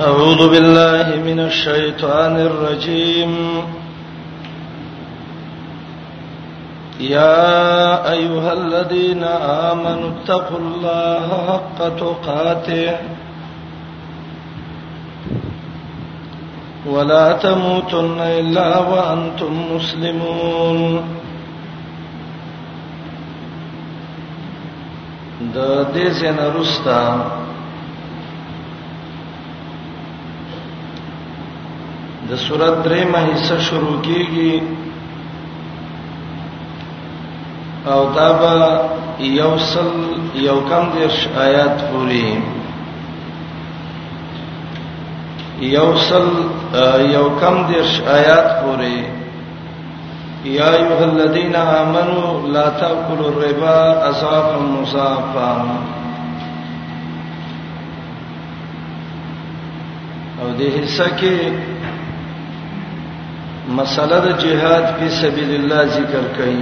أعوذ 0.00 0.48
بالله 0.52 1.22
من 1.24 1.40
الشيطان 1.40 2.36
الرجيم 2.36 3.32
يا 7.00 8.02
أيها 8.12 8.52
الذين 8.52 9.24
آمنوا 9.68 10.10
اتقوا 10.20 10.58
الله 10.58 11.26
حق 11.48 11.78
تقاته 11.96 12.90
ولا 16.86 17.32
تموتن 17.32 18.20
إلا 18.20 18.78
وأنتم 18.78 19.52
مسلمون 19.72 20.78
د 25.54 25.56
دې 25.94 26.06
څنګه 26.20 26.44
رستا 26.58 27.00
د 32.28 32.32
سورۃ 32.44 32.74
دریمه 32.84 33.18
حصہ 33.30 33.56
شروع 33.66 33.96
کیږي 34.06 34.54
او 37.92 38.00
دا 38.16 38.28
به 38.38 38.52
یوصل 39.40 39.88
یو 40.46 40.56
کم 40.70 40.84
دیرش 40.94 41.20
آیات 41.44 41.76
پوری 41.90 42.30
یوصل 45.76 46.28
یو 47.14 47.26
کم 47.40 47.56
دیرش 47.68 47.94
آیات 48.18 48.48
پوری 48.62 49.00
یا 50.58 50.68
ایها 50.78 50.98
الذین 51.10 51.56
آمنوا 51.62 52.30
لا 52.54 52.66
تاکلوا 52.84 53.26
الربا 53.32 53.74
اسافا 54.08 54.58
مصافا 54.74 55.50
او 60.40 60.46
دې 60.58 60.68
حصہ 60.78 61.06
کې 61.18 61.36
مسله 63.74 64.18
د 64.24 64.28
جهاد 64.42 64.84
په 64.98 65.04
سبيل 65.20 65.50
الله 65.58 65.82
ذکر 65.96 66.24
کړي 66.36 66.60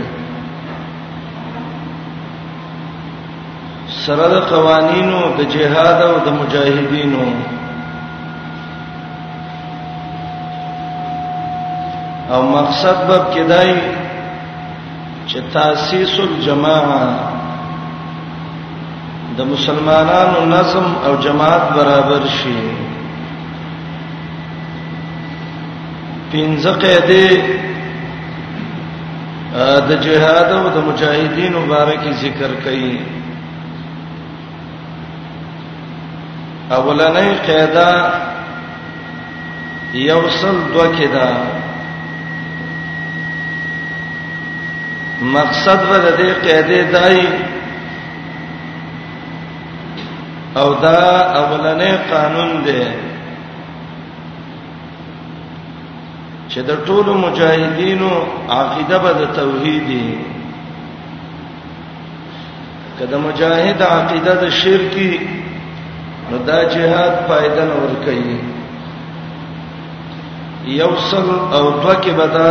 سره 4.04 4.26
د 4.34 4.40
قوانینو 4.52 5.18
د 5.38 5.50
جهاد 5.56 5.98
او 6.08 6.14
د 6.26 6.28
مجاهدینو 6.40 7.26
او 12.34 12.42
مقصد 12.56 12.98
به 13.08 13.18
کدای 13.34 13.72
چې 15.30 15.38
تاسیس 15.52 16.12
الجماعه 16.20 17.06
د 19.36 19.40
مسلمانانو 19.52 20.38
نظم 20.56 20.86
او 21.06 21.12
جماعت 21.26 21.64
برابر 21.76 22.22
شي 22.40 22.56
پنځه 26.34 26.72
قیدې 26.82 27.28
د 29.88 29.90
جهاد 30.04 30.48
او 30.58 30.64
د 30.74 30.76
مجاهدین 30.88 31.54
مبارک 31.64 32.02
ذکر 32.22 32.50
کړي 32.64 32.90
اولنې 36.78 37.28
قاعده 37.46 37.90
یوصل 40.10 40.56
دوه 40.72 40.88
کده 40.98 41.28
مقصد 45.36 45.78
ول 45.90 46.04
دې 46.20 46.30
قاعده 46.46 46.78
دای 46.94 47.20
او 50.60 50.68
دا 50.84 50.98
اولنې 51.42 51.90
قانون 52.12 52.50
دی 52.66 52.82
چې 56.54 56.60
د 56.70 56.74
ټولو 56.86 57.12
مجاهدینو 57.26 58.10
عقیده 58.60 58.98
به 59.04 59.10
د 59.20 59.22
توحیدی 59.38 60.08
کله 62.98 63.16
مجاهد 63.28 63.82
عقیده 63.94 64.34
د 64.42 64.44
شرکی 64.58 65.14
نو 66.30 66.36
دا 66.50 66.58
جهاد 66.74 67.14
پایدن 67.30 67.68
ور 67.78 67.94
کوي 68.04 68.36
یوصل 70.80 71.28
او 71.56 71.64
دوکه 71.82 72.12
بدا 72.22 72.50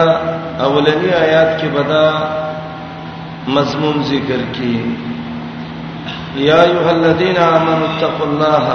اولنی 0.68 1.12
آیات 1.24 1.52
کې 1.60 1.68
بدا 1.78 2.06
مضمون 3.56 4.04
ذکر 4.12 4.42
کی 4.60 4.76
یا 6.50 6.62
ایها 6.68 6.90
الذین 6.98 7.38
آمنوا 7.38 7.88
اتقوا 7.90 8.26
الله 8.30 8.68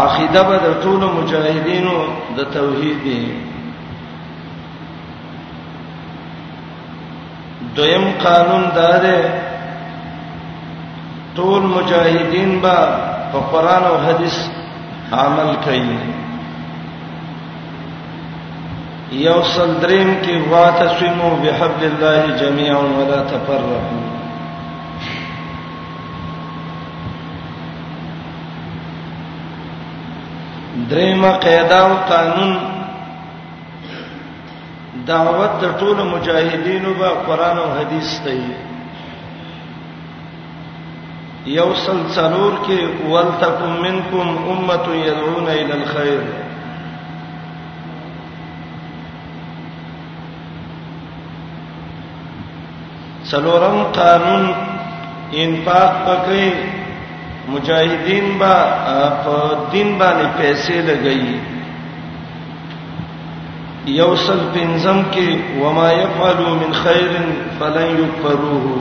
عقیده 0.00 0.42
به 0.48 0.56
د 0.66 0.68
ټولو 0.82 1.06
مجاهدینو 1.20 1.96
د 2.36 2.46
توحید 2.54 3.02
دی 3.04 3.20
دویم 7.76 8.04
قانون 8.24 8.64
دار 8.78 9.04
ټول 11.36 11.62
مجاهدین 11.76 12.58
با 12.64 12.76
په 13.32 13.38
قران 13.52 13.82
او 13.90 13.96
حدیث 14.06 14.36
عمل 15.24 15.50
کوي 15.68 16.00
یو 19.26 19.38
سندریم 19.56 20.10
کې 20.22 20.34
واتصمو 20.54 21.30
بحبل 21.42 21.86
الله 21.92 22.22
جميعا 22.42 22.82
ولا 22.98 23.20
تفرقوا 23.32 23.82
درېمه 30.90 31.30
قاعده 31.44 31.78
او 31.86 31.94
قانون 32.10 32.56
دعوت 35.06 35.50
د 35.62 35.74
ټولو 35.80 36.04
مجاهدینو 36.04 36.90
به 36.98 37.08
قران 37.26 37.56
او 37.64 37.68
حديث 37.78 38.10
ته 38.24 38.32
یو 41.58 41.68
سلسلور 41.84 42.52
کې 42.66 42.78
ولتکم 43.12 43.70
منکم 43.86 44.26
امه 44.52 44.84
يدعون 45.06 45.46
الى 45.48 45.74
الخير 45.82 46.20
څلورم 53.30 53.76
قانون 54.00 54.46
انفاق 55.42 55.92
پکې 56.06 56.78
مجاهدین 57.48 58.38
با 58.38 58.54
په 59.24 59.34
دین 59.72 59.98
باندې 59.98 60.26
پیسې 60.38 60.72
لګئی 60.72 61.40
یوصل 63.98 64.38
پنزم 64.54 65.00
کې 65.12 65.60
وما 65.62 65.92
يفعلوا 65.92 66.54
من 66.54 66.74
خير 66.82 67.10
فلن 67.60 67.98
يكفروه 68.02 68.78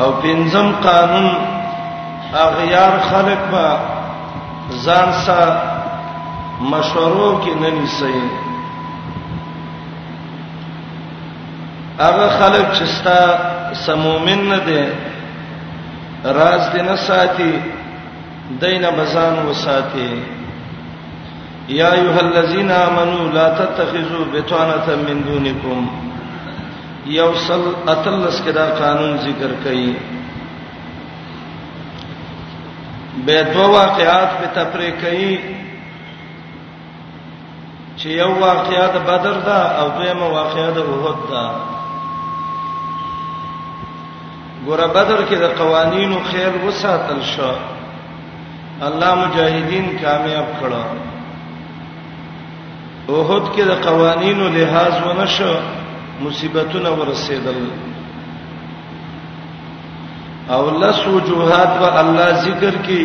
او 0.00 0.12
پنزم 0.22 0.70
قانون 0.84 1.32
اغیار 2.44 2.98
خلق 3.10 3.50
با 3.50 3.66
ځان 4.86 5.12
سره 5.26 5.56
مشورو 6.60 7.30
کې 7.44 7.54
نه 7.62 7.70
نیسي 7.80 8.14
هغه 11.98 12.28
خلک 12.38 12.72
چې 12.76 12.84
ستا 12.92 13.74
سمومن 13.86 14.40
نه 14.48 14.58
دي 14.68 14.84
راز 16.36 16.62
دې 16.70 16.82
نه 16.86 16.96
ساتي 17.02 17.52
دینه 18.62 18.90
بزان 18.96 19.38
وساتي 19.48 20.08
یا 21.74 21.90
ایها 21.92 22.18
الذین 22.20 22.70
آمنو 22.70 23.28
لا 23.36 23.48
تتخذوا 23.58 24.24
بطانه 24.32 24.96
من 25.02 25.20
دونکم 25.26 25.86
یوصل 27.12 27.62
اتلس 27.92 28.40
کدا 28.46 28.66
قانون 28.78 29.16
ذکر 29.26 29.50
کړي 29.64 29.94
به 33.26 33.42
دوا 33.52 33.66
واقعات 33.74 34.30
په 34.40 34.50
تفریق 34.64 34.94
کړي 35.00 35.38
چې 37.96 38.06
یو 38.16 38.28
واقعیا 38.40 38.86
د 38.98 39.08
بدر 39.10 39.32
ده 39.48 39.80
او 39.80 39.88
دویمه 39.88 40.28
واقعیا 40.36 40.68
د 40.78 40.92
احد 40.96 41.30
ده 41.30 41.46
ګوره 44.68 44.86
بدر 44.96 45.20
کې 45.28 45.36
د 45.44 45.46
قوانینو 45.60 46.18
خیر 46.30 46.52
وساتل 46.66 47.20
شو 47.32 47.52
الله 48.88 49.10
مجاهدین 49.22 49.86
کامیاب 50.02 50.48
کړه 50.60 50.82
اوهد 53.12 53.44
کې 53.54 53.62
د 53.70 53.72
قوانینو 53.86 54.44
لحاظ 54.58 54.94
ونشو 55.06 55.52
مصیبتونه 56.24 56.90
ورسېدل 56.98 57.60
او 60.54 60.62
لس 60.82 60.98
وجوهات 61.16 61.70
و 61.82 61.84
الله 62.00 62.30
ذکر 62.46 62.74
کی 62.86 63.04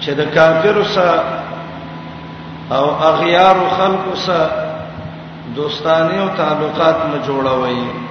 چې 0.00 0.10
د 0.20 0.34
کافرو 0.38 0.84
سره 0.84 1.42
او 2.76 2.84
اغیار 3.12 3.56
خلقو 3.78 4.14
سره 4.26 4.66
دوستانه 5.56 6.20
او 6.22 6.28
تعلقات 6.42 6.98
نه 7.12 7.18
جوړوي 7.30 8.06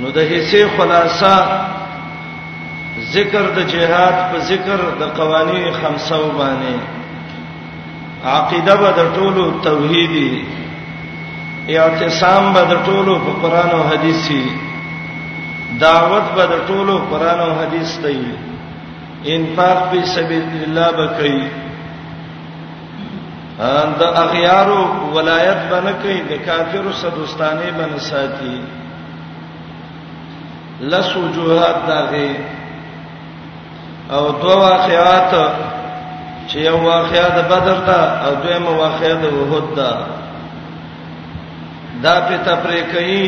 نو 0.00 0.10
د 0.16 0.18
حصے 0.32 0.62
خلاصہ 0.76 1.34
ذکر 3.14 3.44
د 3.56 3.60
جهاد 3.72 4.16
په 4.30 4.38
ذکر 4.50 4.80
د 5.00 5.10
قوانین 5.18 5.66
خمسه 5.82 6.16
وبانه 6.22 6.78
عقیده 8.36 8.74
به 8.84 8.90
د 9.00 9.10
ټولو 9.18 9.44
توحیدی 9.68 10.32
اعتصام 11.78 12.50
به 12.56 12.64
د 12.72 12.82
ټولو 12.88 13.14
په 13.26 13.32
قران 13.44 13.70
او 13.78 13.82
حدیثي 13.92 14.42
دعوت 15.84 16.26
به 16.36 16.44
د 16.54 16.64
ټولو 16.72 16.94
قران 17.12 17.38
او 17.46 17.52
حدیث 17.62 17.92
دی 18.08 18.16
انفاق 19.36 19.78
په 19.92 19.98
سبیل 20.16 20.48
الله 20.66 20.88
به 20.98 21.06
کوي 21.18 21.44
ان 23.70 23.88
د 24.02 24.20
اغیارو 24.26 24.82
ولایت 25.16 25.60
بنه 25.72 25.92
کوي 26.04 26.18
د 26.34 26.44
کافرو 26.50 26.92
سدوستانه 27.02 27.66
بنه 27.80 27.98
ساتي 28.10 28.56
لس 30.80 31.16
وجوهات 31.16 31.76
دغه 31.88 32.30
او 34.10 34.30
دوه 34.30 34.54
واقعات 34.56 35.32
چې 36.50 36.56
یو 36.56 36.78
واقعیا 36.84 37.28
د 37.28 37.40
بدر 37.52 37.78
دا 37.86 38.00
او 38.26 38.34
دویمه 38.42 38.70
واقعیا 38.80 39.14
د 39.22 39.34
وحود 39.34 39.74
دا 39.76 39.90
دا 42.02 42.14
په 42.28 42.36
تفریق 42.46 42.90
کوي 42.92 43.26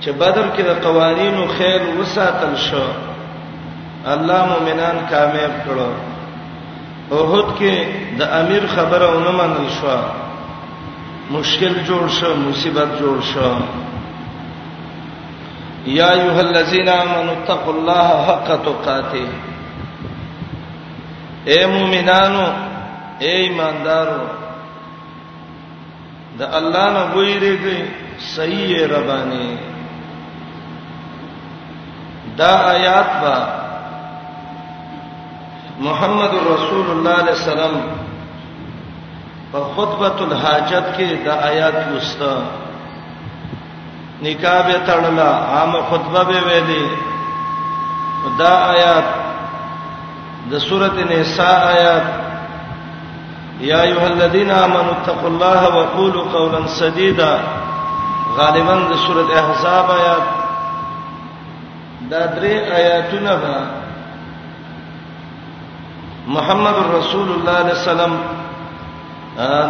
چې 0.00 0.08
بدر 0.20 0.44
کې 0.56 0.60
د 0.62 0.70
قوانینو 0.84 1.46
خیر 1.58 1.82
وساتل 2.00 2.56
شو 2.68 2.86
الله 4.14 4.40
مؤمنان 4.52 4.96
کامیاب 5.10 5.54
کړو 5.66 5.88
وحود 7.14 7.52
کې 7.58 7.72
د 8.20 8.32
امیر 8.40 8.66
خبره 8.74 9.10
ونه 9.16 9.30
منل 9.42 9.68
شو 9.80 9.98
مشکل 11.30 11.74
جوړ 11.90 12.08
شو 12.20 12.34
مصیبت 12.50 12.88
جوړ 13.04 13.22
شو 13.32 13.52
یا 15.96 16.06
ایها 16.10 16.38
الذین 16.40 16.88
آمنوا 16.94 17.32
اتقوا 17.34 17.72
الله 17.74 18.12
حق 18.30 18.48
تقاته 18.64 19.26
اے 21.50 21.58
مومنانو 21.76 22.42
اے 23.26 23.30
ایماندارو 23.44 24.22
د 26.38 26.40
الله 26.58 26.84
نه 26.96 27.02
ویریږئ 27.16 27.80
صحیح 28.34 28.68
ربانی 28.94 29.50
دا 32.42 32.52
آیات 32.74 33.10
با 33.22 33.34
محمد 35.88 36.32
رسول 36.52 36.86
الله 36.90 37.14
علیہ 37.24 37.36
السلام 37.40 37.74
په 39.52 39.58
خطبه 39.76 40.18
الحاجت 40.30 40.86
کې 40.96 41.08
دا 41.28 41.34
آیات 41.50 41.76
لسته 41.94 42.32
نکاح 44.22 44.62
به 44.66 44.78
تړلا 44.86 45.30
عام 45.46 45.82
خطبه 45.82 46.24
به 46.24 46.38
ویلي 46.46 46.86
دا 48.38 48.48
آیات 48.74 49.04
د 50.50 50.58
سورته 50.58 51.04
نساء 51.10 51.58
آیات 51.74 52.06
یا 53.60 53.80
ایها 53.82 54.06
الذین 54.06 54.50
آمنوا 54.50 54.90
اتقوا 54.98 55.28
الله 55.28 55.62
وقولوا 55.76 56.24
قولا 56.32 56.66
سدیدا 56.66 57.38
غالبا 58.38 58.74
د 58.74 58.96
سورته 59.06 59.32
احزاب 59.42 59.90
آیات 59.90 60.24
دا 62.10 62.22
درې 62.26 62.52
آیاتونه 62.78 63.34
ده 63.44 63.56
محمد 66.26 66.74
رسول 66.98 67.28
الله 67.32 67.58
صلی 67.74 67.90
الله 67.90 68.02
علیه 68.02 68.10
وسلم 68.10 68.14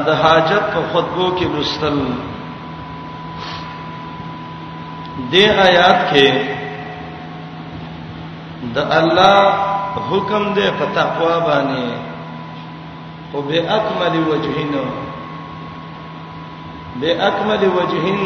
د 0.06 0.21
حاجت 0.23 0.62
په 0.75 0.81
خطبو 0.93 1.31
کې 1.39 1.44
مستل 1.59 1.97
دې 5.32 5.44
آیات 5.67 6.00
کې 6.12 6.26
د 8.75 8.79
الله 8.99 9.38
حکم 10.09 10.44
دې 10.56 10.69
په 10.79 10.85
تقوا 10.99 11.37
باندې 11.49 11.87
او 13.35 13.43
به 13.49 13.59
اکمل 13.76 14.15
وجهینو 14.31 14.85
به 17.00 17.11
اکمل 17.29 17.62
وجهین 17.79 18.19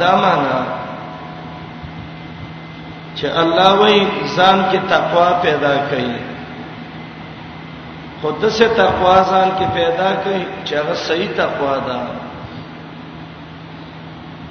دامانا 0.00 0.58
چې 3.18 3.26
الله 3.42 3.70
وې 3.80 3.96
ځان 4.36 4.58
کې 4.70 4.78
تقوا 4.90 5.28
پیدا 5.42 5.74
کړي 5.90 6.10
خود 8.22 8.48
سه 8.48 8.66
تقوا 8.82 9.16
ځان 9.30 9.48
کې 9.58 9.66
پیدا 9.74 10.08
کړي 10.24 10.42
چې 10.64 10.72
هغه 10.76 10.94
صحیح 10.94 11.30
تقوا 11.36 11.76
ده 11.88 11.98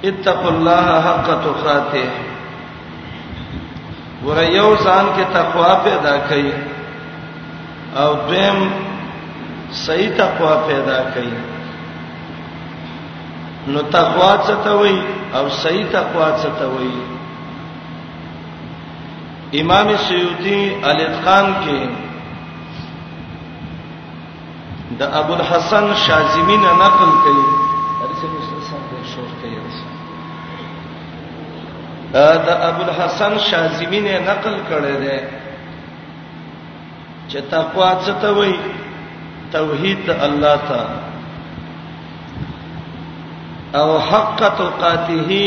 اتقوا 0.08 0.50
الله 0.50 1.00
حق 1.08 1.26
تقاته 1.46 2.04
ورایو 4.24 4.68
ځان 4.84 5.06
کې 5.16 5.24
تقوا 5.32 5.72
پیدا 5.84 6.14
کړي 6.30 6.52
او 8.00 8.10
دیم 8.30 8.56
صحیح 9.82 10.10
تقوا 10.16 10.54
پیدا 10.68 10.98
کړي 11.14 11.32
نو 13.72 13.78
تقوا 13.98 14.32
څه 14.46 14.54
ته 14.64 14.70
وایي 14.80 14.98
او 15.36 15.44
صحیح 15.62 15.86
تقوا 15.92 16.28
څه 16.42 16.48
ته 16.58 16.66
وایي 16.74 17.00
امام 19.62 19.88
سیوطی 20.08 20.60
الاتقان 20.90 21.46
کې 21.62 21.80
د 25.00 25.02
ابو 25.22 25.32
الحسن 25.34 25.84
شاذمی 26.04 26.56
نه 26.66 26.72
نقل 26.84 27.10
کړي 27.24 27.46
د 32.14 32.48
ابو 32.48 32.82
الحسن 32.88 33.32
شاذمی 33.50 34.00
نه 34.06 34.16
نقل 34.30 34.54
کړی 34.68 34.94
دی 35.02 35.18
چې 37.30 37.38
تقوا 37.54 37.90
څه 38.04 38.12
ته 38.22 38.30
وایي 38.38 38.58
توحید 39.54 40.04
الله 40.26 40.56
ته 40.70 40.82
او 43.80 43.88
حق 44.10 44.34
تقاته 44.62 45.42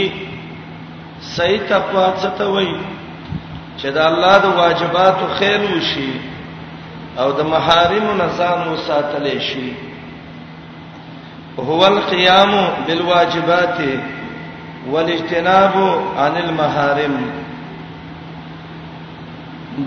صحیح 1.36 1.60
تقوا 1.74 2.08
څه 2.22 2.30
ته 2.38 2.46
وایي 2.54 2.80
چې 3.80 3.88
د 3.96 4.00
الله 4.08 4.36
د 4.46 4.56
واجباتو 4.62 5.26
خیر 5.40 5.62
وشي 5.76 6.12
او 7.22 7.32
د 7.32 7.42
محارم 7.54 8.06
نظام 8.24 8.60
وساتل 8.74 9.26
شي 9.52 9.74
هو 11.60 11.86
القيام 11.86 12.52
بالواجبات 12.88 13.78
والاجتناب 14.92 15.76
عن 16.18 16.38
المحارم 16.38 17.16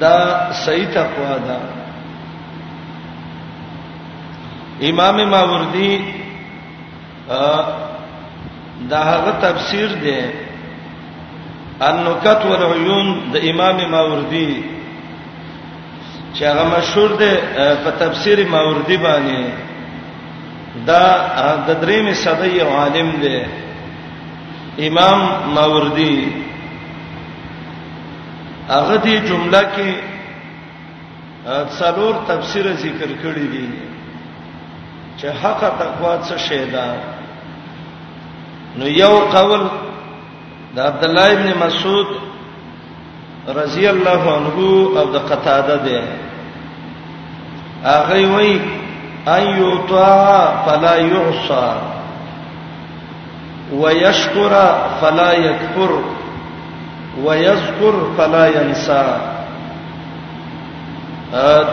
دا 0.00 0.52
صحیح 0.52 0.88
تقوا 0.94 1.36
ده 1.46 1.58
امام 4.90 5.30
ماوردی 5.30 6.00
دا 8.90 8.98
هغه 9.02 9.32
تفسیر 9.42 9.92
دی 10.06 10.18
النکت 11.90 12.40
والعیون 12.50 13.20
د 13.34 13.46
امام 13.50 13.84
ماوردی 13.90 14.64
چې 16.34 16.42
هغه 16.42 16.64
مشهور 16.78 17.14
دی 17.20 17.30
په 17.84 17.90
تفسیر 17.98 18.46
ماوردی 18.48 18.96
باندې 19.04 20.82
دا 20.86 21.04
د 21.66 21.70
درېمه 21.80 22.14
صدې 22.24 22.62
عالم 22.76 23.10
دی 23.22 23.42
امام 24.78 25.20
ماوردی 25.54 26.32
هغه 28.68 28.96
دې 29.04 29.16
جمله 29.28 29.62
کې 29.62 29.94
څلور 31.78 32.14
تفسیر 32.30 32.66
ذکر 32.82 33.10
کړی 33.22 33.46
دي 33.54 33.66
چې 35.16 35.26
حق 35.42 35.60
تقوا 35.80 36.12
څه 36.28 36.38
شی 36.48 36.64
ده 36.74 36.86
نو 38.76 38.86
یو 38.86 39.18
قول 39.32 39.66
د 40.76 40.80
عبد 40.90 41.04
الله 41.04 41.32
ابن 41.38 41.50
مسعود 41.66 42.06
رضی 43.60 43.86
الله 43.88 44.32
عنه 44.36 44.58
او 45.00 45.12
د 45.18 45.28
قتاده 45.32 45.76
ده 45.76 46.02
هغه 47.84 48.32
وایي 48.34 48.60
ايو 49.28 49.76
طاعه 49.92 50.66
فلا 50.66 50.96
يعصى 50.96 51.94
ويشكر 53.72 54.78
فلا 55.00 55.32
يكفر 55.32 56.02
ويذكر 57.24 58.10
فلا 58.18 58.46
ينسى 58.62 59.20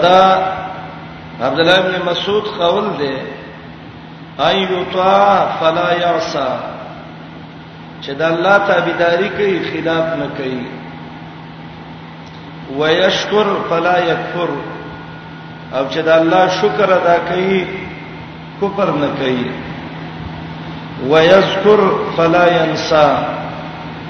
دا 0.01 0.25
عبد 1.41 1.59
الله 1.59 1.81
بن 1.81 2.05
مسعود 2.11 2.43
قول 2.43 2.97
دی 2.97 3.17
اي 4.45 4.63
يطاع 4.63 5.55
فلا 5.59 5.91
يعصى 5.93 6.47
چې 8.05 8.09
د 8.09 8.21
الله 8.21 8.57
تابعداري 8.57 9.29
کوي 9.37 9.59
خلاف 9.71 10.17
نه 10.19 10.29
کوي 10.37 10.63
ويشكر 12.77 13.57
فلا 13.69 13.97
يكفر 13.97 14.49
او 15.73 15.85
چې 15.89 15.97
د 15.97 16.09
الله 16.09 16.47
شکر 16.61 16.93
ادا 16.97 17.17
کوي 17.29 17.65
کفر 18.61 18.91
نه 18.91 19.07
کوي 19.19 19.72
ويذكر 21.09 21.99
فلا 22.17 22.45
ينسى 22.63 23.07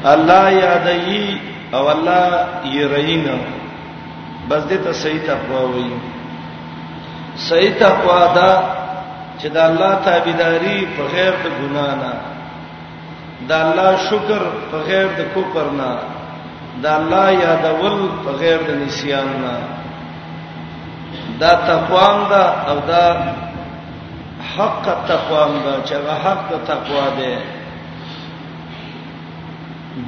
الله 0.06 0.50
یادای 0.52 1.38
او 1.74 1.86
الله 1.92 2.40
يرینا 2.74 3.38
بس 4.50 4.64
دې 4.64 4.78
ته 4.86 4.92
صحیح 5.04 5.20
تقوا 5.28 5.62
وایي 5.72 5.98
صحیح 7.50 7.74
تقوا 7.80 8.20
دا 8.36 8.52
چې 9.40 9.48
د 9.56 9.58
الله 9.68 9.92
تابعداري 10.06 10.86
په 10.98 11.04
غیر 11.14 11.34
د 11.44 11.48
ګنا 11.62 11.88
نه 12.02 12.12
د 13.48 13.52
الله 13.60 13.96
شکر 14.10 14.42
په 14.72 14.78
غیر 14.90 15.08
د 15.20 15.32
کوپر 15.34 15.68
نه 15.80 15.92
د 16.84 16.92
الله 16.98 17.32
یادول 17.46 17.98
په 18.26 18.32
غیر 18.44 18.60
د 18.68 18.72
نسیان 18.86 19.28
نه 19.46 19.54
دا 21.40 21.52
تقوا 21.72 22.06
دا 22.30 22.44
او 22.68 22.78
دا 22.88 23.06
حق 24.52 24.86
تقوا 25.08 25.44
هم 25.46 25.60
دا 25.66 25.76
چې 25.88 25.94
هغه 25.96 26.14
حق 26.24 26.50
د 26.52 26.64
تقوا 26.68 27.08
دی 27.18 27.36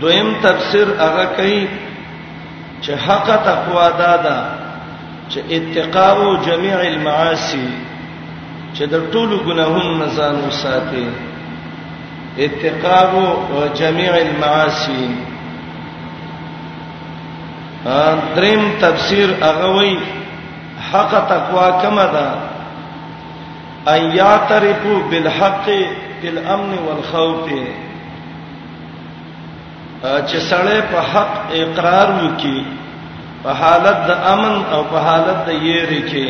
دویم 0.02 0.30
تفسیر 0.44 0.88
هغه 1.00 1.26
کوي 1.38 1.68
چې 2.82 2.90
حق 3.06 3.28
تقوا 3.46 3.90
دا 4.00 4.14
ده 4.18 4.38
چې 5.30 5.38
اتقاء 5.58 6.18
جميع 6.48 6.80
المعاصي 6.82 7.68
چې 8.74 8.82
د 8.94 9.06
ټولو 9.12 9.38
ګناهونو 9.48 9.98
نه 10.00 10.08
ځان 10.08 10.36
وساتي 10.48 11.06
اتقاء 12.40 13.12
جميع 13.82 14.14
المعاصي 14.18 15.08
دریم 18.36 18.68
تفسیر 18.82 19.30
هغه 19.42 19.68
وایي 19.76 19.98
حق 20.92 21.16
تقوا 21.30 21.66
کومه 21.82 22.06
ده 22.14 22.30
ان 23.94 24.06
یعترفوا 24.18 25.00
بالحق 25.10 25.66
فی 26.22 26.28
الامن 26.30 26.70
والخوف 26.86 27.50
چې 30.04 30.38
سړی 30.50 30.80
په 30.94 31.02
حق 31.14 31.52
اقرار 31.60 32.10
وکي 32.24 32.64
په 33.44 33.54
حالت 33.60 34.02
د 34.08 34.10
امن 34.34 34.56
او 34.76 34.82
په 34.90 34.98
حالت 35.08 35.40
د 35.50 35.52
یری 35.70 36.02
کې 36.08 36.30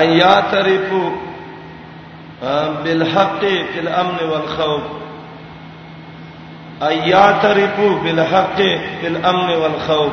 ان 0.00 0.06
یعترفوا 0.22 1.10
بالحق 2.86 3.38
فی 3.42 3.78
الامن 3.84 4.18
والخوف 4.32 4.82
ان 6.90 6.96
یعترفوا 7.08 7.92
بالحق 8.04 8.56
فی 9.00 9.06
الامن 9.14 9.48
والخوف 9.62 10.12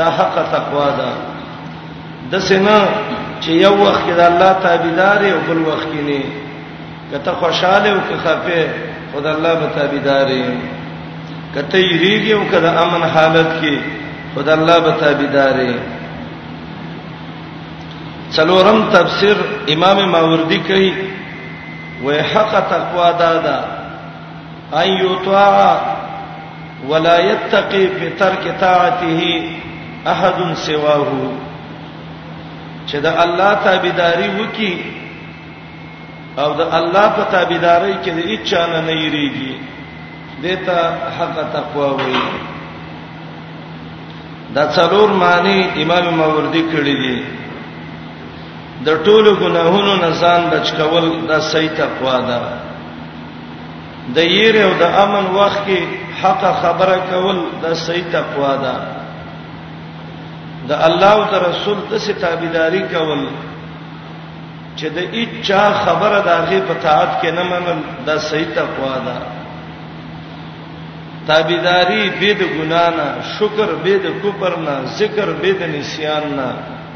دا 0.00 0.08
حق 0.20 0.36
تقوا 0.56 0.88
ده 1.00 1.10
د 2.36 2.38
سینا 2.50 2.80
چې 3.44 3.52
یو 3.66 3.74
وخت 3.86 4.06
د 4.18 4.20
الله 4.30 4.52
تابعدار 4.66 5.20
او 5.34 5.40
بل 5.48 5.58
وخت 5.70 5.86
کې 5.92 6.02
نه 6.08 6.20
کته 7.10 7.32
خوشاله 7.40 7.88
او 7.94 7.98
که 8.08 8.16
خفه 8.24 8.62
خدای 9.12 9.34
الله 9.36 9.54
به 9.60 9.66
تابعدار 9.78 10.28
کته 11.54 11.78
یریږي 11.92 12.32
او 12.36 12.42
کده 12.52 12.70
امن 12.84 13.02
حالت 13.14 13.50
کې 13.60 13.74
خدای 14.34 14.54
الله 14.58 14.78
به 14.84 14.92
تابعدار 15.04 15.56
څلورم 18.36 18.78
تفسیر 18.94 19.36
امام 19.76 19.98
ماوردی 20.14 20.58
کوي 20.68 20.92
و 22.04 22.08
حق 22.32 22.54
تقوا 22.74 23.10
دادا 23.22 23.58
ايو 24.82 25.14
طاعه 25.26 25.80
ولا 26.88 27.18
يتقي 27.30 27.86
بترك 28.00 28.44
طاعته 28.60 29.44
احد 30.14 30.42
سواه 30.54 31.06
چې 32.90 32.96
د 33.06 33.08
الله 33.24 33.50
تابعداري 33.66 34.28
وکي 34.38 34.74
او 36.44 36.50
د 36.60 36.62
الله 36.78 37.06
په 37.16 37.22
تابعداري 37.34 37.94
کې 38.02 38.10
د 38.16 38.20
هیڅ 38.32 38.50
نه 38.72 38.80
نه 38.86 38.94
یریږي 39.04 39.52
دته 40.42 40.78
حق 41.16 41.36
تقوا 41.56 41.88
وایي 41.98 42.28
دا 44.56 44.64
څلور 44.76 45.08
معنی 45.22 45.58
امام 45.82 46.06
ماوردی 46.18 46.62
کړی 46.72 46.94
دي 47.04 47.16
د 48.86 48.90
ټولو 49.06 49.30
ګناهونو 49.42 49.94
نه 50.04 50.10
ځان 50.22 50.40
بچ 50.52 50.66
کول 50.78 51.04
دا 51.28 51.38
صحیح 51.52 51.70
تقوا 51.82 52.16
ده 52.28 52.40
د 54.16 54.18
ییر 54.36 54.56
او 54.66 54.72
د 54.82 54.84
امن 55.04 55.24
وخت 55.38 55.60
کې 55.68 55.80
حق 56.22 56.42
خبره 56.62 56.98
کول 57.10 57.36
دا 57.62 57.74
صحیح 57.84 58.04
تقوا 58.16 58.54
ده 58.64 58.74
د 60.68 60.72
الله 60.88 61.12
او 61.22 61.36
رسول 61.50 61.78
د 61.90 61.92
ستابیداری 62.06 62.82
کول 62.94 63.22
چې 64.78 64.86
د 64.96 64.98
اچا 65.22 65.64
خبره 65.84 66.18
د 66.26 66.28
هغه 66.38 66.58
په 66.68 66.74
طاعت 66.86 67.10
کې 67.20 67.30
نه 67.36 67.42
منل 67.50 67.80
دا 68.06 68.14
صحیح 68.28 68.48
تقوا 68.58 68.96
ده 69.06 69.16
تابیداری 71.28 72.02
بيد 72.20 72.40
ګنا 72.56 72.84
نه 72.98 73.06
شکر 73.36 73.68
بيد 73.84 74.04
کوپر 74.22 74.52
نه 74.66 74.74
ذکر 74.98 75.28
بيد 75.42 75.60
نسيان 75.74 76.24
نه 76.38 76.48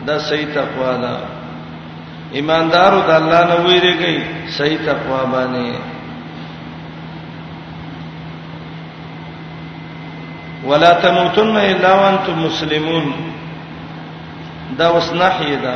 دا 0.07 0.17
صحیح 0.29 0.49
تقوا 0.55 0.95
ده 1.03 1.15
ایماندارو 2.39 3.01
د 3.09 3.11
الله 3.21 3.43
نه 3.51 3.57
ویریږي 3.67 4.17
صحیح 4.59 4.79
تقوا 4.91 5.21
باندې 5.33 5.73
ولا 10.69 10.93
تموتن 11.03 11.57
الا 11.57 11.91
وانتم 12.01 12.39
مسلمون 12.47 13.07
دا 14.79 14.89
اوس 14.89 15.13
نه 15.13 15.27
هیدا 15.41 15.75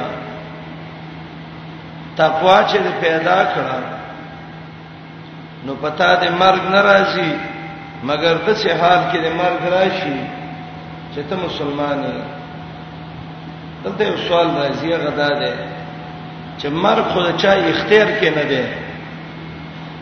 تقوا 2.17 2.61
چې 2.73 2.79
پیدا 3.01 3.43
کړه 3.45 3.79
نو 5.67 5.75
پتا 5.81 6.15
دې 6.21 6.31
مرګ 6.43 6.63
ناراضي 6.75 7.33
مګر 8.09 8.35
د 8.47 8.55
څه 8.55 8.75
حال 8.81 9.01
کې 9.13 9.19
دې 9.19 9.31
مرګ 9.37 9.61
راشي 9.75 10.17
چې 11.15 11.21
ته 11.29 11.37
مسلمان 11.47 11.99
یې 12.01 12.23
دلته 13.85 14.05
یو 14.05 14.17
سوال 14.29 14.49
راځي 14.61 14.95
غدا 15.05 15.29
دې 15.29 15.55
چې 16.59 16.69
مرګ 16.69 17.05
خو 17.05 17.33
چا 17.43 17.53
اختیار 17.53 18.09
کې 18.21 18.37
نه 18.39 18.45
دی 18.53 18.65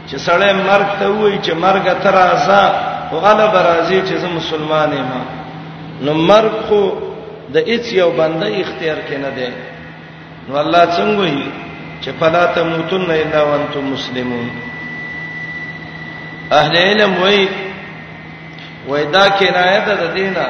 چې 0.09 0.17
سړی 0.29 0.53
مرګ 0.71 0.89
ته 1.01 1.09
وایي 1.11 1.39
چې 1.43 1.53
مرګ 1.53 1.85
ته 2.03 2.11
راځه 2.11 2.63
او 3.11 3.19
غلب 3.27 3.53
راځي 3.67 4.01
چې 4.09 4.15
زه 4.25 4.29
مسلمان 4.39 4.93
یم 4.93 5.11
نو 6.05 6.15
مرګ 6.29 6.55
خو 6.69 6.83
د 7.53 7.57
هیڅ 7.71 7.87
یو 8.01 8.11
بنده 8.21 8.47
اختیار 8.63 8.99
کې 9.09 9.17
نه 9.25 9.31
دی 9.39 9.51
نو 10.49 10.55
الله 10.63 10.85
څنګه 10.97 11.21
وي 11.21 11.39
چې 12.03 12.11
فلا 12.21 12.45
تموتن 12.57 13.05
الا 13.15 13.41
وانتم 13.49 13.85
مسلمون 13.95 14.49
اهل 16.59 16.77
علم 16.87 17.13
وای 17.23 17.49
وای 18.89 19.05
دا 19.17 19.25
کنایه 19.41 19.81
ده 19.87 19.95
د 20.03 20.05
دینه 20.17 20.47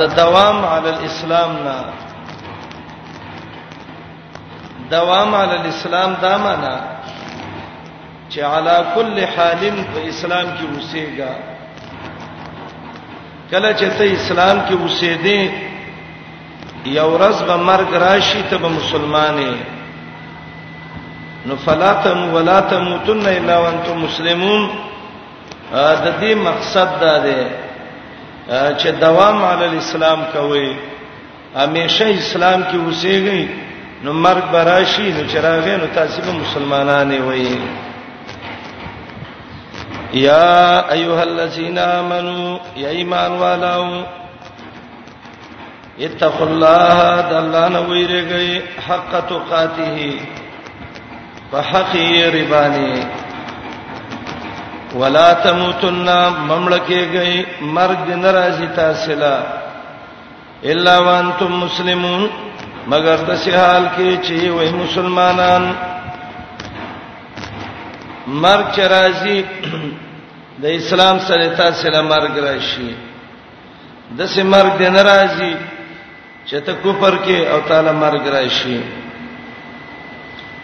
د 0.00 0.02
دوام 0.22 0.58
علی 0.74 0.88
الاسلام 0.98 1.50
نه 1.66 1.76
دوام 4.96 5.34
علی 5.42 5.54
الاسلام 5.62 6.10
دا 6.26 6.34
معنی 6.46 6.76
چې 8.30 8.40
علی 8.52 8.76
کل 8.94 9.16
حال 9.36 9.62
په 9.92 9.98
اسلام 10.08 10.46
کې 10.56 10.64
اوسېږي 10.72 11.49
کله 13.50 13.70
چې 13.78 13.86
ته 13.98 14.04
اسلام 14.18 14.58
کې 14.68 14.74
اوسېدې 14.84 15.40
یو 16.98 17.06
ورځ 17.16 17.36
به 17.48 17.56
مرګ 17.68 17.90
راشي 18.06 18.42
ته 18.50 18.56
به 18.62 18.68
مسلمانې 18.78 19.54
نو 21.46 21.54
فلا 21.64 21.92
تم 22.04 22.18
ولا 22.34 22.60
تموتن 22.70 23.22
الا 23.36 23.56
وانتم 23.60 23.98
مسلمون 24.06 24.62
د 25.72 26.20
دې 26.20 26.34
مقصد 26.48 26.88
دا 27.00 27.14
دی 27.24 27.38
چې 28.78 28.88
دوام 29.02 29.44
علی 29.50 29.64
الاسلام 29.68 30.20
کوي 30.32 30.74
همیشه 31.56 32.04
اسلام 32.22 32.60
کې 32.62 32.76
اوسېږئ 32.84 33.42
نو 34.04 34.12
مرګ 34.24 34.44
براشي 34.52 35.12
نو 35.12 35.22
چراغې 35.32 35.74
نو 35.82 35.86
تاسو 35.94 36.18
به 36.26 36.32
مسلمانانه 36.44 37.16
وئ 37.28 37.48
یا 40.12 40.84
ایها 40.92 41.20
الذین 41.22 41.78
آمنو 41.78 42.56
یا 42.76 42.88
ایمان 42.98 43.32
والو 43.42 44.02
اتقوا 46.06 46.46
الله 46.46 46.96
د 47.30 47.32
الله 47.42 47.68
نه 47.74 47.80
ویریږئ 47.80 48.50
حق 48.86 49.12
تقاته 49.28 50.18
په 51.50 51.58
حق 51.70 51.94
یې 51.94 52.26
ربانی 52.36 52.94
ولا 55.00 55.32
تموتن 55.46 56.08
مملکېږئ 56.48 57.46
مرګ 57.60 58.08
ناراضی 58.22 58.66
تاسو 58.76 59.14
لا 59.22 59.36
الا 60.72 60.98
وانتم 60.98 61.52
مسلمون 61.60 62.26
مگر 62.86 63.16
د 63.28 63.34
سحال 63.44 63.88
کې 63.96 64.16
چې 64.26 64.38
وې 64.58 64.70
مسلمانان 64.82 65.62
مرګ 68.44 68.74
راځي 68.94 69.38
د 70.62 70.64
اسلام 70.80 71.16
سره 71.28 71.46
تاسو 71.60 71.84
له 71.94 72.00
مرګ 72.12 72.34
راشي 72.46 72.90
د 74.18 74.20
سه 74.32 74.42
مرګ 74.54 74.72
دې 74.80 74.88
ناراضي 74.96 75.52
چې 76.48 76.58
ته 76.66 76.72
کوپر 76.82 77.14
کې 77.24 77.38
او 77.52 77.58
تعالی 77.68 77.92
مرګ 78.04 78.24
راشي 78.36 78.80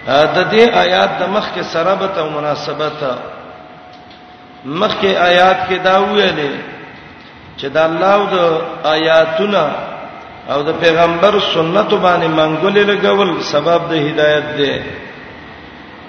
دا 0.07 0.43
دې 0.53 0.63
آیات 0.85 1.11
د 1.21 1.23
مخ 1.35 1.47
کې 1.55 1.63
سرابت 1.73 2.13
او 2.23 2.27
مناسبت 2.37 2.99
مخ 4.81 4.93
کې 5.01 5.11
آیات 5.31 5.59
کې 5.69 5.77
دا 5.89 5.95
ویلې 6.13 6.55
چې 7.59 7.67
د 7.75 7.79
الله 7.89 8.13
او 8.19 8.25
د 8.35 8.37
آیاتونه 8.95 9.63
او 10.53 10.59
د 10.69 10.71
پیغمبر 10.83 11.33
سنت 11.55 11.91
باندې 12.05 12.29
منګولې 12.39 12.83
لګول 12.91 13.31
سبب 13.53 13.81
د 13.91 13.93
هدایت 14.07 14.47
دی 14.59 14.75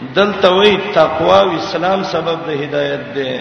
دلته 0.01 0.50
وی 0.58 0.75
تقوا 0.94 1.39
او 1.42 1.51
اسلام 1.56 2.04
سبب 2.13 2.39
د 2.48 2.63
هدایت 2.63 3.06
ده 3.16 3.32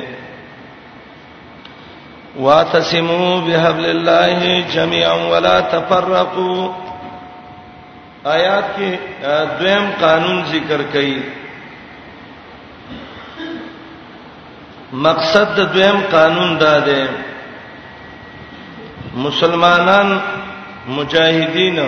واتسموا 2.44 3.40
بحبل 3.46 3.84
الله 3.94 4.60
جميعا 4.76 5.16
ولا 5.32 5.58
تفرقوا 5.74 6.70
آیات 8.36 8.64
کې 8.76 8.96
دویم 9.60 9.90
قانون 10.00 10.42
ذکر 10.54 10.80
کړي 10.94 11.18
مقصد 15.08 15.56
د 15.58 15.72
دویم 15.74 16.00
قانون 16.12 16.58
دا 16.64 16.74
ده 16.80 17.08
مسلمانان 19.26 20.18
مجاهدین 20.88 21.78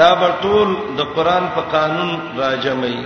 دا 0.00 0.10
بټول 0.22 0.68
د 0.98 1.00
قران 1.16 1.44
په 1.54 1.60
قانون 1.74 2.18
راجمای 2.36 2.98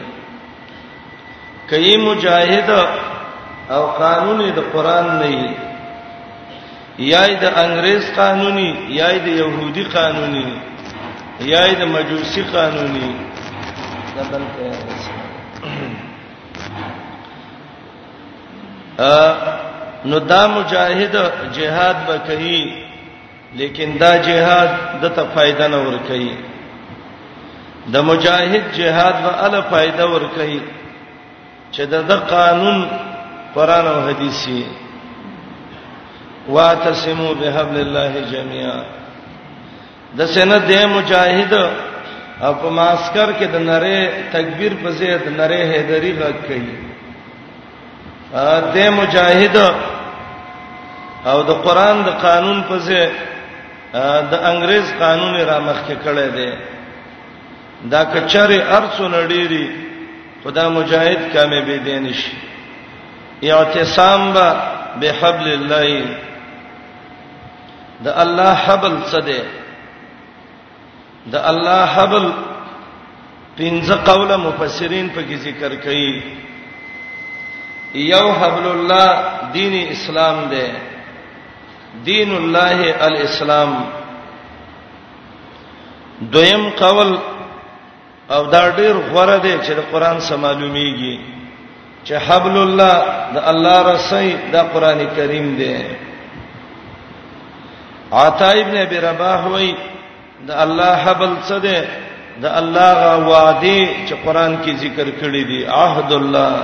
کای 1.70 1.96
مجاهد 2.08 2.70
او 3.76 3.82
قانون 4.02 4.38
د 4.58 4.60
قران 4.72 5.06
نه 5.20 5.28
یي 5.36 5.48
یای 7.12 7.32
د 7.42 7.46
انګريز 7.64 8.02
قانوني 8.20 8.68
یای 9.00 9.16
د 9.26 9.28
يهودي 9.42 9.84
قانوني 9.98 10.48
یای 11.54 11.72
د 11.80 11.82
مجوسي 11.94 12.42
قانوني 12.56 13.08
دا 14.14 14.22
بل 14.30 14.44
ا 19.12 19.14
نو 20.10 20.16
دا 20.32 20.42
مجاهد 20.56 21.14
جهاد 21.56 21.96
به 22.06 22.16
کوي 22.28 22.60
لیکن 23.58 23.88
دا 24.02 24.12
جهاد 24.28 24.70
د 25.02 25.04
ته 25.16 25.22
فائدنه 25.34 25.76
ور 25.86 25.96
کوي 26.08 26.30
د 27.90 27.94
مجاهد 28.10 28.62
جهاد 28.78 29.14
به 29.22 29.30
اله 29.46 29.60
فائدہ 29.70 30.04
ور 30.14 30.24
کوي 30.34 30.60
چې 31.74 31.82
د 32.10 32.12
قانون 32.34 32.78
قران 33.54 33.86
او 33.86 33.98
حديثي 34.08 34.64
واتسمو 36.48 37.28
بحبل 37.40 37.80
الله 37.84 38.12
جميعا 38.34 38.78
د 40.18 40.30
سینه 40.34 40.58
د 40.68 40.72
مجاهد 40.96 41.54
او 42.46 42.52
په 42.60 42.68
ماسکر 42.78 43.28
کې 43.38 43.44
د 43.54 43.66
نره 43.68 43.98
تکبیر 44.36 44.72
په 44.82 44.90
زیات 45.00 45.26
نره 45.38 45.60
هیدری 45.72 46.12
غږ 46.20 46.36
کوي 46.46 46.78
ا 48.34 48.60
د 48.60 48.90
مجاهد 49.00 49.56
او 51.30 51.42
د 51.50 51.50
قران 51.66 52.02
د 52.04 52.08
قانون 52.26 52.62
په 52.68 52.76
زیات 52.86 53.10
د 54.30 54.34
انګريز 54.50 54.86
قانون 55.00 55.34
را 55.48 55.58
مخ 55.66 55.78
کې 55.88 55.96
کړی 56.04 56.28
دی 56.36 56.50
دا 57.90 58.02
کچره 58.04 58.62
ارسونه 58.78 59.26
ډيري 59.26 59.66
خدا 60.44 60.68
مجاهد 60.68 61.20
کامه 61.34 61.60
به 61.66 61.76
دین 61.78 62.12
شي 62.12 62.30
اعتصام 63.42 64.32
با 64.32 64.46
بحبل 65.00 65.46
الله 65.58 66.04
دا 68.04 68.12
الله 68.22 68.52
حبل 68.66 68.94
صده 69.12 69.40
دا 71.32 71.40
الله 71.50 71.84
حبل 71.96 72.24
پنځه 73.58 73.92
قوله 73.94 74.36
مفسرین 74.36 75.08
په 75.08 75.22
کې 75.22 75.34
ذکر 75.36 75.74
کړي 75.84 76.22
یو 77.94 78.32
حبل 78.32 78.66
الله 78.66 79.08
دین 79.52 79.75
اسلام 79.90 80.47
دی 80.50 80.66
دین 82.04 82.30
الله 82.36 82.95
الاسلام 83.06 83.73
دویم 86.32 86.68
قول 86.71 87.18
او 88.30 88.47
دا 88.50 88.69
ډیر 88.76 88.95
غوړه 89.11 89.39
دی 89.45 89.54
چې 89.67 89.73
د 89.75 89.80
قران 89.93 90.21
سره 90.21 90.37
معلومیږي 90.37 91.19
چې 92.06 92.15
حبل 92.26 92.56
الله 92.65 92.95
د 93.35 93.39
الله 93.50 93.93
رسي 93.95 94.37
دا 94.52 94.63
قران 94.73 94.99
کریم 95.17 95.54
دی 95.56 95.76
عطا 98.13 98.50
ابن 98.50 98.76
ابي 98.76 98.99
رباح 98.99 99.47
وای 99.47 99.75
د 100.47 100.50
الله 100.50 100.93
حبل 101.04 101.35
څه 101.49 101.54
دی 101.67 101.80
د 102.43 102.47
الله 102.47 102.93
غا 102.95 103.17
وعده 103.17 103.87
چې 104.06 104.15
قران 104.25 104.58
کې 104.65 104.71
ذکر 104.85 105.06
کړی 105.21 105.43
دی 105.50 105.65
عهد 105.67 106.13
الله 106.13 106.63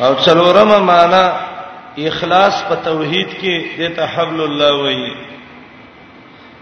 او 0.00 0.14
څلورمه 0.24 0.78
معنا 0.78 1.24
اخلاص 1.98 2.62
په 2.68 2.74
توحید 2.84 3.28
کې 3.28 3.54
د 3.78 3.96
ته 3.96 4.04
حبل 4.14 4.40
الله 4.40 4.82
وایي 4.82 5.14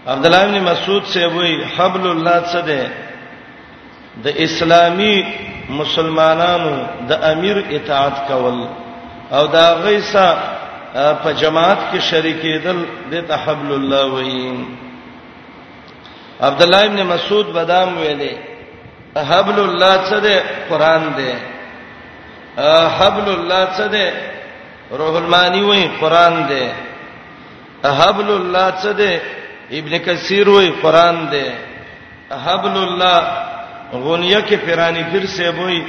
عبد 0.07 0.25
الله 0.25 0.43
ابن 0.43 0.63
مسعود 0.63 1.03
سے 1.13 1.25
وی 1.35 1.53
حبل 1.75 2.07
الله 2.09 2.39
څه 2.51 2.61
ده 2.67 2.89
د 4.23 4.27
اسلامي 4.45 5.23
مسلمانانو 5.69 6.75
د 7.07 7.11
امیر 7.31 7.57
اطاعت 7.71 8.15
کول 8.27 8.57
او 9.31 9.45
دا 9.47 9.67
غیسا 9.83 10.27
په 11.23 11.31
جماعت 11.41 11.77
کې 11.91 11.99
شریکېدل 12.01 12.77
د 13.11 13.27
تحبل 13.29 13.71
الله 13.75 14.05
وی 14.13 14.53
عبد 16.41 16.61
الله 16.61 16.85
ابن 16.85 17.03
مسعود 17.03 17.45
بادام 17.53 17.97
ویلې 17.97 18.33
حبل 19.19 19.59
الله 19.59 19.95
څه 20.09 20.19
ده 20.19 20.43
قران 20.69 21.03
ده 21.17 21.33
حبل 22.97 23.27
الله 23.33 23.67
څه 23.77 23.87
ده 23.87 24.11
روح 24.91 25.15
المانی 25.17 25.61
وی 25.63 25.87
قران 26.01 26.47
ده 26.47 26.73
حبل 27.99 28.29
الله 28.31 28.71
څه 28.83 28.91
ده 28.93 29.21
ابن 29.77 29.97
کثیر 30.05 30.47
وی 30.49 30.69
قران 30.81 31.17
دی 31.31 31.45
حبل 32.45 32.75
الله 32.81 33.19
غنیه 34.05 34.39
کې 34.41 34.53
پیرانی 34.65 35.01
پیر 35.11 35.25
سیبوی 35.35 35.81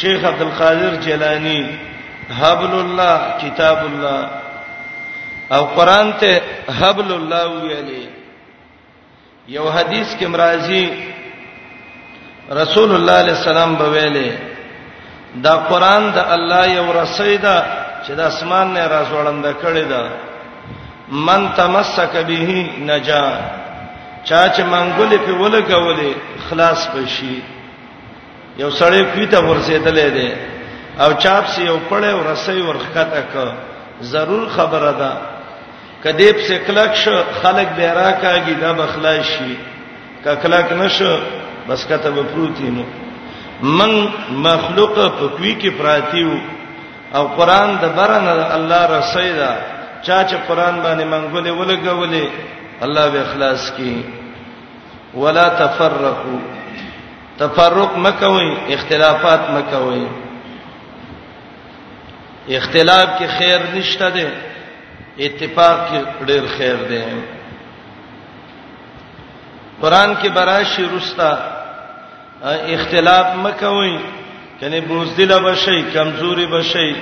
شیخ 0.00 0.24
عبد 0.30 0.42
القادر 0.42 0.94
جیلانی 1.04 1.62
حبل 2.40 2.72
الله 2.82 3.18
کتاب 3.42 3.78
الله 3.84 4.28
او 5.54 5.62
قران 5.76 6.12
ته 6.20 6.40
حبل 6.80 7.12
الله 7.12 7.44
ویلي 7.64 8.06
یو 9.56 9.64
حدیث 9.76 10.14
کې 10.18 10.24
مرাজি 10.26 10.84
رسول 12.60 12.94
الله 12.94 13.12
علیه 13.22 13.36
السلام 13.40 13.74
بویلي 13.74 14.32
دا 15.44 15.54
قران 15.70 16.10
د 16.16 16.18
الله 16.36 16.66
یو 16.70 16.92
رسیدا 17.00 17.56
چې 18.06 18.10
د 18.18 18.20
اسمان 18.20 18.72
نه 18.74 18.88
راځوړند 18.94 19.44
کړي 19.62 19.84
دا 19.92 20.02
من 21.12 21.48
تمسک 21.56 22.16
به 22.26 22.66
نجا 22.86 23.28
چا 24.24 24.48
چې 24.48 24.62
منګولې 24.62 25.18
په 25.26 25.32
ولګولې 25.40 26.12
خلاص 26.50 26.88
پشي 26.92 27.40
یو 28.58 28.70
سړی 28.70 29.02
پیته 29.14 29.38
ورسېدلې 29.40 30.08
ده 30.16 30.30
او 31.02 31.12
چاپ 31.22 31.44
سی 31.48 31.62
یو 31.64 31.78
پړې 31.90 32.12
ورسې 32.20 32.50
ورخته 32.64 33.22
ک 33.32 33.52
ضرور 34.12 34.48
خبره 34.56 34.92
ده 35.00 35.12
کدیب 36.04 36.36
سے 36.46 36.58
کلک 36.66 36.94
شو 36.96 37.16
خلک 37.42 37.68
به 37.76 37.92
راکاږي 37.94 38.54
دا 38.60 38.72
بخلاص 38.72 39.24
شي 39.26 39.54
ککلک 40.24 40.72
نشو 40.72 41.16
بس 41.68 41.84
کته 41.86 42.10
به 42.10 42.22
پروتي 42.22 42.68
نو 42.76 42.82
من 43.62 44.06
مخلوق 44.32 44.94
په 44.94 45.28
کوي 45.36 45.56
کې 45.60 45.70
پراتیو 45.80 46.30
او 47.14 47.28
قران 47.28 47.76
د 47.80 47.86
برنه 47.96 48.30
الله 48.54 48.86
رسیدا 48.98 49.54
چا 50.06 50.22
چې 50.24 50.36
قران 50.48 50.76
باندې 50.82 51.04
منګولې 51.12 51.50
ولګولې 51.60 52.30
الله 52.86 53.08
به 53.12 53.20
اخلاص 53.20 53.70
کی 53.76 54.04
ولا 55.14 55.46
تفرقوا 55.62 56.40
تفرق 57.38 57.92
مکوي 58.06 58.50
اختلافات 58.74 59.50
مکوي 59.50 60.06
اختلاف 62.58 63.08
کې 63.18 63.26
خیر 63.38 63.60
نشته 63.74 64.08
ده 64.18 64.28
اتفاق 65.20 65.80
کې 65.88 66.26
ډېر 66.26 66.42
خیر 66.58 66.76
ده 66.76 67.04
قران 69.82 70.14
کې 70.16 70.28
براشي 70.38 70.84
رستا 70.96 71.32
اختلاف 72.76 73.26
مکوي 73.46 73.98
کنه 74.60 74.80
بوزدل 74.86 75.34
بشي 75.42 75.82
کمزوري 75.94 76.46
بشي 76.54 76.92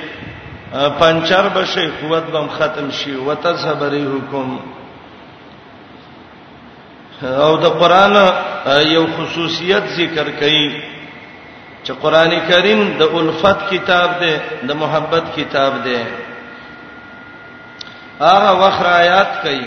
پنچر 0.73 1.49
بشي 1.49 1.87
قوت 1.87 2.23
بم 2.27 2.49
ختم 2.49 2.91
شي 2.91 3.15
وتذبري 3.17 4.05
حکم 4.05 4.59
او 7.23 7.57
د 7.57 7.65
قران 7.81 8.17
یو 8.87 9.07
خصوصیت 9.17 9.83
ذکر 9.97 10.29
کړي 10.41 10.83
چې 11.85 11.93
قران 12.03 12.31
کریم 12.49 12.81
د 12.99 13.03
الفت 13.15 13.71
کتاب 13.71 14.21
دی 14.21 14.37
د 14.69 14.73
محبت 14.83 15.25
کتاب 15.37 15.73
دی 15.85 15.99
هغه 18.21 18.53
وخر 18.61 18.87
آیات 18.93 19.31
کړي 19.43 19.65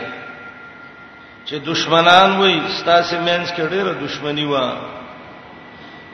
چې 1.46 1.54
دشمنان 1.72 2.38
وای 2.40 2.60
ستاسو 2.80 3.20
مینس 3.20 3.50
کې 3.52 3.62
ډېره 3.62 3.94
دشمنی 4.06 4.46
و 4.46 4.76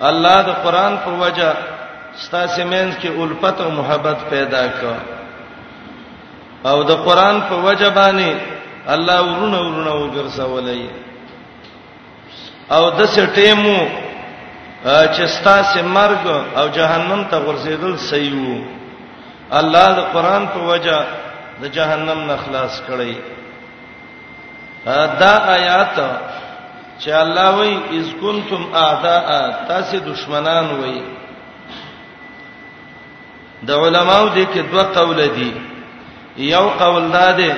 الله 0.10 0.42
د 0.42 0.50
قران 0.64 0.98
په 1.06 1.10
وجه 1.22 1.52
ستاسو 2.24 2.64
منځ 2.72 2.92
کې 3.02 3.08
الفت 3.22 3.58
او 3.62 3.70
محبت 3.80 4.18
پیدا 4.30 4.64
کړ 4.80 4.96
او 6.70 6.78
د 6.90 6.92
قران 7.06 7.38
په 7.50 7.56
وجبانی 7.68 8.32
الله 8.96 9.18
ورونه 9.32 9.60
ورونه 9.68 9.92
وګرځولای 10.02 10.90
او 12.76 12.84
د 12.98 13.00
سټیمو 13.18 13.80
چې 15.14 15.24
ستاسو 15.38 15.80
مرګ 15.98 16.24
او 16.60 16.66
جهنم 16.78 17.22
ته 17.32 17.38
ورسېدل 17.48 17.94
صحیح 18.10 18.34
وو 18.38 18.58
الله 19.60 19.88
د 19.98 20.02
قران 20.14 20.44
په 20.54 20.60
وجه 20.70 21.00
د 21.62 21.64
جهنم 21.76 22.20
نه 22.30 22.36
خلاص 22.46 22.82
کړی 22.88 23.16
دا 25.22 25.34
آیات 25.58 25.96
چې 27.02 27.10
الله 27.24 27.48
وایي 27.58 27.78
اذ 27.98 28.08
کنتم 28.22 28.62
اعداء 28.86 29.28
تاسو 29.68 29.96
دشمنان 30.10 30.66
وایي 30.80 31.02
د 33.68 33.70
علماو 33.84 34.26
دي 34.36 34.46
کې 34.54 34.62
دوه 34.72 34.86
قول 34.98 35.18
دي 35.38 35.52
یو 36.54 36.66
قول 36.84 37.04
دا 37.14 37.28
دی 37.38 37.52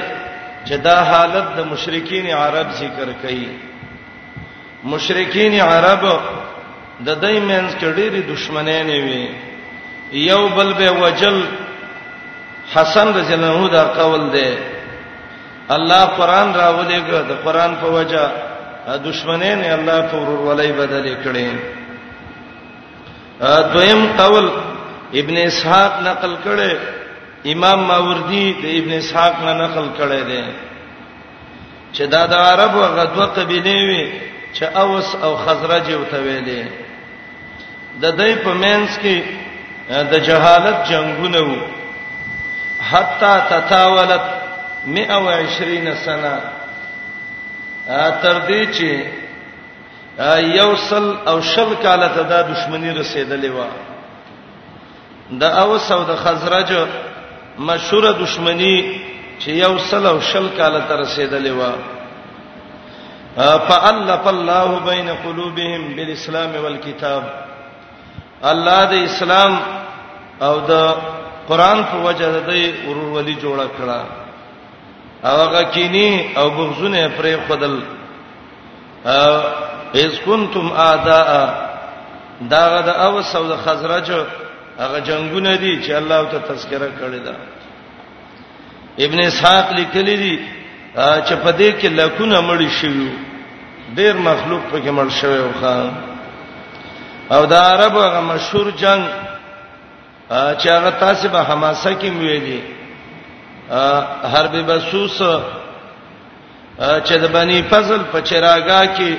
چې 0.67 0.75
دا 0.87 0.97
حالت 1.11 1.45
د 1.57 1.59
مشرکین 1.71 2.25
عرب 2.41 2.67
ذکر 2.81 3.07
کړي 3.23 3.47
مشرکین 4.93 5.53
عرب 5.71 6.03
د 7.07 7.09
دوی 7.21 7.39
مینس 7.39 7.71
کې 7.79 7.89
ډېری 7.97 8.21
دشمنانې 8.33 8.97
وي 9.05 9.25
یو 10.31 10.41
بل 10.59 10.69
به 10.79 10.89
وجل 11.03 11.37
حسن 12.75 13.07
رضی 13.17 13.33
الله 13.33 13.51
عنه 13.57 13.69
دا 13.77 13.83
قول 13.97 14.21
دی 14.35 14.51
الله 15.75 16.01
قران 16.19 16.47
راولېګه 16.59 17.19
د 17.31 17.33
قران 17.47 17.71
په 17.81 17.87
وجه 17.97 18.23
دشمنین 19.09 19.59
الله 19.73 19.99
فورور 20.11 20.39
ولای 20.47 20.71
بدلې 20.79 21.15
کړي 21.25 21.49
دویم 23.73 24.01
قول 24.21 24.45
ابن 25.13 25.37
اسحاق 25.37 25.99
نقل 26.03 26.35
کړي 26.43 26.73
امام 27.53 27.83
ماوردی 27.87 28.45
د 28.61 28.65
ابن 28.79 28.91
اسحاق 28.97 29.35
نه 29.45 29.53
نقل 29.63 29.87
کړي 29.97 30.23
دي 30.31 30.43
چې 31.93 32.01
دا 32.13 32.25
د 32.25 32.33
عربو 32.33 32.81
غدوه 32.81 33.25
قبيله 33.25 33.75
وي 33.87 34.11
چې 34.55 34.63
اوس 34.63 35.15
او 35.15 35.35
خزرج 35.37 35.91
او 35.91 36.03
ته 36.11 36.17
ویلې 36.23 36.65
د 38.01 38.05
دې 38.19 38.31
په 38.43 38.53
مینس 38.53 38.97
کې 38.97 39.19
د 39.89 40.15
جهالت 40.27 40.87
جنگونه 40.89 41.39
وو 41.39 41.57
حتا 42.91 43.33
تتاولت 43.39 44.25
120 44.87 45.95
سنه 46.05 46.39
تر 48.21 48.39
دې 48.47 48.73
چې 48.75 48.97
یوصل 50.61 51.15
او 51.27 51.41
شل 51.41 51.73
کاله 51.83 52.07
ته 52.07 52.23
د 52.23 52.43
دشمنی 52.51 52.89
رسیدلې 52.93 53.51
و 53.51 53.59
د 55.41 55.43
اوس 55.43 55.91
او 55.91 56.01
د 56.09 56.15
خزرج 56.23 56.71
مشهوره 57.67 58.11
دشمنی 58.23 58.75
چې 59.39 59.49
یو 59.63 59.73
سل 59.89 60.05
او 60.05 60.19
شل 60.31 60.47
کاله 60.57 60.79
تر 60.87 60.99
رسیدلې 61.03 61.51
و 61.51 61.63
فالف 63.67 64.27
الله 64.29 64.79
بین 64.85 65.09
قلوبهم 65.25 65.81
بالاسلام 65.95 66.55
والكتاب 66.63 67.23
الله 68.51 68.85
د 68.93 69.03
اسلام 69.09 69.57
او 70.47 70.55
د 70.71 70.95
قران 71.49 71.83
په 71.91 71.97
وجه 72.07 72.31
د 72.31 72.49
ورولي 72.87 73.35
جوړه 73.41 73.67
کړه 73.77 73.99
هغه 75.23 75.63
کینی 75.73 76.33
او 76.37 76.49
بغزونه 76.49 77.11
پرې 77.17 77.37
خدل 77.47 77.81
اذ 79.95 80.19
کنتم 80.25 80.71
اعداء 80.71 81.57
داغه 82.41 82.81
د 82.91 83.01
اوس 83.05 83.35
او 83.35 83.47
د 83.51 83.55
خزرج 83.63 84.11
هغه 84.81 84.99
جنگونه 85.09 85.55
دي 85.57 85.73
چې 85.83 85.91
الله 85.91 86.27
ته 86.31 86.37
تذکرہ 86.47 86.89
کړی 86.99 87.19
دا 87.25 87.35
ابن 89.05 89.19
اسحاق 89.25 89.71
لیکلی 89.79 90.15
دي 90.23 90.33
چې 90.97 91.33
په 91.45 91.51
دې 91.51 91.81
کې 91.81 91.87
لکونه 91.99 92.41
مړ 92.41 92.59
شي 92.79 93.09
ډیر 93.95 94.15
مخلوق 94.27 94.63
پکې 94.71 94.89
مړ 94.97 95.09
شوی 95.21 95.37
او 95.37 95.51
خان 95.61 95.93
او 97.35 97.45
دا 97.53 97.61
عرب 97.73 97.95
هغه 97.97 98.21
مشهور 98.33 98.69
جنگ 98.81 99.03
چې 100.29 100.67
هغه 100.75 100.89
تاسو 100.99 101.27
به 101.29 101.41
حماسه 101.49 101.93
کې 101.99 102.09
ویلي 102.21 102.61
حرب 104.33 104.53
بسوس 104.71 105.17
چې 106.77 107.13
د 107.23 107.33
بنی 107.37 107.61
فضل 107.71 108.01
په 108.11 108.21
چراغا 108.29 108.81
کې 108.85 109.13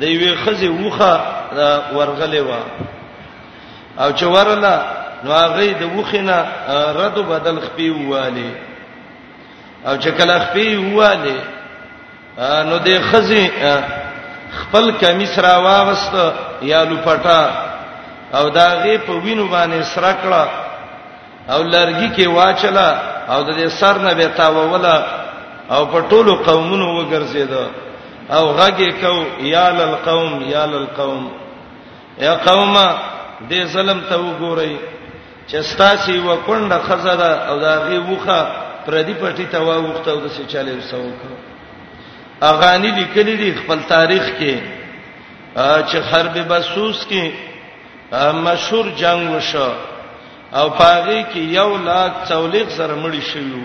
د 0.00 0.02
یوې 0.02 0.34
خزي 0.44 0.68
وخه 0.68 1.20
ورغلې 1.92 2.38
و 2.48 2.92
او 3.98 4.12
چې 4.12 4.24
ورله 4.24 4.74
نو 5.24 5.30
هغه 5.32 5.66
د 5.80 5.82
وخینه 5.96 6.38
رد 7.00 7.18
بدل 7.32 7.56
خپي 7.66 7.90
واله 7.90 8.50
او 9.86 9.94
چې 9.96 10.08
کله 10.18 10.38
خپي 10.46 10.76
واله 10.94 11.36
نو 12.68 12.76
د 12.78 12.90
خزي 13.10 13.46
خپل 14.60 14.84
کمیس 15.02 15.38
را 15.38 15.56
واغست 15.58 16.14
یا 16.62 16.84
لوپټا 16.90 17.42
او 18.34 18.48
دا 18.50 18.68
غي 18.82 18.98
په 18.98 19.12
وینو 19.12 19.46
باندې 19.48 19.82
سره 19.82 20.12
کړه 20.24 20.44
او 21.50 21.62
لرګي 21.62 22.08
کې 22.16 22.26
واچلا 22.26 22.90
او 23.28 23.42
د 23.42 23.68
سر 23.68 23.98
نه 23.98 24.14
به 24.14 24.26
تاووله 24.26 24.96
او 25.70 25.86
په 25.86 25.98
ټولو 26.10 26.34
قومونو 26.36 26.86
وګرځید 27.00 27.50
او 28.30 28.54
غږی 28.58 28.90
کو 29.04 29.24
یا 29.40 29.68
للقوم 29.70 30.42
یا 30.48 30.64
للقوم 30.66 31.24
یا 32.20 32.34
قومه 32.34 32.88
دې 33.50 33.60
ظلم 33.66 34.00
ته 34.08 34.16
وګورئ 34.20 34.74
چې 35.48 35.60
ستاسي 35.70 36.16
و 36.24 36.28
کونډه 36.46 36.78
خزره 36.88 37.30
او 37.50 37.58
دا 37.60 37.74
غي 37.84 37.98
وخه 37.98 38.40
پردي 38.86 39.14
پټي 39.20 39.46
ته 39.52 39.58
واوخته 39.60 40.10
او 40.12 40.20
د 40.20 40.26
څه 40.36 40.42
چاله 40.52 40.72
وسو 40.80 41.12
اغانی 42.40 42.90
لیکلي 43.00 43.36
دي 43.42 43.50
خپل 43.62 43.78
تاریخ 43.88 44.22
کې 44.40 44.56
چې 45.88 45.96
حرب 46.12 46.34
بسوس 46.48 47.06
کې 47.10 47.24
مشهور 48.46 48.84
جنگ 48.96 49.34
وشو 49.36 49.70
او 50.58 50.66
پاغي 50.80 51.20
کې 51.32 51.42
یو 51.58 51.76
لاک 51.84 52.12
44 52.28 52.68
سره 52.76 52.94
مړی 53.02 53.22
شوی 53.32 53.64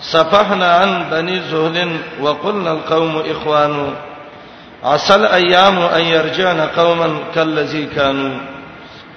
صفحنا 0.00 0.68
عن 0.78 1.04
بني 1.10 1.38
زهل 1.50 1.92
وقلنا 2.20 2.70
القوم 2.70 3.16
اخوانو 3.18 3.86
اصل 4.84 5.24
ایام 5.26 5.78
ان 5.82 6.00
يرجعن 6.00 6.60
قوما 6.60 7.18
كالذي 7.34 7.86
كانوا 7.86 8.38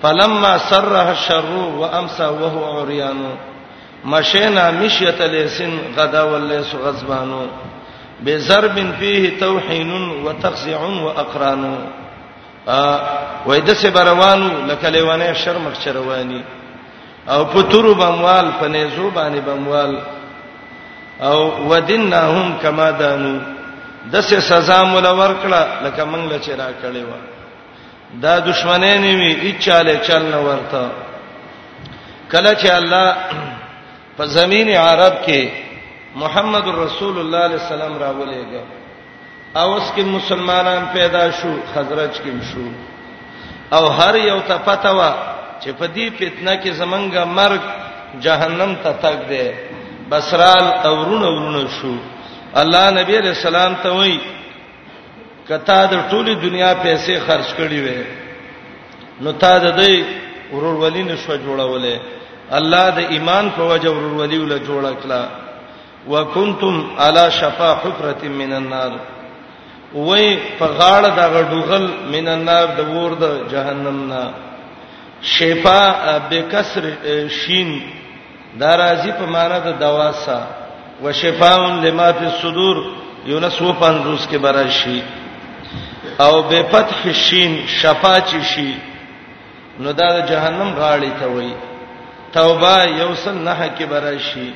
فلما 0.04 0.58
سرها 0.58 1.12
الشر 1.12 1.52
وامسى 1.78 2.24
وهو 2.26 2.80
عريان 2.80 3.36
مشينا 4.06 4.72
مشيه 4.72 5.26
ليس 5.26 5.64
غدا 5.98 6.24
وليس 6.24 6.76
غضبان 6.76 7.48
بضرب 8.22 8.94
فيه 9.00 9.40
توحين 9.40 9.92
وتخزع 10.26 10.80
واقران 10.80 11.64
وایده 13.46 13.74
سه 13.74 13.90
بروانو 13.92 14.68
لکه 14.72 14.90
لیوانه 14.90 15.34
شرمخ 15.34 15.74
چروانی 15.84 16.42
او 17.30 17.46
پتورو 17.46 17.94
بموال 17.94 18.52
پنيزو 18.62 19.12
باندې 19.16 19.40
بموال 19.48 20.00
او 21.22 21.68
ودنهم 21.70 22.58
کما 22.64 22.92
دانو 22.92 23.57
د 24.12 24.16
څه 24.30 24.38
سزا 24.52 24.80
مول 24.92 25.08
ورکړه 25.24 25.62
لکه 25.86 26.02
موږ 26.12 26.24
له 26.32 26.38
چې 26.46 26.52
را 26.62 26.70
کړې 26.82 27.04
و 27.10 27.12
دا 28.26 28.34
دشمنان 28.50 28.98
نیوي 29.06 29.32
اچاله 29.48 29.96
چل 30.08 30.22
نه 30.34 30.40
ورته 30.48 30.82
کله 32.32 32.52
چې 32.62 32.70
الله 32.80 33.08
په 34.18 34.24
زمین 34.38 34.68
عرب 34.88 35.14
کې 35.26 35.42
محمد 36.22 36.66
رسول 36.84 37.16
الله 37.20 37.42
علیه 37.48 37.60
السلام 37.64 37.94
راولېګا 38.04 38.64
او 39.62 39.68
اس 39.78 39.88
کې 39.96 40.04
مسلمانان 40.18 40.84
پیدا 40.98 41.24
شو 41.38 41.52
خزرج 41.74 42.14
کې 42.24 42.32
شو 42.52 42.66
او 43.78 43.84
هر 44.00 44.16
یو 44.30 44.40
ته 44.50 44.56
پته 44.68 44.90
و 44.98 45.02
چې 45.62 45.70
په 45.80 45.86
دې 45.96 46.06
فتنه 46.20 46.54
کې 46.64 46.72
زمونږه 46.82 47.24
مرګ 47.40 47.62
جهنم 48.26 48.72
ته 48.84 48.92
تک 49.04 49.18
دی 49.30 49.48
بسرال 50.12 50.66
اورونه 50.90 51.28
ورونه 51.34 51.64
شو 51.80 51.94
الله 52.62 52.86
نبی 52.92 53.18
علیہ 53.18 53.30
السلام 53.38 53.74
ته 53.82 53.90
وای 53.98 54.14
کته 55.50 55.76
د 55.92 56.00
ټوله 56.14 56.34
دنیا 56.46 56.72
پیسې 56.86 57.20
خرج 57.28 57.52
کړي 57.58 57.80
وې 57.86 58.04
نو 59.26 59.32
تا 59.44 59.52
د 59.58 59.76
دې 59.80 60.04
ورورولي 60.56 61.04
نشو 61.10 61.38
جوړولې 61.38 62.00
الله 62.62 62.90
د 62.98 63.16
ایمان 63.18 63.50
په 63.60 63.70
وجه 63.74 63.90
ورورولي 64.00 64.40
ول 64.46 64.56
جوړ 64.60 64.94
کړه 64.94 65.24
وکنتم 66.16 66.82
علی 67.04 67.22
شفا 67.38 67.72
حفرۃ 67.84 68.22
من 68.42 68.52
النار 68.64 68.92
وای 69.96 70.30
په 70.60 70.66
غاړه 70.66 71.14
د 71.22 71.34
غډوغل 71.38 71.90
من 72.16 72.28
النار 72.36 72.68
د 72.78 72.94
ور 72.94 73.16
د 73.24 73.42
جهنم 73.56 74.06
نه 74.12 74.28
شفا 75.38 75.80
بکسر 76.30 76.94
شین 77.40 77.82
دا 78.60 78.76
راځي 78.76 79.12
په 79.20 79.26
معنا 79.36 79.60
د 79.66 79.80
دواسا 79.80 80.42
وشفاء 81.04 81.70
لما 81.82 82.12
فی 82.12 82.26
الصدور 82.26 82.86
یونس 83.26 83.62
و 83.62 83.74
پنځوس 83.82 84.28
کې 84.28 84.36
براشي 84.38 85.02
او 86.20 86.42
به 86.42 86.64
فتح 86.72 86.96
الشین 87.06 87.68
شفا 87.68 88.20
چی 88.30 88.44
شي 88.54 88.74
نو 89.80 89.92
دا 89.92 90.08
د 90.18 90.20
جهنم 90.30 90.76
غاړې 90.78 91.12
ته 91.20 91.28
وای 91.34 91.54
توبه 92.34 92.86
یوسن 93.00 93.38
نه 93.44 93.70
کې 93.80 93.84
براشي 93.84 94.54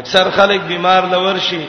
اکثر 0.00 0.30
خلک 0.36 0.60
بیمار 0.66 1.02
لور 1.12 1.38
شي 1.48 1.60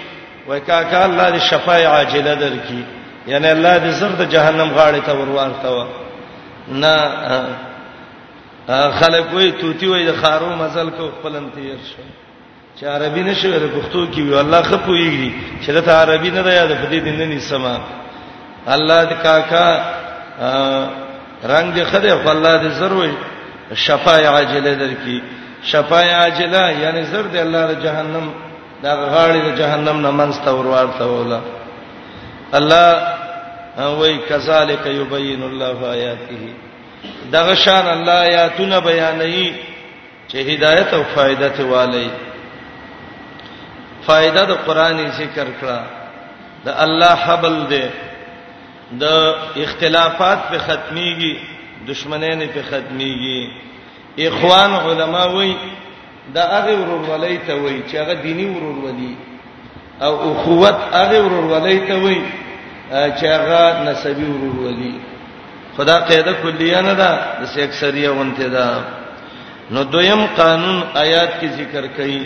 وای 0.48 0.60
کاکا 0.60 1.04
الله 1.04 1.32
دې 1.32 1.40
شفای 1.50 1.84
عاجله 1.86 2.36
درکې 2.36 3.30
یعنی 3.30 3.48
الله 3.48 3.80
دې 3.80 3.90
زر 3.94 4.10
د 4.22 4.30
جهنم 4.36 4.70
غاړې 4.78 5.06
ته 5.06 5.12
وروار 5.16 5.52
تا 5.64 5.70
نه 6.70 6.96
خلک 9.00 9.34
وای 9.34 9.52
توتی 9.52 9.88
وای 9.88 10.06
د 10.06 10.16
خارو 10.22 10.56
مزل 10.56 10.90
کو 10.98 11.10
خپلن 11.20 11.50
تیر 11.54 11.78
شي 11.96 12.04
چې 12.80 12.84
عربي 12.96 13.22
نشو 13.24 13.50
د 13.62 13.68
پښتو 13.76 14.02
کې 14.14 14.22
وی 14.24 14.40
الله 14.40 14.62
خپويږي 14.62 15.34
چې 15.62 15.70
دا 15.76 15.94
عربي 16.02 16.30
نه 16.34 16.52
یاد 16.56 16.72
پدې 16.82 17.04
دین 17.06 17.30
نه 17.30 17.40
سما 17.50 17.76
الله 18.76 19.00
دې 19.10 19.14
کاکا 19.24 19.70
رنگ 21.52 21.74
دې 21.76 21.84
خدای 21.92 22.18
په 22.26 22.32
الله 22.34 22.54
دې 22.64 22.72
ضروري 22.82 23.16
شفاعه 23.86 24.28
عاجله 24.34 24.74
درکې 24.78 25.22
شفاعه 25.72 26.12
عاجله 26.16 26.74
یعنی 26.84 27.02
زر 27.16 27.24
دې 27.34 27.38
الله 27.46 27.64
د 27.72 27.82
جهنم 27.88 28.30
دا 28.86 28.94
غاړي 28.96 29.52
د 29.52 29.58
جهنم 29.62 30.02
نه 30.06 30.12
منځ 30.12 30.36
ته 30.46 30.52
ورورته 30.52 31.06
ولا 31.14 31.40
الله 32.54 33.14
وای 34.02 34.16
کذالک 34.30 34.86
یبین 35.00 35.42
الله 35.50 35.86
آیاته 35.96 37.28
دغه 37.32 37.56
شان 37.66 37.88
الله 37.98 38.22
آیاتونه 38.30 38.80
بیانوي 38.92 39.52
چې 40.32 40.36
هدایت 40.54 40.94
او 40.94 41.04
فائدته 41.18 41.64
والی 41.76 42.08
فائدہ 44.08 44.42
د 44.52 44.54
قرآنی 44.66 45.08
ذکر 45.22 45.48
کړه 45.62 45.80
د 46.66 46.70
الله 46.84 47.16
حبل 47.28 47.56
دې 47.70 47.88
د 48.92 49.04
اختلافات 49.64 50.40
په 50.52 50.58
ختميږي 50.66 51.34
دشمنان 51.90 52.42
په 52.56 52.62
ختميږي 52.70 53.40
اخوان 54.28 54.72
علما 54.86 55.26
وای 55.36 55.54
دا 56.36 56.44
هغه 56.58 56.74
ورورولۍ 56.80 57.36
ته 57.48 57.54
وای 57.62 57.78
چې 57.90 57.96
هغه 58.02 58.14
دینی 58.28 58.46
ورورولۍ 58.56 59.12
او 60.06 60.14
اخوت 60.32 60.78
هغه 61.00 61.18
ورورولۍ 61.26 61.78
ته 61.88 61.96
وای 62.04 62.22
چې 62.90 63.26
هغه 63.36 63.62
نسبی 63.90 64.28
ورورولۍ 64.34 64.94
خدا 65.78 66.00
قاعده 66.10 66.34
کلیه 66.44 66.80
نه 66.90 66.94
ده 67.04 67.12
د 67.42 67.60
اکثریه 67.68 68.10
ونته 68.20 68.48
ده 68.58 68.68
نو 69.72 69.80
دویم 69.94 70.22
قانون 70.42 70.84
آیات 71.04 71.32
کې 71.42 71.48
ذکر 71.62 71.90
کړي 71.98 72.22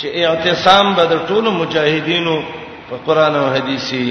چې 0.00 0.06
اعتصام 0.24 0.86
به 0.94 1.04
د 1.12 1.22
ټولو 1.28 1.50
مجاهدینو 1.62 2.36
په 2.88 2.96
قران 3.06 3.34
او 3.42 3.46
حدیثي 3.56 4.08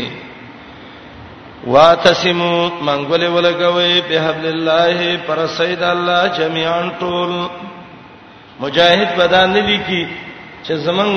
واتسمو 1.76 2.56
منګول 2.88 3.24
ولګوي 3.36 4.02
په 4.08 4.15
حبل 4.26 4.45
الله 4.54 5.00
پر 5.28 5.39
سید 5.58 5.84
الله 5.89 6.21
جميعا 6.39 6.82
ټول 7.00 7.32
مجاهد 8.63 9.10
بدان 9.19 9.54
لیکي 9.58 10.04
چې 10.65 10.71
زمون 10.88 11.12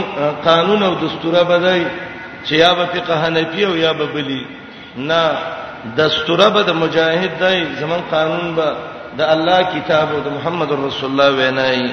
قانون 0.48 0.82
او 0.82 0.92
دستوره 1.04 1.42
بدای 1.52 1.82
چې 2.44 2.52
یا 2.62 2.72
به 2.74 2.84
فقه 2.94 3.24
حنفي 3.24 3.64
او 3.64 3.74
یا 3.84 3.92
به 3.92 4.06
بلی 4.14 4.42
نه 4.96 5.22
دستوره 6.02 6.48
به 6.48 6.62
د 6.62 6.70
مجاهد 6.84 7.38
دای 7.40 7.64
زمون 7.80 8.00
قانون 8.10 8.54
به 8.60 8.70
د 9.18 9.34
الله 9.34 9.58
کتاب 9.74 10.08
او 10.14 10.20
د 10.20 10.28
محمد 10.38 10.72
رسول 10.84 11.10
الله 11.10 11.44
وینای 11.44 11.90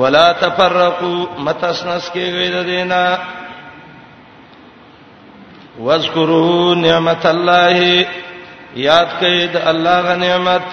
ولا 0.00 0.26
تفرقوا 0.42 1.22
متسنس 1.48 2.04
کې 2.14 2.24
وې 2.32 2.48
د 2.54 2.56
دینا 2.70 3.04
واذکروا 5.86 6.66
نعمت 6.80 7.24
الله 7.32 7.78
یاد 8.76 9.08
کړئ 9.20 9.36
د 9.54 9.56
الله 9.72 9.98
غ 10.06 10.08
نعمت 10.24 10.66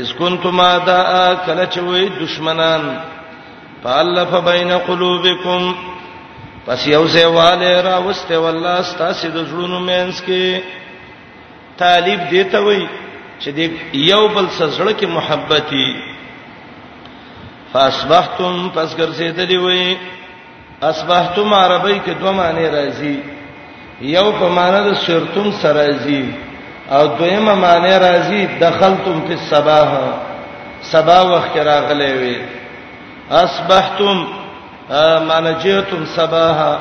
اس 0.00 0.08
کنتم 0.20 0.56
ادا 0.60 1.00
کله 1.46 1.66
چې 1.66 1.78
وې 1.78 2.22
دشمنان 2.22 2.84
فالف 3.82 4.32
بین 4.46 4.70
قلوبکم 4.86 5.62
پس 6.66 6.80
یو 6.88 7.04
ځای 7.14 7.26
والے 7.36 7.74
را 7.88 7.96
واستې 7.98 8.32
والله 8.46 8.78
ستاسو 8.90 9.26
د 9.36 9.38
زړونو 9.52 9.78
مینس 9.90 10.16
کې 10.28 10.44
طالب 11.84 12.20
دیته 12.34 12.58
وې 12.66 12.82
چې 13.44 13.48
د 13.58 13.60
یو 14.10 14.22
بل 14.28 14.48
سره 14.50 14.70
زړه 14.78 14.94
کې 15.00 15.06
محبتي 15.18 15.88
فاصبحتم 17.74 18.54
پس 18.76 18.88
ګرځیدلی 19.00 19.58
وې 19.66 19.84
اصبحتم 20.90 21.48
عربی 21.62 21.96
کې 22.04 22.12
دوه 22.20 22.32
معنی 22.40 22.66
راځي 22.76 23.16
یو 24.16 24.26
په 24.38 24.46
معنی 24.56 24.80
د 24.88 24.90
شرتم 25.04 25.46
سره 25.62 25.72
راځي 25.86 26.22
او 26.96 27.02
دویمه 27.18 27.54
معنی 27.64 27.94
راځي 28.06 28.40
دخلتم 28.64 29.16
فی 29.26 29.34
الصباح 29.40 29.90
صبا 30.92 31.18
وخت 31.32 31.54
راغلی 31.70 32.12
وې 32.20 32.36
اصبحتم 33.44 34.16
معنی 35.28 35.52
جئتم 35.64 36.02
صباحا 36.16 36.72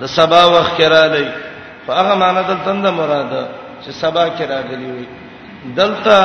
د 0.00 0.02
سبا 0.18 0.42
وخت 0.54 0.80
را 0.94 1.04
لې 1.14 1.26
فغه 1.86 2.14
معنا 2.22 2.42
دلته 2.48 2.72
د 2.86 2.88
مراده 2.98 3.44
چې 3.84 3.90
سبا 4.02 4.24
کې 4.36 4.44
راغلی 4.54 4.88
وي 4.96 5.06
دلته 5.64 6.20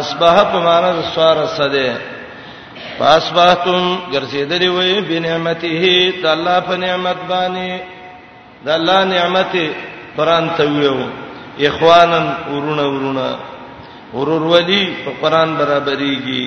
اصبح 0.00 0.34
په 0.52 0.58
معنا 0.68 0.90
د 0.98 1.00
سوار 1.14 1.38
سده 1.56 2.15
پاسباتم 2.98 3.82
ګرځیدلی 4.12 4.68
وې 4.76 4.92
بنعمته 5.08 5.78
د 6.22 6.26
الله 6.36 6.58
په 6.68 6.74
نعمت 6.84 7.18
باندې 7.30 7.70
د 8.64 8.68
الله 8.78 9.00
نعمت 9.14 9.52
قران 10.16 10.44
ته 10.56 10.64
ویو 10.72 10.98
اخوانن 11.68 12.26
ورونه 12.52 12.84
ورونه 12.94 13.28
ورور 14.14 14.42
ولی 14.52 14.82
په 15.04 15.10
قران 15.22 15.48
برابرېږي 15.60 16.46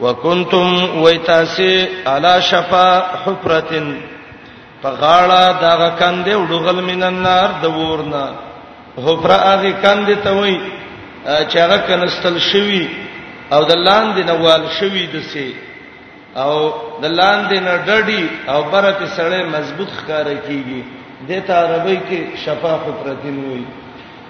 وکنتم 0.00 0.68
ویتاسی 1.04 1.74
علی 2.06 2.34
شفا 2.50 2.90
حفرتن 3.24 4.00
فغاړه 4.82 5.44
دا 5.64 5.74
کندې 6.00 6.34
وډغل 6.36 6.78
مینن 6.88 7.14
نار 7.28 7.48
د 7.62 7.64
ورنا 7.78 8.26
حفره 9.06 9.38
هغه 9.52 9.72
کندې 9.84 10.16
ته 10.24 10.30
وای 10.38 10.56
چې 11.50 11.56
هغه 11.64 11.78
کنستل 11.88 12.36
شوی 12.50 12.84
او 13.52 13.64
د 13.64 13.72
لاندې 13.72 14.20
نوال 14.24 14.62
شوی 14.80 15.06
دسي 15.12 15.54
او 16.36 16.54
د 17.02 17.04
لاندې 17.18 17.58
نه 17.66 17.74
ډډي 17.86 18.24
او 18.48 18.60
برته 18.72 19.06
سره 19.16 19.44
مضبوط 19.56 19.88
ښکارا 19.98 20.34
کیږي 20.46 20.80
د 21.28 21.30
ته 21.46 21.52
عربی 21.64 21.98
کې 22.08 22.20
شفاف 22.46 22.80
پرتین 23.04 23.36
وي 23.48 23.64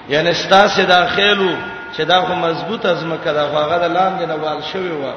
یعنی 0.09 0.33
ستاسو 0.35 0.83
داخلو 0.83 1.53
چې 1.97 2.03
دا 2.03 2.21
خو 2.21 2.35
مضبوط 2.35 2.87
ازمکه 2.87 3.33
دا 3.33 3.45
خو 3.49 3.57
هغه 3.59 3.77
د 3.85 3.87
لاندې 3.97 4.25
نوال 4.29 4.59
شوی 4.73 4.91
و 4.91 5.13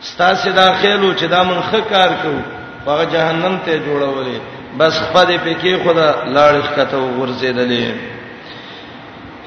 ستاسو 0.00 0.50
داخلو 0.50 1.14
چې 1.18 1.24
دا 1.24 1.42
مونږه 1.44 1.76
کار 1.92 2.10
کوو 2.22 2.42
هغه 2.86 3.04
جهنم 3.14 3.58
ته 3.64 3.80
جوړولې 3.86 4.38
بس 4.78 5.00
خپدې 5.00 5.38
پکې 5.44 5.84
خدا 5.84 6.14
لاړ 6.34 6.52
ښکته 6.66 6.96
ورزيدلې 6.96 7.94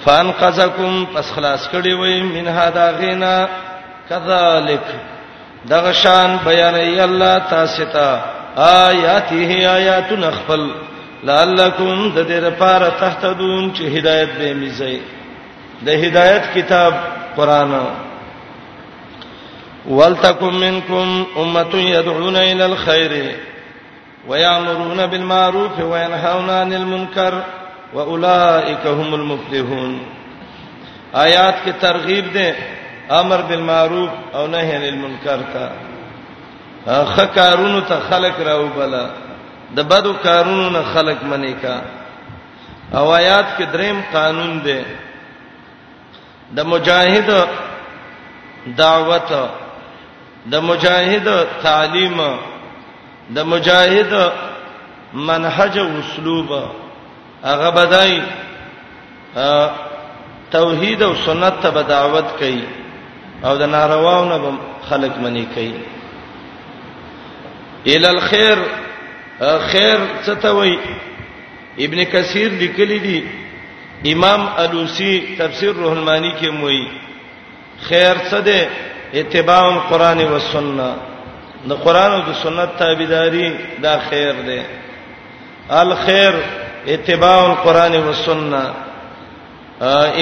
فان 0.06 0.32
قزکم 0.32 1.06
پس 1.06 1.32
خلاص 1.32 1.68
کړي 1.70 1.94
وې 2.00 2.24
من 2.36 2.48
هادا 2.48 2.88
غینا 3.00 3.36
کذالک 4.10 4.86
دغه 5.70 5.92
شان 6.02 6.38
بیان 6.46 6.76
ای 6.76 7.00
الله 7.00 7.40
تاسو 7.50 7.86
ته 7.94 8.22
آیاته 8.88 9.66
آیاتن 9.76 10.24
خپل 10.36 10.68
لعلکم 11.30 12.10
د 12.16 12.28
دې 12.28 12.40
لپاره 12.48 12.90
تهتدون 13.00 13.72
چې 13.76 13.82
هدایت 13.98 14.30
به 14.40 14.54
میځي 14.60 15.00
د 15.88 16.06
هدایت 16.06 16.46
کتاب 16.56 16.94
قران 17.38 17.74
ولتکم 19.88 20.54
منکم 20.60 21.26
امه 21.40 21.76
یدعون 21.88 22.36
الی 22.36 22.62
الخير 22.66 23.36
ويأمرون 24.28 25.06
بالمعروف 25.08 25.80
وينهون 25.80 26.50
عن 26.50 26.74
المنکر 26.74 27.34
واولئک 27.94 28.86
هم 28.88 29.14
المفلحون 29.14 30.00
آیات 31.28 31.56
کې 31.66 31.72
ترغیب 31.82 32.34
ده 32.34 32.50
امر 33.10 33.42
بالمعروف 33.50 34.10
او 34.36 34.48
نهی 34.48 34.72
عن 34.76 34.84
المنکر 34.84 35.40
تا 36.86 37.06
ښه 37.06 37.26
کارونو 37.36 37.82
ته 37.82 38.00
خلق 38.10 38.40
راو 38.40 38.68
بلا 38.76 39.06
د 39.76 39.80
بدو 39.90 40.14
کارونو 40.14 40.70
نه 40.70 40.82
خلق 40.94 41.24
منی 41.24 41.54
کا 41.62 41.82
او 42.94 43.14
آیات 43.14 43.46
کې 43.58 43.64
دریم 43.72 44.02
قانون 44.14 44.62
دی 44.66 44.82
د 46.56 46.60
مجاهد 46.66 47.30
دعوت 48.78 49.32
د 50.50 50.56
مجاهد 50.62 51.30
تعلیم 51.64 52.22
د 53.34 53.40
مجاهد 53.46 54.14
منهج 55.14 55.78
او 55.78 55.88
اسلوب 56.00 56.52
هغه 57.44 57.70
بدای 57.72 58.22
توحید 60.52 61.04
او 61.04 61.14
سنت 61.26 61.54
ته 61.62 61.70
دعوت 61.88 62.28
کوي 62.40 62.85
او 63.44 63.54
د 63.62 63.64
نارواونه 63.76 64.38
به 64.44 64.50
خلق 64.90 65.14
منی 65.26 65.46
کوي 65.56 65.74
ال 67.96 68.06
الخير 68.06 68.58
خیر 69.72 70.00
څه 70.26 70.36
ته 70.42 70.50
وای 70.58 70.74
ابن 71.86 72.04
کثیر 72.12 72.50
لیکلی 72.60 73.00
دی 73.06 73.22
امام 74.14 74.48
الوسی 74.64 75.36
تفسیر 75.40 75.72
روح 75.82 75.92
المانی 75.92 76.32
کې 76.42 76.48
موي 76.50 76.86
خیر 77.88 78.16
څه 78.32 78.36
ده 78.36 78.70
اتباع 79.22 79.64
القرآن 79.74 80.22
والسنه 80.26 80.90
د 81.70 81.74
قرآن 81.84 82.12
او 82.12 82.22
د 82.30 82.34
سنت 82.44 82.70
تابعداري 82.80 83.52
دا 83.84 83.98
خیر 84.10 84.34
ده 84.48 84.64
الخير 85.82 86.34
اتباع 86.88 87.40
القرآن 87.50 87.96
والسنه 87.96 88.64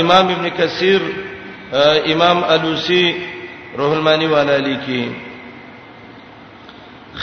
امام 0.01 0.31
ابن 0.35 0.49
کثیر 0.57 0.99
امام 1.73 2.43
الوسی 2.53 3.03
روح 3.77 3.91
المانی 3.91 4.25
والا 4.35 4.57
لیکي 4.65 5.03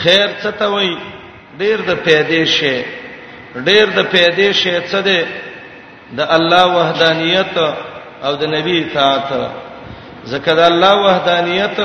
خیر 0.02 0.26
څه 0.42 0.50
ته 0.58 0.68
وای 0.72 0.90
ډیر 1.60 1.80
د 1.88 1.94
پیدې 2.06 2.44
شي 2.44 2.84
ډیر 3.68 3.86
د 3.96 4.02
پیدې 4.14 4.52
شي 4.62 4.74
څه 4.80 5.00
ده 5.00 5.26
د 6.18 6.30
الله 6.36 6.66
وحدانیت 6.78 7.56
او 8.24 8.36
د 8.42 8.52
نبی 8.54 8.74
اطاعت 8.84 9.50
زکه 10.32 10.54
د 10.60 10.70
الله 10.72 10.94
وحدانیت 11.06 11.78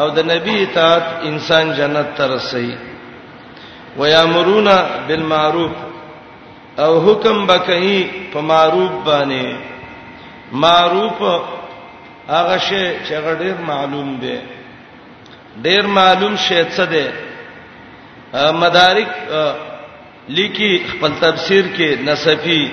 او 0.00 0.08
د 0.16 0.30
نبی 0.32 0.56
اطاعت 0.64 1.06
انسان 1.32 1.72
جنت 1.80 2.08
ته 2.20 2.26
رسي 2.36 2.76
ويامرون 3.96 4.68
بالمعروف 5.08 5.72
او 6.84 6.92
حکم 7.10 7.44
بکې 7.46 8.06
په 8.32 8.40
معروف 8.52 8.92
باندې 9.06 9.54
معروف 10.64 11.28
هغه 12.28 12.58
شی 12.58 12.84
چې 13.08 13.14
غډیر 13.26 13.54
معلوم 13.68 14.16
دی 14.20 14.38
ډیر 15.62 15.86
معلوم 15.86 16.36
شی 16.36 16.62
څه 16.76 16.84
دی 16.92 17.06
مدارک 18.62 19.08
لیکي 20.36 20.70
خپل 20.92 21.12
تفسیر 21.20 21.64
کې 21.76 22.00
نصفی 22.06 22.64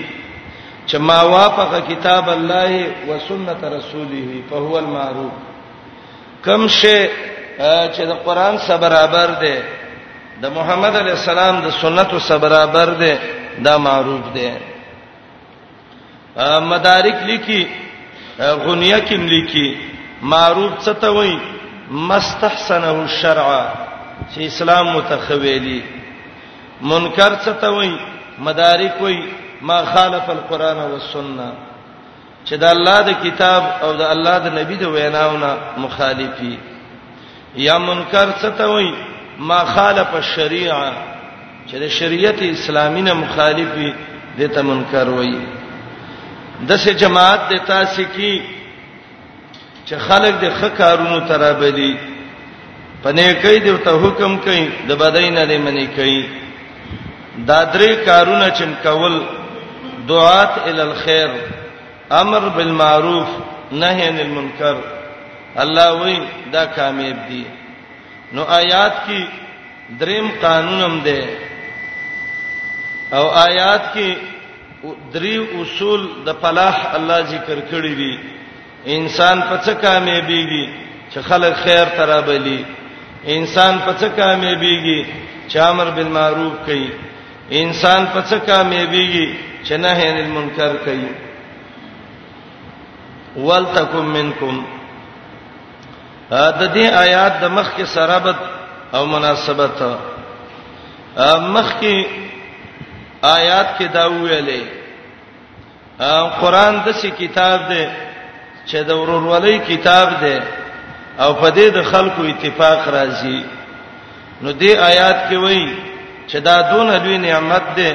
چې 0.87 0.97
ما 1.07 1.21
وافق 1.21 1.73
کتاب 1.87 2.29
الله 2.29 2.85
و 3.07 3.19
سنت 3.27 3.63
رسوله 3.63 4.41
فهو 4.49 4.77
المعروف 4.77 5.31
کم 6.45 6.67
شی 6.67 7.07
چې 7.57 8.01
د 8.11 8.23
قران 8.25 8.57
سره 8.57 8.77
برابر 8.77 9.27
دی 9.41 9.55
د 10.41 10.45
محمد 10.55 10.95
علی 10.95 11.09
السلام 11.11 11.61
د 11.67 11.71
سنتو 11.81 12.19
سره 12.19 12.37
برابر 12.37 12.89
دی 13.03 13.13
دا 13.65 13.77
معروف 13.87 14.33
دی 14.33 14.49
مدارک 16.73 17.15
لیکي 17.25 17.65
غنیه 18.41 18.99
کې 18.99 19.17
ملکی 19.17 19.67
معروف 20.31 20.71
څه 20.85 20.93
ته 21.01 21.09
وای 21.15 21.35
مستحسنه 22.09 22.93
الشرع 23.03 23.49
چې 24.33 24.39
اسلام 24.43 24.87
متخویلی 24.95 25.81
منکر 26.91 27.33
څه 27.35 27.51
ته 27.61 27.67
وای 27.75 27.91
مدارک 28.47 29.01
وای 29.01 29.19
ما 29.61 29.81
خالف 29.93 30.29
القرآن 30.29 30.77
والسنه 30.77 31.51
چې 32.45 32.53
د 32.63 32.65
الله 32.73 32.99
د 33.09 33.11
کتاب 33.23 33.63
او 33.83 33.93
د 34.01 34.01
الله 34.15 34.37
د 34.45 34.53
نبی 34.59 34.75
د 34.75 34.83
ویناونه 34.95 35.55
مخالفي 35.85 36.57
یا 37.67 37.77
منکر 37.77 38.27
څه 38.41 38.57
ته 38.57 38.67
وای 38.73 38.91
ما 39.39 39.63
خالف 39.73 40.13
الشریعه 40.15 40.91
چې 41.67 41.75
د 41.83 41.87
شریعت 41.99 42.41
اسلامینه 42.51 43.13
مخالفي 43.23 43.89
دته 44.39 44.61
منکر 44.71 45.09
وای 45.09 45.35
دسه 46.69 46.93
جماعت 47.03 47.41
د 47.49 47.53
تاسې 47.71 48.03
کی 48.15 48.33
چې 49.87 49.95
خلک 50.07 50.33
د 50.41 50.49
خکارونو 50.61 51.19
ترابلی 51.31 51.93
پنه 53.03 53.33
کوي 53.45 53.59
د 53.65 53.77
ته 53.85 53.91
حکم 54.03 54.37
کوي 54.47 54.65
د 54.89 54.99
بدای 55.03 55.29
نه 55.37 55.45
دی 55.51 55.57
منی 55.65 55.87
کوي 55.95 56.23
دا 57.49 57.59
درې 57.75 57.91
کارونه 58.05 58.49
چم 58.57 58.71
کول 58.83 59.15
دعات 60.09 60.53
ال 60.71 60.79
الخير 60.85 61.29
امر 62.23 62.47
بالمعروف 62.57 63.29
نهي 63.71 64.07
عن 64.07 64.19
المنکر 64.25 64.77
الله 65.57 65.93
وی 66.03 66.17
دا 66.53 66.65
کامیاب 66.75 67.27
دي 67.29 67.43
نو 68.33 68.43
آیات 68.57 68.93
کی 69.07 69.23
دریم 70.01 70.27
قانونم 70.41 70.99
ده 71.05 71.25
او 73.17 73.25
آیات 73.45 73.93
کی 73.93 74.11
درې 74.83 75.35
اصول 75.61 76.01
د 76.25 76.29
فلاح 76.41 76.77
الله 76.97 77.19
ذکر 77.33 77.57
کړی 77.71 77.93
دي 78.01 78.13
انسان 78.97 79.37
په 79.49 79.55
څه 79.65 79.73
کامیابیږي 79.83 80.65
چې 81.11 81.19
خلک 81.29 81.53
خیر 81.65 81.85
ترابلی 81.97 82.59
انسان 83.35 83.73
په 83.85 83.91
څه 83.99 84.07
کامیابیږي 84.19 84.99
چې 85.49 85.57
امر 85.71 85.87
بالمعروف 85.97 86.53
کوي 86.65 86.89
انسان 87.61 88.01
په 88.13 88.21
څه 88.29 88.35
کامیابیږي 88.49 89.27
چې 89.65 89.75
نهي 89.83 90.03
عن 90.11 90.17
المنکر 90.25 90.73
کوي 90.85 91.11
ولتکم 93.49 94.05
منکم 94.13 94.63
د 96.31 96.61
دې 96.75 96.87
آیات 97.03 97.33
د 97.41 97.45
مخ 97.57 97.67
کې 97.77 97.83
سرابت 97.83 98.39
او 98.95 99.05
مناسبت 99.13 99.77
مخ 101.55 101.69
کې 101.81 101.95
آیات 103.21 103.77
کې 103.77 103.87
دا 103.93 104.05
ویلې 104.09 104.61
قرآن 106.41 106.73
د 106.85 106.87
څه 106.99 107.09
کتاب 107.21 107.57
دی 107.69 107.85
چې 108.69 108.77
د 108.89 108.91
ورورولۍ 109.01 109.57
کتاب 109.69 110.07
دی 110.21 110.37
او 111.21 111.31
په 111.41 111.49
دې 111.55 111.67
د 111.77 111.79
خلکو 111.91 112.21
اتفاق 112.23 112.79
راځي 112.97 113.39
نو 114.41 114.49
دې 114.61 114.71
آیات 114.91 115.29
کې 115.29 115.37
وایي 115.43 115.75
چې 116.27 116.37
دا 116.47 116.55
دون 116.71 116.87
لوی 117.03 117.17
نعمت 117.17 117.63
دی 117.77 117.91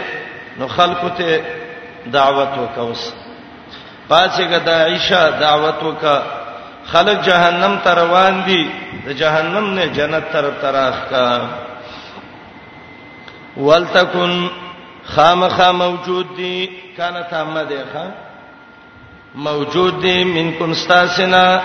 نو 0.58 0.66
خلکو 0.76 1.08
ته 1.18 1.28
دعوت 2.16 2.52
وکوس 2.58 3.02
پاتې 4.08 4.42
کدا 4.52 4.74
عائشہ 4.82 5.22
دعوت 5.40 5.82
وکا 5.82 6.18
خلک 6.92 7.22
جهنم 7.28 7.78
ته 7.84 7.90
روان 7.94 8.34
دي 8.46 8.62
د 9.06 9.08
جهنم 9.20 9.74
نه 9.78 9.86
جنت 9.96 10.24
تر 10.32 10.50
تراخ 10.62 10.96
کا 11.10 11.26
ولتکن 13.56 14.32
خامخا 15.09 15.73
موجود 15.73 16.37
دي 16.37 16.71
کانه 16.97 17.23
تامه 17.31 17.64
دي 17.64 17.79
خام 17.92 18.11
موجود 19.35 20.01
دي 20.01 20.25
منکم 20.25 20.71
استاسنا 20.71 21.61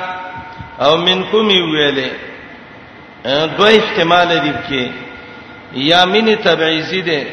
او 0.82 0.98
منکم 0.98 1.48
ویلې 1.74 2.10
دوه 3.58 3.70
احتمال 3.70 4.28
دي 4.40 4.54
کې 4.68 4.92
یا 5.74 6.06
من 6.06 6.36
تبعیزی 6.44 7.02
دي 7.02 7.24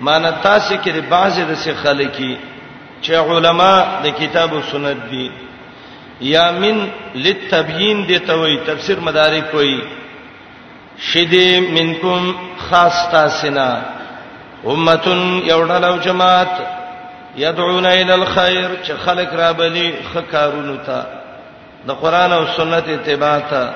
معنی 0.00 0.28
تاسو 0.42 0.74
کې 0.84 0.88
د 0.88 1.02
بعضې 1.10 1.40
د 1.40 1.54
څه 1.54 1.72
خلکې 1.84 2.36
چې 3.02 3.12
علما 3.14 4.00
د 4.04 4.08
کتاب 4.18 4.54
او 4.54 4.62
سنت 4.70 5.00
دي 5.10 5.30
یا 6.20 6.50
من 6.52 6.88
للتبیین 7.14 8.06
دي 8.06 8.18
ته 8.18 8.34
وایي 8.34 8.58
تفسیر 8.66 9.00
مدارک 9.00 9.54
وایي 9.54 9.82
شیدې 10.98 11.72
منکم 11.76 12.32
خاص 12.58 13.00
تاسنا 13.12 13.68
امه 14.66 15.00
یو 15.48 15.62
ډلو 15.66 15.96
جماعت 15.98 16.54
يدعون 17.36 17.86
الى 17.86 18.14
الخير 18.14 18.68
چې 18.84 18.92
خلق 19.04 19.32
را 19.34 19.52
بلی 19.52 19.92
خکارونو 20.14 20.76
ته 20.86 21.02
د 21.86 21.90
قران 22.02 22.32
او 22.32 22.44
سنت 22.56 22.88
اتباع 22.88 23.38
ته 23.50 23.70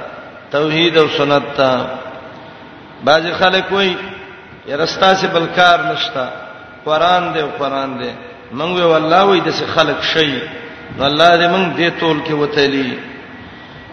توحید 0.53 0.99
او 0.99 1.07
سنت 1.17 1.43
ته 1.57 1.71
بعض 3.05 3.25
خلک 3.39 3.73
وایي 3.73 3.95
یرستا 4.69 5.15
سے 5.15 5.27
بلکار 5.33 5.79
نشتا 5.93 6.27
قران 6.85 7.35
دې 7.35 7.39
او 7.43 7.49
قران 7.59 7.99
دې 8.01 8.13
منګو 8.55 8.81
والله 8.93 9.25
وایي 9.25 9.41
د 9.41 9.51
خلق 9.75 10.03
شي 10.15 10.39
الله 11.01 11.31
دې 11.41 11.49
منګ 11.55 11.69
دې 11.77 12.01
تول 12.01 12.19
کې 12.27 12.33
وتلی 12.33 12.99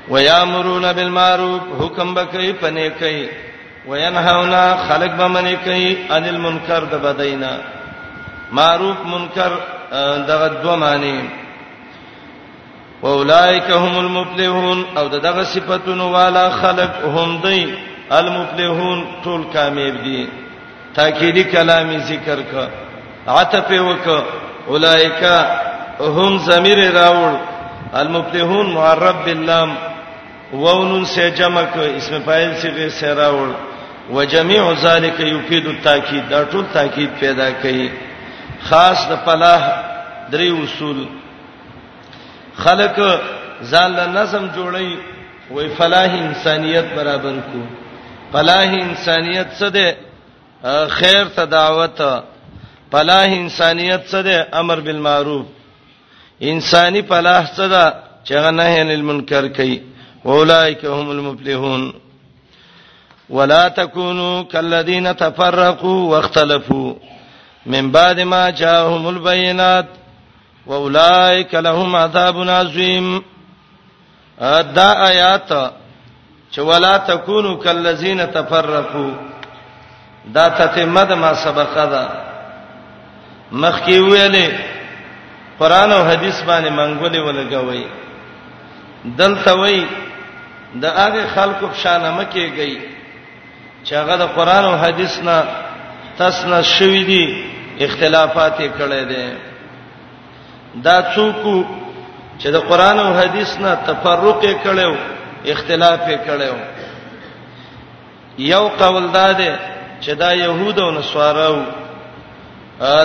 ويامرون 0.10 0.86
بالمعروف 0.94 1.62
حکم 1.82 2.14
بکې 2.16 2.52
پنه 2.62 2.90
کوي 3.00 3.28
وینهونا 3.90 4.64
خلق 4.88 5.12
به 5.20 5.28
منی 5.28 5.56
کوي 5.56 5.92
ان 6.12 6.24
المنکر 6.26 6.84
د 6.92 6.96
بدینا 7.06 7.52
معروف 8.58 8.98
منکر 9.06 9.52
دغه 10.28 10.48
دوه 10.64 10.76
معنی 10.76 11.20
واولائک 13.02 13.70
هم 13.72 13.98
المفلحون 14.00 14.86
او 14.98 15.08
دغه 15.08 15.44
صفاتونو 15.44 16.10
والا 16.12 16.50
خلق 16.50 17.06
هم 17.06 17.38
دی 17.46 17.76
المفلحون 18.12 19.06
ټول 19.24 19.54
کامیاب 19.54 20.04
دي 20.04 20.28
تاکیدی 20.96 21.44
کلامی 21.44 21.98
ذکر 22.00 22.40
کا 22.52 22.68
عطف 23.34 23.72
وک 23.72 24.08
اولائک 24.68 25.24
هم 26.02 26.38
ضمیر 26.38 26.92
راول 26.94 27.38
المفلحون 27.94 28.74
معرب 28.74 29.16
باللام 29.26 29.76
وونن 30.54 31.06
سے 31.06 31.30
جمع 31.30 31.62
ک 31.74 31.78
اسم 31.96 32.18
فاعل 32.26 32.52
سے 32.62 32.70
غیر 32.76 32.90
سے 32.90 33.14
راول 33.22 33.52
وجميع 34.12 34.72
ذلك 34.74 35.20
يفيد 35.20 35.66
التاکید 35.68 36.30
دا 36.30 36.44
ټول 36.52 36.66
تاکید 36.74 37.10
پیدا 37.20 37.50
کوي 37.62 37.88
خاص 38.70 39.08
د 39.10 39.16
فلاح 39.26 39.68
درې 40.32 40.50
اصول 40.64 41.06
خلق 42.66 43.00
ځان 43.72 43.96
له 44.00 44.06
نظم 44.20 44.48
جوړي 44.56 44.98
وې 45.52 45.68
فلاح 45.78 46.14
انسانيت 46.20 46.86
برابر 46.96 47.36
کو 47.52 47.62
فلاح 48.34 48.70
انسانيت 48.82 49.48
څه 49.60 49.64
ده 49.64 49.96
خیر 51.00 51.24
ته 51.40 51.46
دعوت 51.56 52.02
فلاح 52.92 53.26
انسانيت 53.40 54.06
څه 54.12 54.16
ده 54.30 54.60
امر 54.64 54.80
بالمعروف 54.80 55.46
انساني 56.52 57.02
فلاح 57.16 57.44
څه 57.54 57.62
ده 57.62 57.94
چې 58.28 58.32
غنه 58.46 58.64
عن 58.84 58.92
المنکر 59.00 59.48
کوي 59.60 59.82
اولایک 60.36 60.86
هم 60.86 61.10
المفلحون 61.18 61.92
ولا 63.30 63.68
تکونو 63.68 64.44
کالذین 64.52 65.16
تفرقوا 65.16 66.10
واختلفوا 66.10 66.94
من 67.66 67.92
بعد 67.92 68.20
ما 68.20 68.50
جاءهم 68.50 69.08
البينات 69.08 69.86
واولئک 70.68 71.56
لهم 71.56 71.96
عذاب 71.96 72.50
عظیم 72.50 73.22
دا 74.76 74.88
آیات 75.08 75.52
چې 76.56 76.60
ولا 76.60 76.98
تکونو 76.98 77.56
کالذین 77.58 78.32
تفرقوا 78.32 79.12
دا 80.34 80.50
تتمه 80.50 81.04
د 81.04 81.14
ما 81.14 81.34
سبقه 81.34 81.86
ده 81.86 82.08
مخکې 83.52 83.98
ویلې 84.12 84.52
قران 85.60 85.92
او 85.92 86.04
حدیث 86.04 86.42
باندې 86.42 86.70
منګولې 86.70 87.18
ولګوي 87.18 87.86
دلته 89.06 89.54
وای 89.56 89.86
د 90.76 90.86
هغه 90.86 91.28
خلکو 91.36 91.68
په 91.68 91.74
شان 91.78 92.14
مکه 92.14 92.40
گئی 92.56 92.93
چې 93.86 93.94
هغه 93.96 94.16
د 94.24 94.26
قران 94.38 94.64
او 94.66 94.76
حدیث 94.86 95.14
نه 95.28 95.38
تسنه 96.18 96.62
شوې 96.78 97.04
دي 97.12 97.24
اختلافات 97.86 98.56
یې 98.60 98.70
کړي 98.80 99.04
دي 99.12 99.26
دا 100.86 100.98
څوک 101.16 101.38
چې 102.42 102.48
د 102.56 102.58
قران 102.70 102.98
او 103.06 103.14
حدیث 103.22 103.58
نه 103.60 103.72
تفرق 103.88 104.40
یې 104.44 104.56
کړو 104.64 104.94
اختلاف 105.54 106.00
یې 106.12 106.18
کړو 106.28 106.56
یو 108.54 108.64
قول 108.82 109.12
دا 109.12 109.32
ده 109.32 109.60
چې 110.04 110.10
دا 110.12 110.34
يهود 110.34 110.80
او 110.80 110.92
نصاراو 110.92 111.60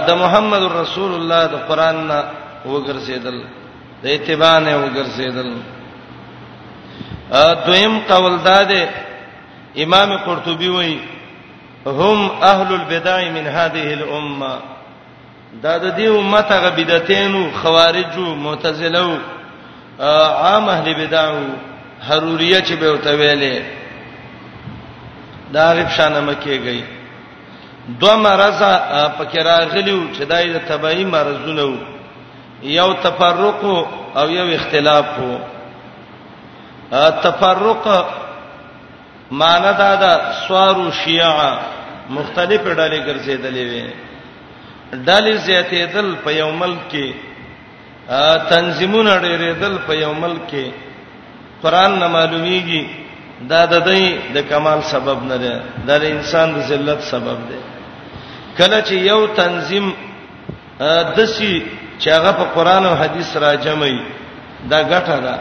د 0.08 0.10
محمد 0.22 0.62
رسول 0.62 1.12
الله 1.14 1.42
د 1.46 1.54
قران 1.68 2.06
نه 2.06 2.22
وګرځیدل 2.66 3.38
د 4.02 4.06
اتباع 4.14 4.58
نه 4.58 4.72
وګرځیدل 4.84 5.50
ا 7.32 7.54
دویم 7.66 7.98
قول 8.10 8.34
دا 8.44 8.62
ده 8.64 8.88
امام 9.82 10.16
قرطبي 10.16 10.68
وایي 10.68 11.00
هم 11.86 12.30
اهل 12.42 12.74
البدع 12.74 13.28
من 13.30 13.46
هذه 13.46 13.94
الامه 13.94 14.58
دا 15.62 15.78
د 15.78 15.96
دې 15.96 16.00
امته 16.20 16.58
غ 16.58 16.72
بدعتینو 16.76 17.50
خوارجو 17.62 18.34
معتزله 18.34 19.18
عام 20.42 20.68
اهل 20.68 20.94
بدعو 21.06 21.42
حروریه 22.08 22.60
چې 22.60 22.72
به 22.80 22.92
وتویلې 22.98 23.56
دا 25.52 25.72
غیب 25.72 25.88
شانه 25.88 26.20
مکیږي 26.32 26.82
دوه 28.00 28.16
مرز 28.16 28.62
پکې 29.18 29.36
راغلیو 29.46 30.08
چې 30.14 30.22
دای 30.22 30.52
د 30.52 30.58
تبعی 30.68 31.04
مرزونه 31.04 31.62
وو 31.64 31.76
یو 32.62 32.92
تفرق 32.92 33.64
او 34.16 34.30
یو 34.30 34.54
اختلاف 34.54 35.06
وو 35.18 35.38
تفرق 37.22 37.86
معنا 39.30 39.70
دا 39.78 39.94
دا 40.04 40.12
سوارو 40.46 40.84
شیعه 41.02 41.50
مختلف 42.16 42.62
ډلې 42.78 42.98
ګرځېدلې 43.08 43.64
وي 43.72 43.86
ډلې 45.06 45.34
زیاتې 45.46 45.80
دل 45.94 46.08
په 46.24 46.30
یو 46.32 46.50
ملک 46.60 46.78
کې 46.92 47.06
تنظیمونه 48.52 49.12
ډېرې 49.22 49.50
دل 49.62 49.74
په 49.86 49.92
یو 49.94 50.12
ملک 50.22 50.40
کې 50.50 50.66
قران 51.62 51.90
نه 52.00 52.08
معلومیږي 52.16 52.82
دا 53.50 53.62
د 53.72 53.74
دې 53.88 54.04
د 54.34 54.38
کمال 54.50 54.80
سبب 54.82 55.18
نه 55.30 55.36
ده 55.36 55.54
دا 55.86 55.96
د 56.02 56.04
انسان 56.14 56.54
د 56.54 56.58
ذلت 56.70 57.00
سبب 57.02 57.38
ده 57.48 57.58
کله 58.58 58.80
چې 58.86 58.94
یو 59.10 59.26
تنظیم 59.26 59.86
دسی 61.16 61.54
چې 62.00 62.08
هغه 62.16 62.32
په 62.38 62.44
قران 62.54 62.86
او 62.86 62.94
حديث 63.02 63.36
را 63.36 63.54
جمعي 63.54 63.98
دا 64.70 64.78
ګټه 64.92 65.16
ده 65.26 65.34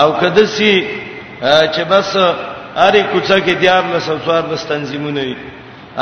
او 0.00 0.08
کدسی 0.20 0.74
چې 1.74 1.82
بس 1.90 2.16
اره 2.76 3.02
کوڅه 3.12 3.38
کې 3.46 3.52
دیار 3.60 3.82
له 3.92 3.98
سوسوار 4.00 4.46
له 4.50 4.56
تنظیمونه 4.68 5.22
وي 5.22 5.36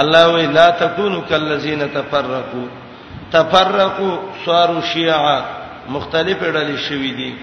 الله 0.03 0.27
وی 0.35 0.47
لا 0.57 0.71
تکونو 0.83 1.21
کلذین 1.29 1.83
تفرقوا 1.95 2.67
تفرقوا 3.33 4.17
صاروا 4.47 4.81
شیعا 4.93 5.41
مختلف 5.95 6.39
ډلې 6.43 6.77
شوې 6.89 7.13
دي 7.19 7.35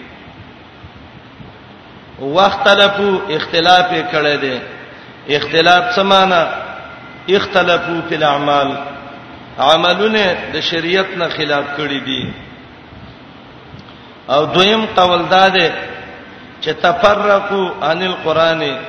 واختلفوا 2.19 3.19
اختلاف 3.35 3.89
کړه 4.11 4.41
دي 4.43 4.59
اختلاف 5.37 5.93
سمانا 5.95 6.43
اختلافو 7.37 7.99
فی 8.09 8.15
الاعمال 8.15 8.75
عملونه 9.59 10.25
د 10.53 10.59
شریعت 10.73 11.15
نه 11.17 11.27
خلاف 11.37 11.63
کړی 11.77 12.05
دي 12.05 12.33
او 14.33 14.45
دویم 14.45 14.85
قول 14.97 15.21
داده 15.31 15.71
چې 16.61 16.69
تفرقوا 16.83 17.67
عن 17.89 18.01
القرانه 18.11 18.79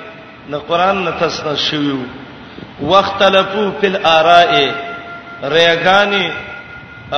د 0.53 0.55
قران 0.69 0.97
نه 1.05 1.11
تسنه 1.21 1.55
شویو 1.67 2.01
واختلفو 2.91 3.65
فی 3.81 3.87
الاراء 3.93 4.53
ریاګانی 5.55 6.27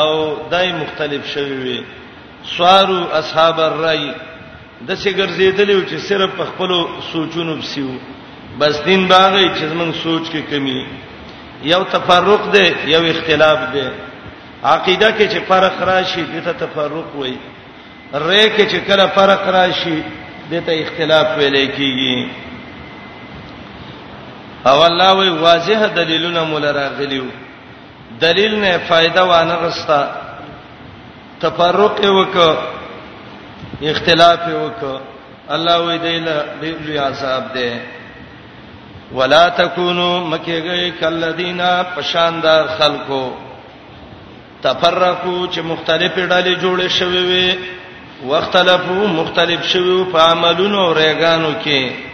او 0.00 0.10
دای 0.50 0.72
مختلف 0.82 1.22
شویوي 1.34 1.78
سوارو 2.56 3.00
اصحاب 3.20 3.58
الرای 3.68 4.00
د 4.88 4.90
څه 5.02 5.10
ګرځیدلی 5.20 5.78
چې 5.90 5.96
صرف 6.08 6.30
په 6.38 6.44
خپل 6.50 6.70
سوچونو 7.12 7.56
بسیو 7.60 7.90
بس 8.58 8.74
دین 8.86 9.02
باغی 9.12 9.46
چې 9.48 9.64
موږ 9.80 9.92
سوچ 10.02 10.24
کې 10.30 10.50
کمی 10.50 10.86
یو 11.72 11.82
تفرق 11.94 12.50
دی 12.52 12.66
یو 12.94 13.02
اختلاف 13.10 13.58
دی 13.72 13.86
عقیده 14.64 15.08
کې 15.18 15.32
چې 15.32 15.40
فرق 15.50 15.82
راشي 15.92 16.22
دته 16.34 16.52
تفرق 16.64 17.16
وایي 17.16 17.38
رې 17.38 18.44
کې 18.54 18.64
چې 18.72 18.76
کله 18.88 19.06
فرق 19.18 19.42
راشي 19.58 19.98
دته 20.52 20.72
اختلاف 20.82 21.26
ویل 21.38 21.66
کېږي 21.78 22.49
او 24.68 24.82
الله 24.86 25.10
وی 25.14 25.28
واضح 25.28 25.86
دلیلونه 25.86 26.40
مول 26.44 26.64
راغلیو 26.74 27.24
دلیل 28.20 28.54
نه 28.60 28.76
فائدہ 28.88 29.20
وانه 29.26 29.54
غستا 29.54 30.02
تفرق 31.40 32.00
وک 32.04 32.36
اختلاف 33.90 34.40
وک 34.54 34.84
الله 35.48 35.76
وی 35.86 35.98
دیلا 36.02 36.36
دیل 36.60 36.98
عذاب 36.98 37.44
دے 37.54 37.68
ولا 39.12 39.48
تکونو 39.48 40.08
مکه 40.26 40.60
گئی 40.64 40.90
کلذینا 41.00 41.70
پشاندار 41.94 42.64
خلقو 42.78 43.30
تفرقو 44.62 45.46
چې 45.46 45.60
مختلف 45.72 46.12
ډلې 46.14 46.60
جوړې 46.62 46.86
شوي 46.98 47.22
وي 47.30 47.56
واختلفو 48.24 49.06
مختلف 49.06 49.62
شوي 49.72 50.04
په 50.12 50.20
عملونو 50.20 50.78
او 50.86 50.94
ریګانو 50.94 51.52
کې 51.64 52.09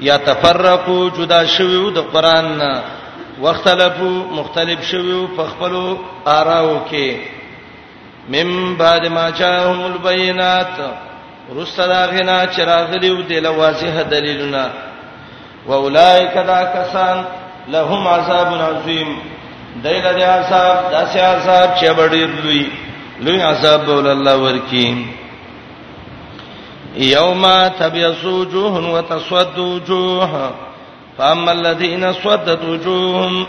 یا 0.00 0.16
تفرقو 0.26 1.08
جدا 1.16 1.44
شویو 1.56 1.90
د 1.90 1.98
قران 2.12 2.56
نه 2.58 2.72
واختلفو 3.40 4.08
مختلف 4.34 4.84
شویو 4.90 5.26
په 5.36 5.44
خپل 5.46 5.74
آراو 6.34 6.76
کې 6.90 7.16
مم 8.34 8.74
بعد 8.76 9.06
ما 9.16 9.30
جاءهم 9.30 9.84
البينات 9.92 10.76
رسلا 11.58 12.06
غنا 12.06 12.38
چراغلیو 12.56 13.20
دل 13.28 13.46
واضح 13.46 14.02
دلیلنا 14.10 14.68
واولائک 15.66 16.34
دا 16.46 16.62
کسان 16.76 17.24
لهم 17.68 18.08
عذاب 18.08 18.54
عظیم 18.76 19.16
دایله 19.84 20.12
د 20.12 20.20
عذاب 20.22 20.78
داسې 20.92 21.16
عذاب 21.18 21.74
چې 21.80 21.84
بډیر 21.98 22.26
لوی 22.44 22.64
لوی 23.20 23.40
عذاب 23.42 23.88
ول 23.88 24.06
الله 24.06 24.34
ورکیم 24.46 25.06
یوم 26.96 27.68
تبیض 27.68 28.24
وجوه 28.24 28.76
وتسود 28.90 29.58
وجوه 29.58 30.52
فاما 31.18 31.50
الذين 31.52 32.12
سودت 32.12 32.64
وجوههم 32.64 33.46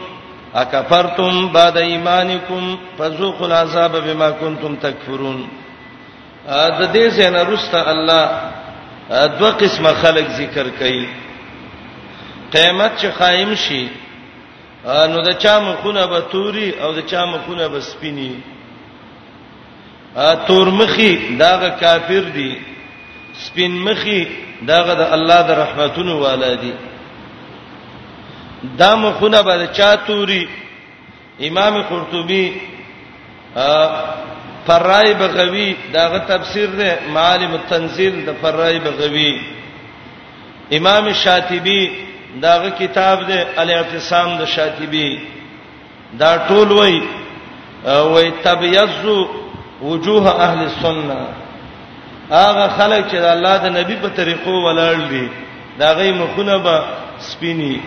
اکفرتم 0.56 1.48
بعد 1.54 1.78
ایمانکم 1.78 2.78
فذوقوا 3.00 3.45
العذاب 3.48 3.91
بما 4.08 4.30
کنتم 4.32 4.76
تکفرون 4.76 5.48
د 6.48 6.91
دې 6.93 7.20
څنګه 7.20 7.41
رسته 7.52 7.89
الله 7.91 8.30
دوه 9.39 9.52
قسمه 9.52 9.93
خلک 9.93 10.28
ذکر 10.38 10.68
کړي 10.80 11.06
قیامت 12.52 12.91
چې 13.02 13.06
قائم 13.18 13.54
شي 13.56 13.88
نو 14.86 15.22
د 15.22 15.38
چا 15.38 15.60
مخونه 15.60 16.06
به 16.08 16.20
توري 16.22 16.70
او 16.72 16.91
د 16.93 17.06
چا 17.08 17.26
مخونه 17.26 17.68
به 17.68 17.80
سپيني 17.80 18.32
تور 20.48 20.68
مخي 20.70 21.12
داغه 21.39 21.70
کافر 21.80 22.26
دي 22.36 22.56
سپین 23.45 23.71
مخي 23.85 24.19
داغه 24.69 24.93
د 24.99 25.01
الله 25.15 25.41
د 25.49 25.51
رحمتونو 25.63 26.13
والدي 26.25 26.73
دا 28.79 28.91
مخونه 29.03 29.39
به 29.47 29.55
چاتوري 29.77 30.43
امام 31.49 31.73
قرطبي 31.89 32.45
فرای 34.67 35.13
بغوی 35.21 35.69
داغه 35.93 36.19
تفسیر 36.19 36.69
ده 36.79 36.89
معالم 37.13 37.53
التنزيل 37.53 38.25
د 38.25 38.29
فرای 38.41 38.79
بغوی 38.79 39.33
امام 40.77 41.05
شاطبی 41.13 41.81
داغه 42.41 42.69
کتاب 42.81 43.17
ده 43.29 43.39
الاعتصام 43.61 44.29
د 44.38 44.45
شاطبی 44.45 45.09
دا 46.19 46.31
ټول 46.49 46.69
وای 46.79 47.01
وای 48.13 48.31
تبیزو 48.45 49.19
وجوه 49.81 50.25
اهل 50.45 50.59
السنه 50.69 51.21
هغه 52.32 52.67
خلک 52.78 53.07
چې 53.11 53.15
د 53.25 53.28
الله 53.36 53.55
د 53.65 53.67
نبی 53.80 53.95
په 54.03 54.09
طریقو 54.19 54.53
ولاړ 54.65 54.95
دي 55.11 55.28
دا 55.80 55.89
غي 55.97 56.11
مخونه 56.11 56.57
به 56.65 56.75
سپینی 57.30 57.80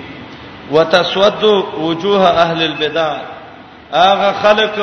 وتسود 0.74 1.44
وجوه 1.86 2.20
اهل 2.44 2.62
البدع 2.62 3.10
هغه 3.92 4.28
خلک 4.42 4.76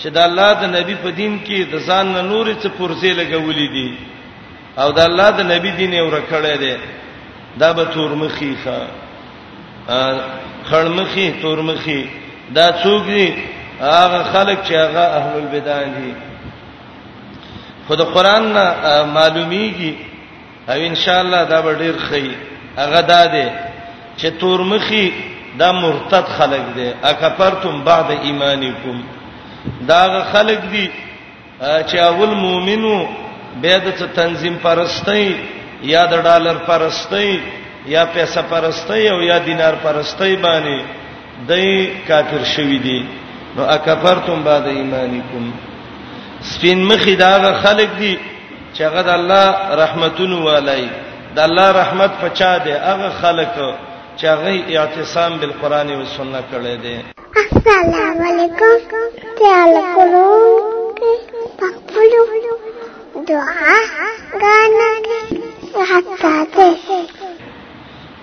چې 0.00 0.06
د 0.16 0.18
الله 0.28 0.50
د 0.62 0.64
نبی 0.76 0.94
په 1.04 1.10
دین 1.10 1.40
کې 1.46 1.58
د 1.72 1.76
ځان 1.88 2.06
نه 2.14 2.22
نورې 2.32 2.54
څه 2.62 2.68
پرځې 2.78 3.08
لګولې 3.20 3.68
دي 3.74 3.90
او 4.78 4.92
د 4.92 5.00
الله 5.08 5.30
د 5.30 5.40
نبی 5.54 5.70
دین 5.70 5.92
یې 5.92 6.06
ورکړې 6.10 6.56
ده 6.60 6.78
دا 7.60 7.72
به 7.72 7.84
تور 7.84 8.10
مخی 8.22 8.54
ښه 8.64 8.78
خړ 10.70 10.84
مخی 10.98 11.32
تور 11.42 11.58
مخی 11.68 12.02
دا 12.56 12.66
څوک 12.82 13.02
دي 13.10 13.26
هغه 13.80 14.18
خلک 14.32 14.58
چې 14.66 14.72
هغه 14.84 15.00
اهل 15.18 15.32
البدع 15.42 15.80
دي 15.96 16.12
خود 17.86 18.00
قران 18.14 18.44
نه 18.56 18.64
معلومیږي 19.16 19.92
او 20.72 20.78
ان 20.88 20.94
شاء 21.02 21.20
الله 21.24 21.42
دا 21.44 21.60
به 21.60 21.72
ډیر 21.82 21.94
خې 22.08 22.24
هغه 22.78 23.00
داده 23.00 23.50
چې 24.18 24.26
تورمخي 24.40 25.12
دا 25.58 25.72
مرتد 25.72 26.24
خلق 26.38 26.64
دي 26.76 26.88
اکفرتم 27.10 27.74
بعد 27.88 28.08
ایمانکم 28.26 28.96
دا 29.88 30.24
خلق 30.32 30.60
دي 30.72 30.88
چې 31.88 31.96
اول 32.10 32.30
مؤمنو 32.34 33.06
به 33.62 33.78
د 33.78 33.90
تنظیم 34.20 34.56
پرستۍ 34.64 35.28
یا 35.82 36.02
د 36.12 36.14
ډالر 36.26 36.54
پرستۍ 36.68 37.30
یا 37.94 38.02
پیسې 38.14 38.38
پرستۍ 38.50 39.04
او 39.14 39.18
یا 39.30 39.38
دینار 39.48 39.74
پرستۍ 39.82 40.34
باندې 40.44 40.78
دای 41.48 41.70
کافر 42.08 42.42
شوی 42.54 42.78
دي 42.86 43.00
نو 43.56 43.62
اکفرتم 43.76 44.38
بعد 44.48 44.64
ایمانکم 44.66 45.44
سپین 46.54 46.84
مخی 46.86 47.14
دا 47.16 47.60
خلق 47.62 47.96
دي 47.98 48.18
چې 48.74 48.80
هغه 48.82 49.02
د 49.02 49.08
الله 49.08 49.76
رحمتونو 49.82 50.40
والای 50.46 50.88
د 51.36 51.38
الله 51.44 51.68
رحمت 51.76 52.10
پچا 52.22 52.50
دی 52.64 52.70
هغه 52.72 53.08
خلق 53.22 53.54
چې 54.18 54.24
هغه 54.32 54.78
اعتصام 54.80 55.36
بالقران 55.38 55.88
او 55.94 56.04
سنت 56.16 56.44
کړي 56.52 56.76
دي 56.82 57.04
السلام 57.44 58.20
علیکم 58.26 58.76
تعال 59.40 59.72
کولو 59.94 60.26
پخپلو 61.62 62.26
دعا 63.30 63.72
غانګه 64.42 65.88
حتا 65.94 66.36
ته 66.54 66.76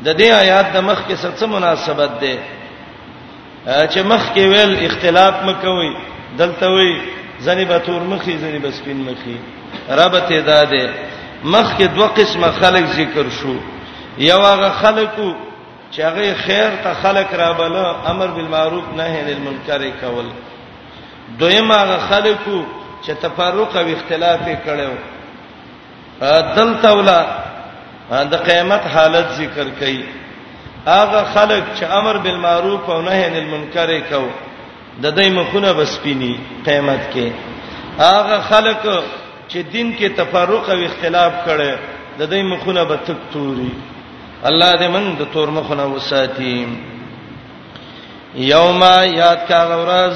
د 0.06 0.18
دې 0.18 0.28
آیات 0.28 0.74
د 0.74 0.78
مخ 0.78 1.02
کې 1.08 1.40
څه 1.40 1.46
مناسبت 1.56 2.10
ده 2.24 2.38
چې 3.88 4.00
مخ 4.14 4.24
کې 4.34 4.40
ویل 4.54 4.86
اختلاف 4.86 5.34
مکوئ 5.50 5.92
دلته 6.44 6.68
وی 6.76 6.96
زنی 7.40 7.66
به 7.66 7.80
تور 7.80 8.02
مخی 8.02 8.38
زنی 8.38 8.60
به 8.60 8.72
سپین 8.72 9.04
مخی 9.10 9.40
رابطه 9.90 10.42
داده 10.42 10.90
مخ 11.46 11.78
کې 11.78 11.82
دوه 11.84 12.08
قسمه 12.08 12.52
خلک 12.52 12.86
ذکر 12.86 13.30
شو 13.30 13.56
یو 14.18 14.40
هغه 14.42 14.70
خلکو 14.70 15.34
چې 15.92 16.00
هغه 16.00 16.34
خیر 16.34 16.70
ته 16.84 16.94
خلق 16.94 17.34
را 17.34 17.54
بل 17.54 17.76
امر 18.10 18.28
بالمعروف 18.28 18.84
نهی 18.98 19.18
عن 19.20 19.28
المنکر 19.30 19.90
کول 20.02 20.26
دویم 21.40 21.72
هغه 21.72 21.98
خلکو 21.98 22.64
چې 23.06 23.12
تفرق 23.22 23.76
او 23.78 23.88
اختلاف 23.96 24.40
کړو 24.66 24.90
دلته 26.58 26.92
ولا 26.94 27.26
د 28.12 28.36
قیامت 28.36 28.82
حالت 28.96 29.28
ذکر 29.30 29.66
کړي 29.82 30.04
هغه 30.88 31.24
خلک 31.26 31.64
چې 31.80 31.84
امر 31.84 32.18
بالمعروف 32.18 32.90
او 32.90 33.02
نهی 33.02 33.24
عن 33.26 33.36
المنکر 33.36 34.00
کوي 34.00 34.30
د 35.02 35.06
دوی 35.16 35.30
مخونه 35.30 35.70
بس 35.78 35.94
پینی 36.04 36.34
قیامت 36.66 37.02
کې 37.14 37.28
هغه 38.00 38.38
خلک 38.50 38.84
چې 39.52 39.60
دین 39.74 39.88
کې 39.98 40.08
تفارق 40.20 40.70
او 40.70 40.80
اختلاف 40.86 41.34
کړي 41.48 41.72
د 42.20 42.30
دوی 42.32 42.44
مخونه 42.52 42.84
به 42.90 42.96
تک 43.06 43.18
توري 43.34 43.72
الله 44.50 44.72
دې 44.80 44.88
من 44.96 45.16
د 45.20 45.22
تور 45.34 45.50
مخونه 45.50 45.86
وساتي 45.96 46.58
یوم 48.36 48.82
یاد 49.22 49.40
کا 49.50 49.66
غورز 49.66 50.14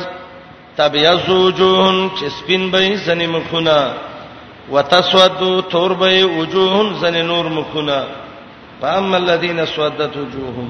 تبیض 0.78 1.30
وجوهن 1.30 2.10
چې 2.18 2.26
سپین 2.40 2.70
به 2.72 2.96
زنی 3.06 3.28
مخونه 3.28 3.94
وتسود 4.72 5.66
تور 5.72 5.94
به 5.94 6.26
وجوهن 6.38 6.94
زنی 7.02 7.22
نور 7.22 7.46
مخونه 7.50 8.06
فاما 8.82 9.18
الذين 9.18 9.66
سودت 9.66 10.18
وجوههم 10.18 10.70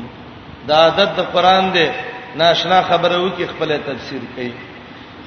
دا 0.68 0.76
عادت 0.84 1.10
د 1.18 1.20
قران 1.34 1.72
دی 1.72 1.88
ناشنا 2.41 2.77
خبره 2.89 3.17
وکي 3.25 3.43
خپل 3.51 3.69
تفسیر 3.89 4.21
کوي 4.35 4.51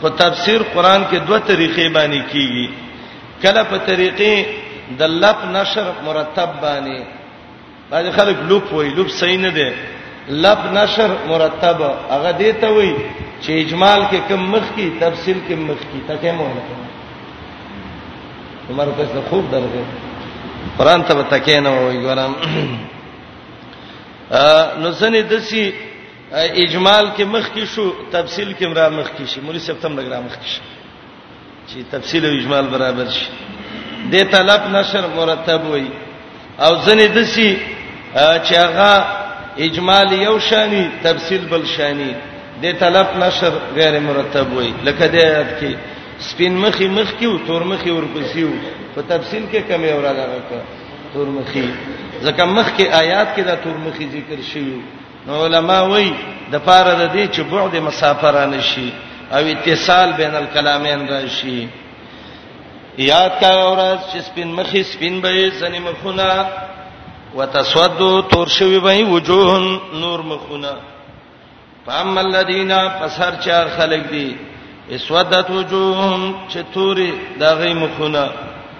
خو 0.00 0.06
تفسیر 0.22 0.60
قران 0.74 1.00
کې 1.10 1.14
دوه 1.28 1.38
طریقې 1.52 1.86
باندې 1.96 2.20
کیږي 2.32 2.66
کله 3.44 3.62
په 3.70 3.76
طریقې 3.90 4.32
د 5.00 5.02
لپ 5.22 5.38
نشر 5.56 5.86
مرتب 6.08 6.50
باندې 6.64 6.98
باندې 7.90 8.10
خلک 8.18 8.36
لوپ 8.50 8.64
وای 8.74 8.88
لوپ 8.98 9.08
صحیح 9.22 9.38
نه 9.46 9.50
دی 9.56 9.70
لپ 10.44 10.60
نشر 10.78 11.08
مرتب 11.32 11.78
هغه 12.10 12.30
دی 12.42 12.50
ته 12.52 12.68
وای 12.68 12.94
چې 13.42 13.50
اجمال 13.64 14.00
کې 14.10 14.18
کم 14.28 14.40
مخ 14.54 14.64
کی 14.78 14.86
تفصیل 15.02 15.38
کې 15.48 15.52
مخ 15.66 15.80
کی 15.92 16.00
تکه 16.12 16.32
مو 16.38 16.46
نه 16.54 16.62
کوي 16.70 16.88
عمره 18.70 18.92
ته 19.02 19.20
خوب 19.30 19.44
درغه 19.58 19.82
قران 20.80 21.00
ته 21.12 21.22
تکه 21.36 21.58
نه 21.68 21.76
وای 21.76 21.96
ګورم 22.08 22.32
ا 24.32 24.76
نو 24.80 24.88
سنې 24.92 25.32
دسی 25.32 25.64
اجمال 26.32 27.06
کې 27.16 27.24
مخ 27.24 27.48
کې 27.54 27.64
شو 27.74 27.90
تفصیل 28.10 28.52
کې 28.54 28.66
مرا 28.70 28.88
مخ 28.88 29.08
کې 29.18 29.24
شي 29.26 29.40
مولوی 29.44 29.60
سپتم 29.60 29.98
لګرا 30.00 30.20
مخ 30.20 30.34
کې 30.38 30.46
شي 30.48 30.60
چې 31.68 31.84
تفصیل 31.90 32.26
او 32.26 32.32
اجمال 32.32 32.66
برابر 32.74 33.08
شي 33.14 33.26
د 34.12 34.30
طلب 34.30 34.60
نشر 34.78 35.04
مرتب 35.16 35.62
وي 35.72 35.86
او 36.58 36.72
ځنې 36.86 37.06
دسي 37.18 37.50
چې 38.14 38.54
هغه 38.54 39.06
اجمال 39.66 40.12
یو 40.12 40.38
شانی 40.38 40.84
تفصیل 41.02 41.46
بل 41.48 41.66
شانی 41.76 42.12
د 42.62 42.78
طلب 42.80 43.06
نشر 43.24 43.52
غیر 43.74 44.00
مرتب 44.00 44.52
وي 44.56 44.70
لکه 44.84 45.06
د 45.06 45.14
آیات 45.24 45.60
کې 45.60 45.74
سپین 46.30 46.56
مخي 46.58 46.88
مخ 46.88 47.08
کې 47.18 47.26
او 47.26 47.38
تور 47.46 47.62
مخي 47.72 47.90
ورپسې 47.90 48.42
وو 48.44 48.58
په 48.94 49.00
تفصیل 49.08 49.42
کې 49.52 49.60
کمی 49.68 49.90
اوراله 49.90 50.26
راکړه 50.32 50.62
تور 51.14 51.26
مخي 51.40 51.68
ځکه 52.22 52.42
مخ 52.44 52.66
کې 52.76 52.86
آیات 53.02 53.36
کې 53.36 53.42
دا 53.46 53.54
تور 53.66 53.76
مخي 53.86 54.06
ذکر 54.16 54.38
شوی 54.52 54.66
وو 54.72 54.80
علما 55.28 55.80
وای 55.82 56.08
د 56.52 56.54
پاره 56.66 56.94
د 57.00 57.02
دې 57.14 57.24
چې 57.36 57.40
بعد 57.52 57.76
مسافرانه 57.88 58.60
شي 58.60 58.92
او 59.34 59.42
اتصال 59.46 60.12
بین 60.16 60.34
الکلامین 60.34 61.00
راشي 61.08 61.66
یاد 62.98 63.32
کا 63.40 63.48
اورز 63.62 63.98
چې 64.12 64.18
سپین 64.28 64.48
مخې 64.54 64.82
سپین 64.92 65.20
به 65.20 65.52
سنې 65.60 65.78
مخونه 65.78 66.46
وتسود 67.34 68.00
تور 68.30 68.46
شوی 68.48 68.78
به 68.80 69.04
وجوه 69.04 69.80
نور 70.00 70.20
مخونه 70.22 70.70
فام 71.86 72.18
الذین 72.18 72.72
فسر 73.00 73.34
چار 73.44 73.66
خلق 73.76 74.08
دی 74.10 74.34
اسودت 74.94 75.50
وجوههم 75.50 76.34
چې 76.52 76.58
تورې 76.74 77.38
دغه 77.40 77.74
مخونه 77.74 78.30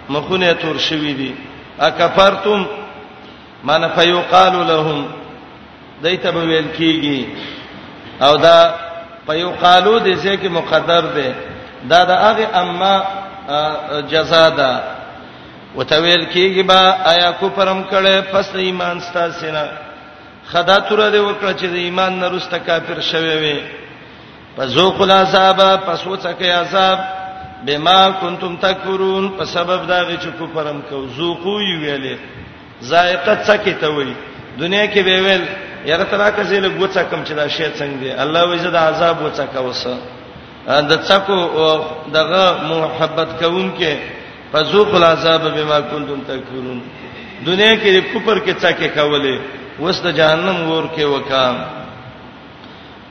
مخونه 0.09 0.55
تور 0.55 0.77
شوی 0.79 1.13
دي 1.13 1.33
اکفرتم 1.81 2.65
من 3.65 3.89
فیقال 3.95 4.53
لهم 4.67 5.05
دایته 6.03 6.31
به 6.33 6.45
ویل 6.49 6.69
کیږي 6.79 7.19
او 8.21 8.37
دا 8.37 8.75
په 9.27 9.33
یو 9.39 9.51
قالو 9.63 9.99
د 9.99 10.09
ځکه 10.25 10.49
مقدر 10.49 11.03
ده 11.17 11.29
دا 11.91 12.01
د 12.11 12.13
هغه 12.27 12.47
اما 12.63 12.95
جزا 14.13 14.49
ده 14.51 14.73
وتویل 15.77 16.25
کیږي 16.35 16.63
با 16.63 16.81
آیا 17.13 17.33
کوپرم 17.41 17.85
کړي 17.93 18.17
پس 18.33 18.49
ایمان 18.55 19.01
ستاسو 19.01 19.47
نه 19.47 19.65
خدا 20.53 20.81
تر 20.81 21.01
دې 21.13 21.21
وکړه 21.29 21.53
چې 21.61 21.65
ایمان 21.65 22.19
نه 22.21 22.29
رسته 22.29 22.59
کافر 22.59 23.01
شوي 23.01 23.37
وي 23.37 23.61
فذوقوا 24.57 25.05
العذاب 25.05 25.61
پس 25.87 26.05
وڅکه 26.05 26.47
عذاب 26.61 26.99
بما 27.67 28.11
کنتم 28.21 28.57
تکفرون 28.57 29.29
په 29.39 29.45
سبب 29.45 29.87
دا 29.89 30.05
چې 30.17 30.29
کوپرم 30.39 30.81
کو 30.91 31.07
ذوقو 31.17 31.59
ویلې 31.61 32.17
ذائقه 32.85 33.39
څکه 33.47 33.75
ته 33.81 33.89
وي 33.95 34.15
دنیا 34.59 34.87
کې 34.95 34.99
به 35.05 35.21
ویل 35.23 35.45
یغه 35.89 36.05
تراکه 36.13 36.43
زیل 36.51 36.67
ګوڅه 36.79 37.03
کم 37.11 37.21
چې 37.27 37.33
دا 37.35 37.47
شی 37.57 37.69
څنګه 37.79 37.97
دی 38.01 38.11
الله 38.23 38.43
وې 38.49 38.57
زدا 38.65 38.81
عذاب 38.89 39.17
وڅه 39.25 39.47
کا 39.55 39.61
وسه 39.67 39.95
د 40.91 40.93
څکو 41.09 41.41
دغه 42.17 42.45
محبت 42.71 43.29
کوم 43.41 43.67
کې 43.79 43.93
فذوق 44.53 44.95
العذاب 44.95 45.43
بما 45.57 45.81
کنتم 45.81 46.21
تکفرون 46.29 46.81
دنیا 47.47 47.73
کې 47.77 48.15
کفر 48.15 48.39
کې 48.39 48.53
څکه 48.63 48.89
کولې 48.97 49.37
وس 49.81 50.01
د 50.03 50.07
جهنم 50.19 50.71
ور 50.71 50.85
کې 50.97 51.05
وکا 51.05 51.65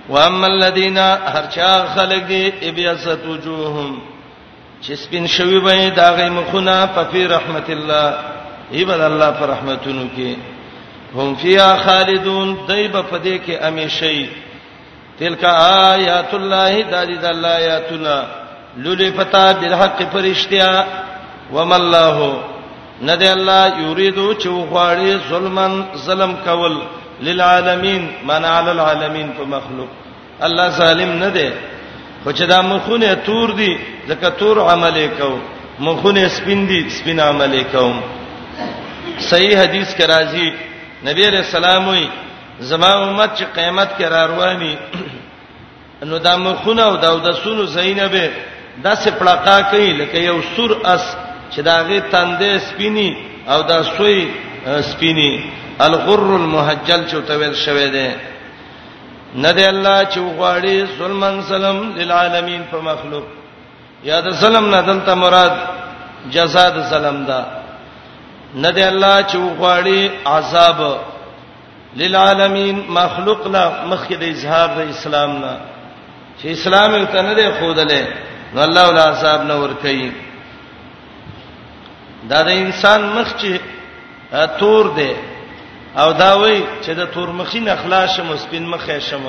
واما 0.09 0.47
الذين 0.47 0.97
هرچا 0.97 1.86
خلق 1.95 2.24
دي 2.28 2.53
ابيست 2.61 3.26
وجوههم 3.28 3.99
چې 4.84 4.93
سپین 4.93 5.28
شوی 5.28 5.59
به 5.59 5.89
داغه 5.89 6.30
مخونه 6.30 6.86
په 6.95 7.28
رحمت 7.36 7.70
الله 7.70 8.13
ایبد 8.72 9.01
الله 9.01 9.30
پر 9.39 9.45
رحمتونو 9.49 10.05
کې 10.17 10.36
هم 11.18 11.36
فیا 11.41 11.70
خالدون 11.86 12.47
دایب 12.68 12.95
پدې 13.12 13.38
کې 13.47 13.55
امیشي 13.64 14.30
تلک 15.20 15.43
آیات 15.91 16.34
الله 16.34 16.82
د 16.82 17.05
دې 17.05 17.18
د 17.22 17.26
الله 17.26 17.53
آیاتنا 17.64 18.18
لولې 18.78 19.10
پتا 19.18 19.51
بالحق 19.62 20.01
فرشتیا 20.14 20.70
وم 21.53 21.74
الله 21.74 22.39
ندې 23.01 23.28
الله 23.28 23.80
یریدو 23.88 24.34
چې 24.34 24.47
وغواړي 24.47 25.18
ظلمن 25.30 25.82
ظلم 26.05 26.36
کول 26.45 26.78
للعالمین 27.22 28.07
من 28.26 28.45
علی 28.45 28.70
العالمین 28.70 29.32
په 29.38 29.43
مخلوق 29.55 29.89
الله 30.49 30.70
ظالم 30.70 31.18
نه 31.24 31.30
دی 31.30 31.49
خو 32.24 32.32
چې 32.32 32.43
دا 32.49 32.62
مخونه 32.62 33.14
تور 33.26 33.49
دي 33.51 33.78
ځکه 34.10 34.30
تور 34.39 34.57
عمل 34.72 35.03
وکاو 35.05 35.36
مخونه 35.80 36.28
سپین 36.39 36.68
دي 36.70 36.82
سپین 36.89 37.20
عمل 37.20 37.60
وکاو 37.60 37.93
صحیح 39.20 39.60
حدیث 39.60 39.93
کې 39.95 40.03
راځي 40.03 40.68
نبی 41.06 41.26
علیہ 41.28 41.39
السلام 41.39 41.88
وی 41.89 42.08
زما 42.70 42.89
امت 43.04 43.38
چې 43.38 43.45
قیامت 43.56 43.89
کې 43.97 44.06
را 44.12 44.26
رواني 44.28 44.76
نو 46.12 46.18
د 46.26 46.28
مخونه 46.28 46.84
او 46.84 46.95
د 47.26 47.30
سونو 47.43 47.66
زینبه 47.76 48.26
داسې 48.86 49.10
پړقا 49.20 49.58
کوي 49.72 49.93
لکه 50.00 50.18
یو 50.30 50.38
سور 50.56 50.72
اس 50.95 51.04
چې 51.52 51.60
داغه 51.68 52.00
تندې 52.12 52.60
سپینی 52.70 53.10
او 53.47 53.62
دا 53.70 53.84
سوی 53.84 54.20
سپینی 54.91 55.32
الغر 55.86 56.20
المحجل 56.39 57.06
چې 57.08 57.28
تویل 57.28 57.56
شوی 57.66 57.88
دی 57.95 58.10
نه 59.43 59.52
دی 59.52 59.66
الله 59.66 59.97
چې 60.06 60.20
غواړي 60.38 60.86
سلمان 61.00 61.41
سلام 61.54 61.80
للعالمین 61.97 62.64
په 62.72 62.78
مخلوق 62.89 63.24
یا 64.10 64.20
د 64.28 64.32
سلام 64.41 64.70
نه 64.76 64.82
دلته 64.82 65.14
مراد 65.16 65.56
جزاء 66.32 66.70
د 66.78 66.82
سلام 66.89 67.26
ده 67.32 67.59
نه 68.54 68.72
دی 68.72 68.84
الله 68.84 69.24
چې 69.28 69.36
وغواړي 69.38 70.10
عذاب 70.28 70.97
للعالمین 71.95 72.82
مخلوق 72.89 73.47
لا 73.47 73.86
مخکې 73.86 74.14
د 74.16 74.24
اظهار 74.24 74.68
د 74.78 74.89
اسلام 74.89 75.32
نه 75.38 75.58
چې 76.41 76.45
اسلام 76.45 76.93
یو 76.95 77.06
تنه 77.06 77.34
دی 77.34 77.47
خودلې 77.60 78.06
نو 78.54 78.62
الله 78.62 78.89
ولا 78.89 79.04
عذاب 79.10 79.43
نه 79.45 79.56
ور 79.56 79.74
کوي 79.82 80.12
دا 82.30 82.41
د 82.43 82.47
انسان 82.50 83.02
مخ 83.10 83.28
چې 83.41 83.60
تور 84.60 84.86
دی 84.95 85.12
او 85.97 86.12
دا 86.14 86.34
وای 86.39 86.62
چې 86.82 86.89
د 86.97 87.08
تور 87.14 87.28
مخین 87.32 87.70
اخلاص 87.70 88.10
شم 88.18 88.36
سپین 88.38 88.66
مخه 88.70 89.00
شم 89.00 89.24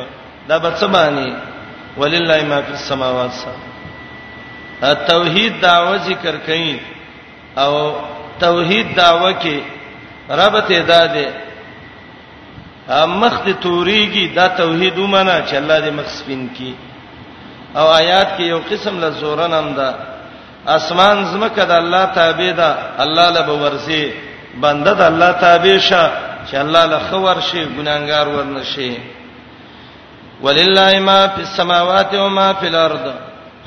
دا 0.49 0.59
به 0.59 0.73
څه 0.81 0.85
معنی 0.87 1.35
ولله 1.97 2.45
ما 2.45 2.61
فی 2.63 2.73
السماوات 2.73 3.31
سا 3.41 4.93
توحید 5.11 5.61
دا 5.63 5.83
و 5.93 5.97
ذکر 5.97 6.37
کین 6.47 6.79
او 7.63 7.77
توحید 8.47 8.95
داوه 8.97 9.33
کې 9.43 9.59
ربط 10.41 10.69
ادا 10.81 11.05
ده 11.15 11.29
مخ 13.23 13.35
ته 13.45 13.53
توریږي 13.65 14.25
دا 14.39 14.47
توحید 14.63 14.99
ومنه 14.99 15.37
چې 15.51 15.55
الله 15.61 15.77
دې 15.85 15.93
مخسبین 16.01 16.43
کی 16.57 16.73
او 17.79 17.85
آیات 18.01 18.29
کې 18.37 18.43
یو 18.53 18.59
قسم 18.71 19.01
له 19.05 19.11
زورن 19.21 19.53
هم 19.59 19.69
ده 19.79 19.89
اسمان 20.77 21.17
زمکه 21.33 21.65
د 21.71 21.73
الله 21.83 22.05
تابع 22.21 22.51
ده 22.63 22.69
الله 23.05 23.27
له 23.37 23.55
ورسي 23.63 24.05
بنده 24.63 24.93
د 25.01 25.03
الله 25.11 25.31
تابع 25.47 25.79
شه 25.89 26.11
چې 26.51 26.55
الله 26.63 26.85
له 26.93 26.99
خور 27.07 27.41
شي 27.49 27.63
ګناګار 27.77 28.27
ورنشي 28.37 28.93
ولله 30.45 31.01
ما 31.09 31.21
فی 31.35 31.41
السماوات 31.49 32.15
و 32.15 32.29
ما 32.29 32.53
فی 32.61 32.67
الارض 32.67 33.07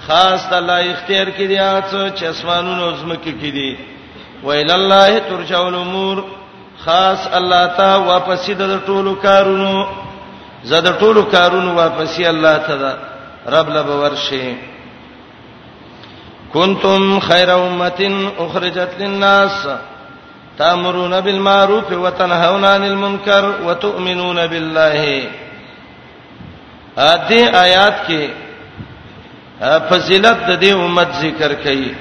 خاص 0.08 0.40
د 0.52 0.54
الله 0.54 0.80
اختیار 0.92 1.28
کړي 1.38 1.58
هغه 1.62 1.84
څه 1.92 2.02
چې 2.20 2.24
اسمانونو 2.24 2.96
زمکه 3.02 3.32
کې 3.42 3.52
دي 3.58 3.78
وإلى 4.44 4.76
الله 4.76 5.18
ترجع 5.20 5.68
الأمور 5.68 6.24
خاص 6.86 7.28
الله 7.28 7.66
ته 7.66 7.98
واپسې 8.08 8.52
د 8.60 8.80
ټولو 8.86 9.16
کارونو 9.16 9.88
زده 10.72 10.92
ټولو 11.00 11.24
کارونو 11.36 11.70
واپسې 11.76 12.20
الله 12.28 12.58
ته 12.68 12.76
ده 12.82 12.94
رب 13.56 13.70
لب 13.76 13.90
ورشي 14.04 14.56
کنتم 16.54 17.20
خير 17.20 17.56
امه 17.68 18.30
اخرجت 18.40 18.92
للناس 19.00 19.68
تأمرون 20.58 21.22
بالمعروف 21.22 21.92
وتنهون 21.92 22.66
عن 22.66 22.84
المنكر 22.84 23.54
وتؤمنون 23.66 24.48
بالله 24.48 25.24
ا 26.98 27.16
دې 27.30 27.56
آیات 27.56 27.98
کې 28.08 28.30
فضیلت 29.90 30.48
د 30.50 30.60
دې 30.64 30.72
امت 30.72 31.08
ذکر 31.22 31.52
کړي 31.64 31.94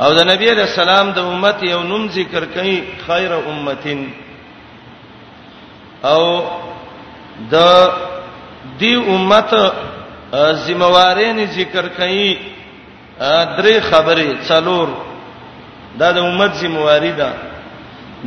او 0.00 0.12
د 0.14 0.20
نبی 0.32 0.50
رسول 0.50 0.68
سلام 0.74 1.06
د 1.12 1.18
امت 1.18 1.58
یو 1.62 1.82
نوم 1.82 2.08
ذکر 2.12 2.44
کړي 2.54 2.76
خیر 3.06 3.32
امتين 3.50 4.00
او 6.04 6.22
د 7.52 7.56
دی 8.80 8.94
امت 9.14 9.52
ذمہوارین 10.66 11.44
ذکر 11.58 11.86
کړي 11.98 12.38
درې 13.58 13.76
خبرې 13.90 14.28
څلور 14.48 14.88
دا 15.98 16.10
د 16.12 16.18
امت 16.18 16.52
ذمہواری 16.62 17.12
ده 17.20 17.30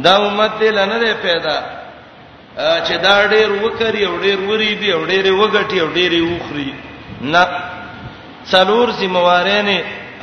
دا 0.06 0.16
امت 0.28 0.62
لنه 0.62 1.14
پیدا 1.22 1.58
چې 2.58 2.96
دا 3.04 3.28
ډېر 3.28 3.50
وکړي 3.52 4.04
او 4.08 4.16
ډېر 4.18 4.50
وری 4.50 4.74
دي 4.82 4.92
او 4.92 5.06
ډېر 5.06 5.26
وګټي 5.34 5.80
او 5.80 5.88
ډېر 5.88 6.12
وخري 6.32 6.74
نه 7.22 7.48
څلور 8.52 8.90
ذمہوارین 8.92 9.70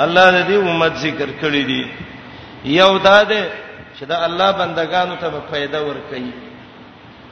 الله 0.01 0.45
دې 0.49 0.57
امت 0.68 0.93
ذکر 1.01 1.30
کړی 1.40 1.62
دی 1.66 1.82
یو 2.64 2.99
دا 2.99 3.22
ده 3.24 3.49
چې 3.99 4.05
دا 4.09 4.24
الله 4.24 4.51
بندگانو 4.53 5.16
ته 5.20 5.30
فائدہ 5.51 5.78
ورکړي 5.82 6.26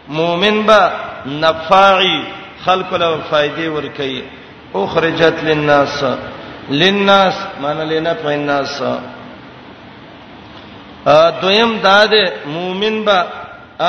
مؤمن 0.09 0.61
با 0.69 0.91
نفعی 1.27 2.21
خلق 2.65 2.93
له 2.95 3.19
فائدې 3.31 3.69
ورکړي 3.75 4.23
اخرجت 4.75 5.45
للناس 5.45 6.05
للناس 6.71 7.35
معنی 7.61 7.85
لینا 7.85 8.13
پیناس 8.23 8.83
ا 11.07 11.31
دویم 11.43 11.79
دا 11.83 12.07
ده 12.07 12.33
مؤمن 12.47 13.03
با 13.05 13.25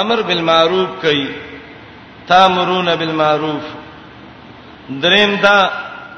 امر 0.01 0.21
بالمعروف 0.21 0.89
کوي 1.01 1.27
تامرون 2.27 2.95
بالمعروف 2.95 3.63
دریم 4.89 5.35
دا 5.35 5.69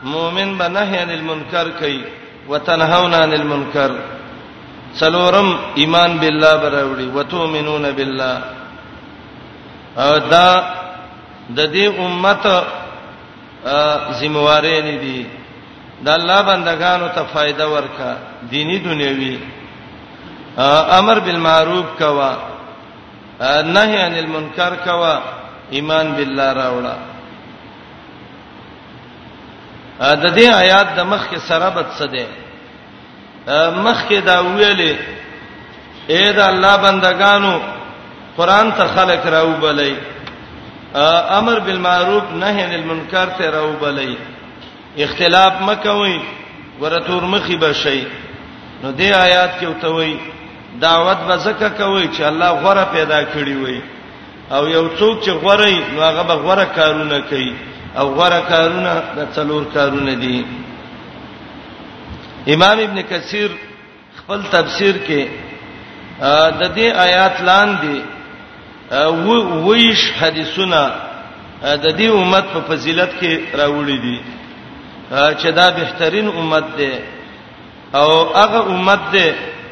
مؤمن 0.04 0.58
به 0.58 0.68
نهی 0.68 0.96
عن 0.98 1.10
المنکر 1.10 1.68
کوي 1.80 2.02
وتنهون 2.50 3.14
عن 3.14 3.32
المنکر 3.34 3.92
څلورم 5.00 5.48
ایمان 5.82 6.12
بالله 6.22 6.54
براوړي 6.64 7.08
وتؤمنون 7.16 7.86
بالله 7.98 8.36
او 10.04 10.12
دا 10.34 10.50
د 11.58 11.60
دې 11.76 11.86
امت 12.06 12.44
ذمہوارې 14.20 14.78
نه 14.88 14.96
دي 15.04 15.22
د 16.06 16.08
الله 16.18 16.40
بندگانو 16.50 17.08
ته 17.16 17.24
فائدہ 17.34 17.66
ورکا 17.74 18.12
دینی 18.52 18.78
دنیوي 18.88 19.38
امر 21.00 21.20
بالمعروف 21.26 21.86
کوا 22.00 22.34
نهی 23.42 23.98
عن 24.06 24.14
المنکر 24.24 24.76
کوا 24.86 25.16
ایمان 25.78 26.08
بالله 26.18 26.54
راوړه 26.62 27.13
د 30.02 30.26
دې 30.38 30.48
آیات 30.62 30.88
د 30.98 31.00
مخ 31.12 31.22
کې 31.30 31.40
سرابت 31.48 31.88
څه 31.98 32.06
ده 32.14 32.26
مخ 33.86 33.98
کې 34.10 34.20
دا 34.26 34.42
ویلې 34.42 34.94
اې 36.10 36.32
دا 36.38 36.46
الله 36.54 36.76
بندگانو 36.86 37.54
قران 38.38 38.68
ته 38.78 38.86
خلق 38.96 39.26
راو 39.26 39.52
بلې 39.62 39.94
امر 41.40 41.60
بالمعروف 41.60 42.24
نهي 42.32 42.62
عن 42.64 42.74
المنکر 42.74 43.30
ته 43.38 43.50
راو 43.52 43.74
بلې 43.82 44.16
اختلاف 44.98 45.54
مکوئ 45.62 46.20
ورتور 46.82 47.22
مخي 47.26 47.56
بشي 47.58 48.04
نو 48.84 48.92
دې 48.98 49.10
آیات 49.26 49.52
کې 49.60 49.66
وتوي 49.68 50.18
دعوت 50.80 51.18
به 51.28 51.36
زکه 51.38 51.70
کوي 51.70 52.10
چې 52.18 52.22
الله 52.24 52.50
غوړه 52.62 52.84
پیدا 52.94 53.24
کړی 53.34 53.56
وي 53.66 53.82
او 54.52 54.68
یو 54.68 54.90
څوک 54.98 55.24
چې 55.26 55.32
غوړی 55.42 55.76
نو 55.94 56.02
هغه 56.02 56.22
به 56.24 56.34
غوړه 56.36 56.66
کارونه 56.76 57.22
کوي 57.30 57.54
او 58.00 58.08
غره 58.20 58.42
کارونه 58.52 58.94
د 59.18 59.20
څلور 59.36 59.64
کارونه 59.76 60.14
دي 60.24 60.38
امام 62.54 62.78
ابن 62.88 62.98
کثیر 63.12 63.50
خپل 64.20 64.40
تفسیر 64.56 64.96
کې 65.08 65.22
د 66.60 66.64
دې 66.78 66.88
آیات 67.08 67.36
لاندې 67.50 67.96
ویش 69.66 70.02
حدیثونه 70.20 70.82
د 71.86 71.86
دې 72.00 72.08
امت 72.20 72.46
په 72.54 72.60
فضیلت 72.70 73.12
کې 73.20 73.34
راوړي 73.60 73.98
دي 74.06 74.18
چې 75.40 75.50
دا 75.60 75.68
بهترین 75.80 76.28
امت 76.40 76.66
ده 76.80 76.92
او 78.00 78.08
هغه 78.42 78.60
امت 78.74 79.02
ده 79.14 79.28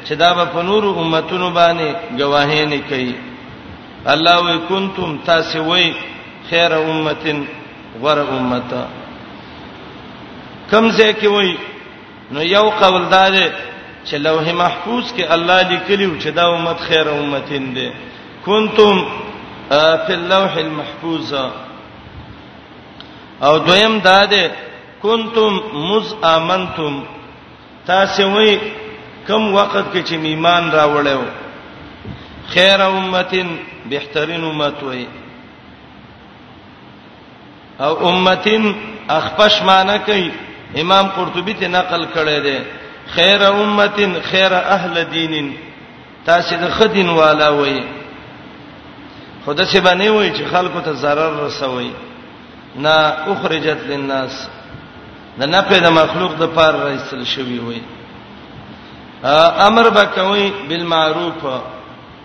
چې 0.06 0.14
دا 0.24 0.30
په 0.54 0.62
نور 0.70 0.84
امتونو 1.02 1.48
باندې 1.58 1.88
گواهی 2.22 2.64
نه 2.72 2.80
کوي 2.90 3.16
الله 4.14 4.38
وکنتم 4.50 5.10
تاسو 5.30 5.58
وی 5.70 5.88
خیر 6.50 6.72
امتن 6.74 7.40
غره 8.00 8.28
امته 8.40 8.82
کم 10.72 10.86
ځای 10.98 11.14
کې 11.20 11.28
وای 11.36 11.52
نو 12.34 12.40
یو 12.56 12.66
قول 12.82 13.04
دار 13.16 13.34
چې 14.08 14.16
لوح 14.26 14.46
محفوظ 14.64 15.06
کې 15.16 15.24
الله 15.36 15.58
لیکلیو 15.72 16.20
چې 16.22 16.30
دا 16.38 16.44
امت 16.56 16.80
خیر 16.88 17.08
امتین 17.14 17.66
ده 17.78 17.88
کنتم 18.48 18.96
فی 20.06 20.14
اللوح 20.20 20.54
المحفوظ 20.66 21.34
او 23.48 23.54
دویم 23.68 23.96
دا 24.08 24.26
ده 24.26 24.52
کنتم 25.04 25.52
مز 25.90 26.08
امنتم 26.36 26.94
تاسو 27.90 28.24
وای 28.36 28.52
کم 29.28 29.44
وخت 29.56 29.86
کې 29.94 30.02
چې 30.10 30.14
ایمان 30.32 30.64
راوړیو 30.72 31.26
خیر 32.54 32.80
امتین 32.82 33.48
بهترین 33.92 34.44
امت 34.46 34.78
وای 34.84 35.06
او 37.82 38.08
امتين 38.10 38.76
اخفش 39.10 39.62
معنی 39.62 40.00
کوي 40.00 40.32
امام 40.82 41.08
قرطبي 41.08 41.54
ته 41.54 41.68
نقل 41.68 42.06
کړی 42.16 42.40
دی 42.44 42.58
خیر 43.16 43.42
امتين 43.48 44.16
خیر 44.32 44.54
اهل 44.56 45.04
دین 45.12 45.54
تاسو 46.26 46.56
د 46.62 46.70
خدین 46.78 47.10
والا 47.10 47.50
وای 47.50 47.82
خدا 49.46 49.66
سی 49.66 49.80
باندې 49.82 50.08
وای 50.08 50.32
چې 50.38 50.52
خلکو 50.54 50.80
ته 50.82 50.94
zarar 50.94 51.42
رسوي 51.44 51.92
نا 52.76 53.14
اخرجت 53.32 53.82
للناس 53.90 54.48
د 55.40 55.44
نه 55.44 55.62
پیدا 55.62 55.90
مخلوق 55.90 56.36
د 56.40 56.44
پار 56.56 56.74
رسل 56.84 57.24
شوی 57.24 57.60
وای 57.60 57.82
امر 59.68 59.90
بکوي 59.90 60.52
بالمعروف 60.70 61.46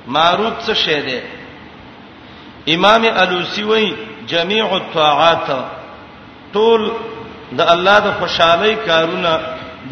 معروف 0.09 0.67
څه 0.67 0.73
شی 0.75 1.01
دی 1.07 1.21
امام 2.75 3.05
علوسی 3.05 3.63
وای 3.63 3.91
جميع 4.33 4.67
الطاعات 4.83 5.49
ټول 6.55 6.81
د 7.59 7.61
الله 7.75 7.97
د 8.07 8.07
خوشحالي 8.21 8.73
کارونه 8.89 9.33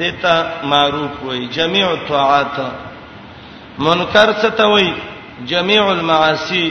دیتا 0.01 0.35
معروف 0.72 1.14
وای 1.26 1.41
جميع 1.59 1.87
الطاعات 1.97 2.57
منکر 3.87 4.28
څه 4.43 4.51
ته 4.61 4.66
وای 4.72 4.89
جميع 5.53 5.82
المعاصي 5.97 6.64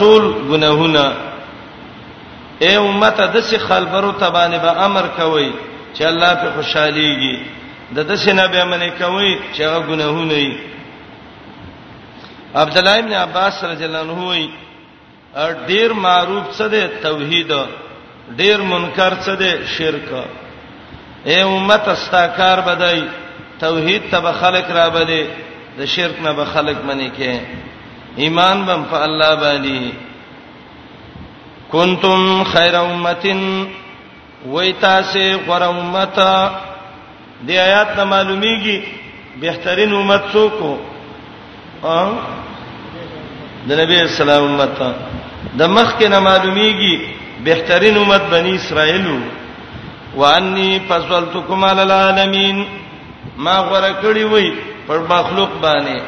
ټول 0.00 0.22
ګناهونه 0.50 1.04
اے 2.64 2.72
امته 2.86 3.26
د 3.34 3.36
څه 3.48 3.56
خلبرو 3.68 4.10
تبانه 4.24 4.58
به 4.64 4.72
امر 4.86 5.06
کوي 5.20 5.50
چې 5.96 6.02
الله 6.10 6.32
په 6.42 6.48
خوشحاليږي 6.54 7.36
د 7.96 8.08
دې 8.16 8.28
نه 8.38 8.46
به 8.52 8.64
منې 8.72 8.90
کوي 9.02 9.30
چې 9.54 9.60
هغه 9.60 9.80
ګناهونه 9.90 10.34
وي 10.34 10.58
عبد 12.60 12.78
الله 12.78 12.98
ابن 12.98 13.12
عباس 13.24 13.64
رضی 13.64 13.84
الله 13.84 13.98
عنه 14.06 14.26
وایي 14.28 14.48
ډیر 15.68 15.92
معروف 16.04 16.44
څه 16.58 16.66
دی 16.74 16.82
توحید 17.02 17.50
ډیر 18.38 18.58
منکر 18.70 19.12
څه 19.24 19.34
دی 19.42 19.52
شرک 19.76 20.08
اے 21.28 21.36
امت 21.54 21.84
استاکار 21.94 22.58
بدای 22.66 23.00
توحید 23.64 24.02
ته 24.10 24.18
به 24.24 24.32
خلق 24.40 24.66
را 24.76 24.86
بده 24.96 25.22
د 25.78 25.80
شرک 25.94 26.16
نه 26.26 26.32
به 26.38 26.44
خلق 26.54 26.78
منی 26.88 27.10
کې 27.18 27.40
ایمان 28.22 28.58
بم 28.66 28.82
په 28.90 28.96
الله 29.06 29.32
باندې 29.36 29.92
کنتم 31.72 32.44
خیر 32.52 32.74
امتین 32.76 33.40
وای 34.46 34.72
تاسو 34.80 35.24
غره 35.46 35.66
امته 35.68 36.50
دی 37.46 37.58
آیات 37.68 37.96
ته 37.96 38.04
معلومیږي 38.04 38.76
بهترین 39.40 39.92
امت 39.94 40.22
څوک 40.32 40.54
او 40.62 42.06
د 43.68 43.70
نبی 43.80 43.96
اسلام 44.08 44.42
امت 44.50 44.70
د 45.58 45.62
مخ 45.76 45.88
کې 45.98 46.08
نه 46.12 46.20
معلومیږي 46.28 46.94
بهترین 47.48 47.96
امت 48.02 48.22
بنی 48.32 48.52
اسرائیل 48.56 49.06
وو 49.06 49.20
وانی 50.20 50.78
فصلتکم 50.88 51.64
علی 51.64 51.80
العالمین 51.82 52.64
ما 53.36 53.56
غره 53.70 53.92
کړی 54.02 54.24
وای 54.32 54.50
پر 54.88 54.98
مخلوق 55.10 55.50
باندې 55.62 56.00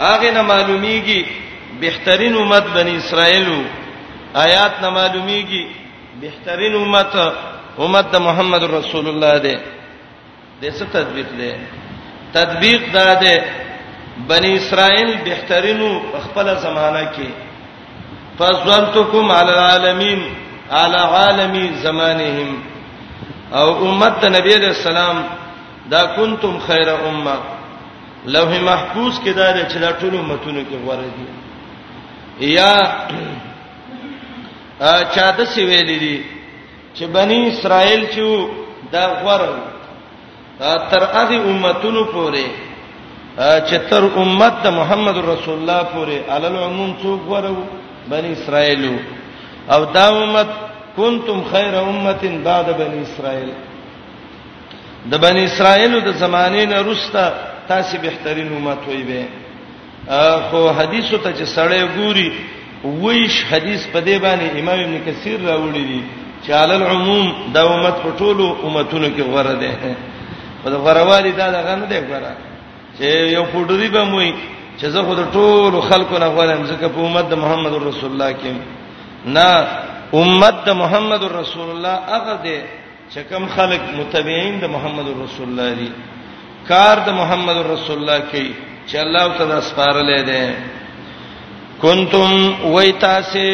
هغه 0.00 0.30
نه 0.30 0.42
معلومیږي 0.42 1.26
بهترین 1.80 2.34
امت 2.42 2.64
بنی 2.74 2.96
اسرائیل 2.96 3.48
وو 3.48 3.62
آیات 4.46 4.82
نه 4.82 4.90
معلومیږي 4.90 5.64
بهترین 6.20 6.74
امت 6.82 7.14
امت 7.86 8.10
د 8.12 8.16
محمد 8.26 8.62
رسول 8.74 9.08
الله 9.08 9.38
ده 9.46 9.54
د 10.62 10.66
څه 10.70 10.84
تطبیق 10.98 11.26
ده 11.38 11.58
تطبیق 12.34 12.92
ده 12.92 13.32
بنی 14.26 14.54
اسرائیل 14.56 15.16
بهترینو 15.24 15.88
خپل 16.24 16.48
زمانہ 16.62 17.04
کې 17.16 17.28
فزلتکم 18.38 19.30
علی 19.30 19.52
العالمین 19.52 20.22
علی 20.80 20.98
عالمی 21.16 21.66
زمانهم 21.82 22.58
او 23.60 23.68
امت 23.88 24.24
نبی 24.36 24.54
علیہ 24.54 24.68
السلام 24.68 25.22
دا 25.90 26.04
کنتم 26.16 26.58
خیر 26.66 26.88
امه 26.94 27.34
لوح 28.34 28.58
محفوظ 28.70 29.20
کې 29.20 29.28
دا 29.28 29.68
چې 29.68 29.76
دا 29.84 29.90
ټول 30.00 30.14
امتونو 30.18 30.60
کې 30.70 30.86
غوړه 30.86 31.08
دي 31.16 32.54
یا 32.56 32.74
چاته 35.14 35.44
سی 35.44 35.66
ویلې 35.66 35.98
دي 35.98 36.22
چې 36.94 37.04
بنی 37.12 37.40
اسرائیل 37.48 38.06
چې 38.10 38.46
دا 38.92 39.04
غوړ 39.22 40.70
تر 40.92 41.04
هغه 41.04 41.36
امتونو 41.36 42.04
پورې 42.12 42.67
چې 43.38 43.78
تر 43.90 44.02
امت 44.16 44.54
د 44.64 44.72
محمد 44.76 45.16
رسول 45.24 45.58
الله 45.60 45.82
پورې 45.92 46.30
علل 46.30 46.56
عموم 46.66 46.92
څوک 47.02 47.20
ورو 47.30 47.54
بنی 48.10 48.32
اسرائیل 48.32 48.84
او 49.74 49.84
دا 49.94 50.06
امت 50.22 50.48
کنتم 50.96 51.40
خیر 51.52 51.74
امه 51.76 52.42
بعد 52.44 52.72
بنی 52.78 53.00
اسرائیل 53.02 53.50
د 55.10 55.14
بنی 55.22 55.44
اسرائیل 55.44 55.98
د 56.06 56.12
زمانه 56.16 56.64
نه 56.64 56.78
رستا 56.90 57.24
تاسو 57.68 57.96
بهترین 58.02 58.48
امت 58.56 58.80
وي 58.88 59.02
به 59.02 59.24
خو 60.50 60.70
حدیثو 60.70 61.18
ته 61.18 61.32
چې 61.32 61.44
سړی 61.48 61.88
ګوري 61.98 62.28
وایش 62.84 63.38
حدیث 63.50 63.86
په 63.92 64.00
دې 64.00 64.18
باندې 64.22 64.58
امام 64.60 64.78
ابن 64.80 64.98
کثیر 65.06 65.38
راوړی 65.46 65.84
دی 65.92 66.02
چې 66.46 66.50
عل 66.50 66.70
العموم 66.72 67.32
د 67.54 67.58
امت 67.72 67.94
په 68.02 68.10
ټولو 68.18 68.58
امتونو 68.66 69.08
کې 69.08 69.22
غوړه 69.30 69.54
ده 69.62 69.74
په 70.64 70.70
غوړوالي 70.84 71.30
دا 71.32 71.50
دغه 71.56 71.74
نه 71.76 71.86
دی 71.86 72.00
غوړه 72.08 72.47
چې 72.98 73.08
یو 73.36 73.44
پټوري 73.52 73.88
به 73.94 74.04
موي 74.10 74.30
چې 74.80 74.86
زه 74.94 75.00
خو 75.06 75.14
د 75.20 75.22
ټولو 75.36 75.78
خلکو 75.90 76.14
نه 76.22 76.28
غواړم 76.34 76.60
ځکه 76.70 76.86
په 76.94 77.00
امت 77.06 77.26
د 77.30 77.34
محمد 77.44 77.74
رسول 77.90 78.10
الله 78.12 78.30
کې 78.40 78.52
نه 79.36 79.48
امت 80.20 80.56
د 80.68 80.70
محمد 80.82 81.22
رسول 81.40 81.68
الله 81.74 81.94
هغه 82.14 82.34
دی 82.46 82.58
چې 83.12 83.20
کوم 83.30 83.44
خلک 83.56 83.82
متبعين 84.00 84.54
د 84.64 84.74
محمد 84.74 85.08
رسول 85.24 85.46
الله 85.50 85.68
دي 85.80 85.88
کار 86.70 86.96
د 87.08 87.08
محمد 87.20 87.58
رسول 87.74 87.96
الله 88.00 88.20
کې 88.30 88.44
چې 88.88 88.96
الله 89.04 89.24
تعالی 89.38 89.58
سپارلې 89.70 90.20
ده 90.30 90.42
کنتم 91.82 92.32
ویتاسه 92.74 93.50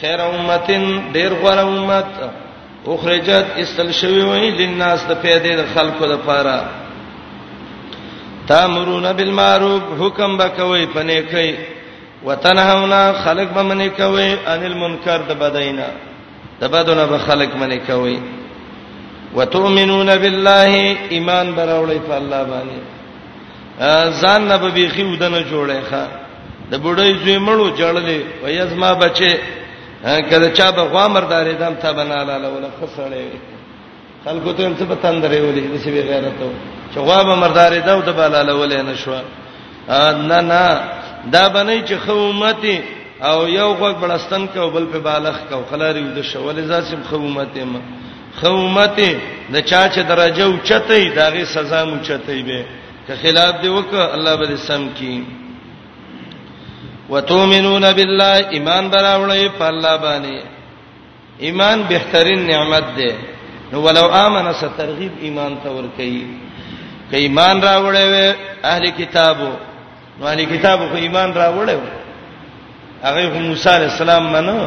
خیر 0.00 0.20
امتن 0.32 0.84
ډیر 1.16 1.30
غوړه 1.42 1.66
امت 1.74 2.10
اخرجت 2.94 3.46
استل 3.62 3.88
شوی 4.00 4.22
وای 4.30 4.48
لناس 4.56 5.00
د 5.10 5.12
پیدې 5.24 5.52
د 5.60 5.62
خلکو 5.74 6.06
لپاره 6.14 6.56
تامرون 8.48 9.12
بالمعروف 9.12 9.82
حکم 10.00 10.32
بکوي 10.40 10.86
پنه 10.94 11.18
کوي 11.32 11.50
وتنهونا 12.26 13.02
خلق 13.24 13.48
بمنه 13.56 13.88
کوي 14.00 14.30
ان 14.52 14.60
المنکر 14.70 15.20
د 15.28 15.32
بدینا 15.42 15.86
د 16.60 16.64
بدونه 16.74 17.04
به 17.12 17.18
خلق 17.26 17.50
منه 17.60 17.76
کوي 17.88 18.16
وتؤمنون 19.36 20.10
بالله 20.22 20.74
ایمان 21.16 21.48
براولې 21.58 22.00
په 22.08 22.14
الله 22.20 22.42
باندې 22.52 22.80
ځان 24.20 24.40
نه 24.48 24.56
به 24.62 24.68
بيخي 24.68 25.02
ودنه 25.12 25.40
جوړه 25.50 25.78
ښه 25.90 26.04
د 26.70 26.74
بډای 26.84 27.14
زوی 27.24 27.38
مړو 27.38 27.68
جړلې 27.78 28.18
ویز 28.42 28.72
ما 28.76 28.94
بچي 28.94 29.30
کله 30.30 30.48
چا 30.50 30.70
به 30.70 30.84
غوامردارې 30.92 31.54
دم 31.60 31.74
ته 31.82 31.92
بنالاله 31.92 32.48
ولا 32.48 32.70
خسړې 32.80 33.26
خلکو 34.24 34.52
ته 34.52 34.62
هم 34.66 34.74
څه 34.76 34.84
په 34.84 34.94
تندرې 35.04 35.38
ولې 35.40 35.62
د 35.72 35.76
سی 35.84 35.90
غیرتو 36.10 36.48
چې 36.94 36.98
غواب 37.06 37.26
مرداري 37.42 37.80
دا 37.80 37.94
د 38.08 38.10
بالاله 38.18 38.54
ولې 38.54 38.80
نشو 38.88 39.14
نه 40.30 40.38
نه 40.50 40.64
دا 41.34 41.44
بنې 41.54 41.78
چې 41.88 41.92
خومتي 42.06 42.78
او 43.28 43.36
یو 43.48 43.68
غوږ 43.78 43.94
بلستان 44.02 44.48
کې 44.48 44.56
او 44.58 44.70
بل 44.70 44.86
په 44.92 44.98
بالغ 44.98 45.36
کې 45.46 45.52
او 45.52 45.62
خلاري 45.70 46.02
د 46.16 46.22
شولې 46.30 46.60
زاسم 46.70 47.00
خومتي 47.10 47.64
ما 47.72 47.80
خومتي 48.40 49.10
د 49.52 49.56
چا 49.70 49.82
چې 49.94 49.98
درجه 50.12 50.44
او 50.44 50.56
چته 50.68 50.96
داغه 51.20 51.44
سزا 51.44 51.84
مو 51.84 51.96
چته 52.08 52.32
به 52.48 52.64
که 53.06 53.14
خلاف 53.22 53.54
دی 53.62 53.68
وک 53.68 53.92
الله 54.14 54.34
به 54.36 54.56
سم 54.56 54.84
کی 54.98 55.24
وتؤمنون 57.12 57.92
بالله 57.92 58.36
ایمان 58.56 58.84
براولې 58.90 59.48
په 59.58 59.64
الله 59.72 59.94
باندې 60.04 60.36
ایمان 61.46 61.78
بهترین 61.92 62.46
نعمت 62.50 62.84
ده 62.98 63.12
نو 63.72 63.80
ولو 63.86 64.06
امنه 64.26 64.52
سترغیب 64.52 65.12
ایمان 65.22 65.52
ته 65.62 65.70
ور 65.70 65.84
کوي 65.96 66.20
کې 67.12 67.16
ایمان 67.26 67.60
راوړې 67.60 68.04
و 68.12 68.68
اهلي 68.70 68.90
کتابو 68.98 69.48
نو 70.20 70.26
اهلي 70.26 70.44
کتابو 70.52 70.88
کو 70.90 70.96
ایمان 71.06 71.32
راوړې 71.34 71.72
و 71.72 71.84
هغه 73.06 73.38
موسی 73.48 73.68
عليه 73.74 73.86
السلام 73.94 74.30
منو 74.36 74.58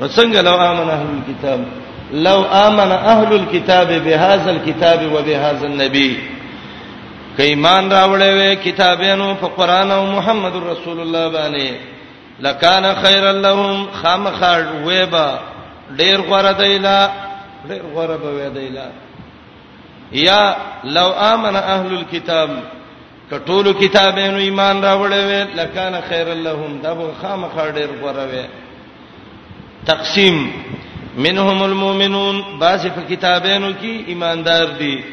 نو 0.00 0.08
څنګه 0.08 0.40
لو 0.48 0.54
امنه 0.70 0.96
اهل 0.96 1.16
الكتاب 1.18 1.64
لو 2.28 2.38
امن 2.64 2.90
اهل 2.92 3.34
الكتاب 3.34 3.92
بهذا 3.92 4.50
الكتاب 4.56 5.06
وبهذا 5.14 5.66
النبي 5.66 6.16
کې 7.38 7.40
ایمان 7.54 7.90
راوړې 7.90 8.24
و 8.40 8.54
کتابونو 8.66 9.32
په 9.44 9.56
قران 9.60 9.90
او 9.98 10.04
محمد 10.18 10.52
رسول 10.66 11.00
الله 11.00 11.32
باندې 11.32 11.72
لکان 12.44 12.92
خیر 13.06 13.32
لهم 13.32 13.86
خامخړ 14.02 14.66
وېبا 14.84 15.26
ډېر 15.98 16.20
غره 16.30 16.52
دیلا 16.60 17.00
ډېر 17.68 17.82
غره 17.94 18.16
به 18.22 18.30
وې 18.36 18.48
دیلا 18.58 18.86
یا 20.26 20.42
لو 20.96 21.08
امن 21.32 21.56
اهل 21.56 21.90
الكتاب 22.00 22.50
کټولو 23.30 23.70
کتابونو 23.82 24.38
ایمان 24.48 24.76
راوړې 24.84 25.20
وې 25.28 25.42
لکان 25.60 25.94
خیر 26.08 26.28
لهم 26.46 26.72
دا 26.82 26.94
به 26.94 27.06
خامخا 27.22 27.64
ډېر 27.70 27.90
غره 28.02 28.24
وې 28.32 28.44
تقسیم 29.86 30.36
منهم 31.24 31.62
المؤمنون 31.62 32.36
بعض 32.58 32.86
په 32.86 33.02
کتابونو 33.10 33.68
کې 33.82 34.08
ایماندار 34.10 34.66
دي 34.80 35.04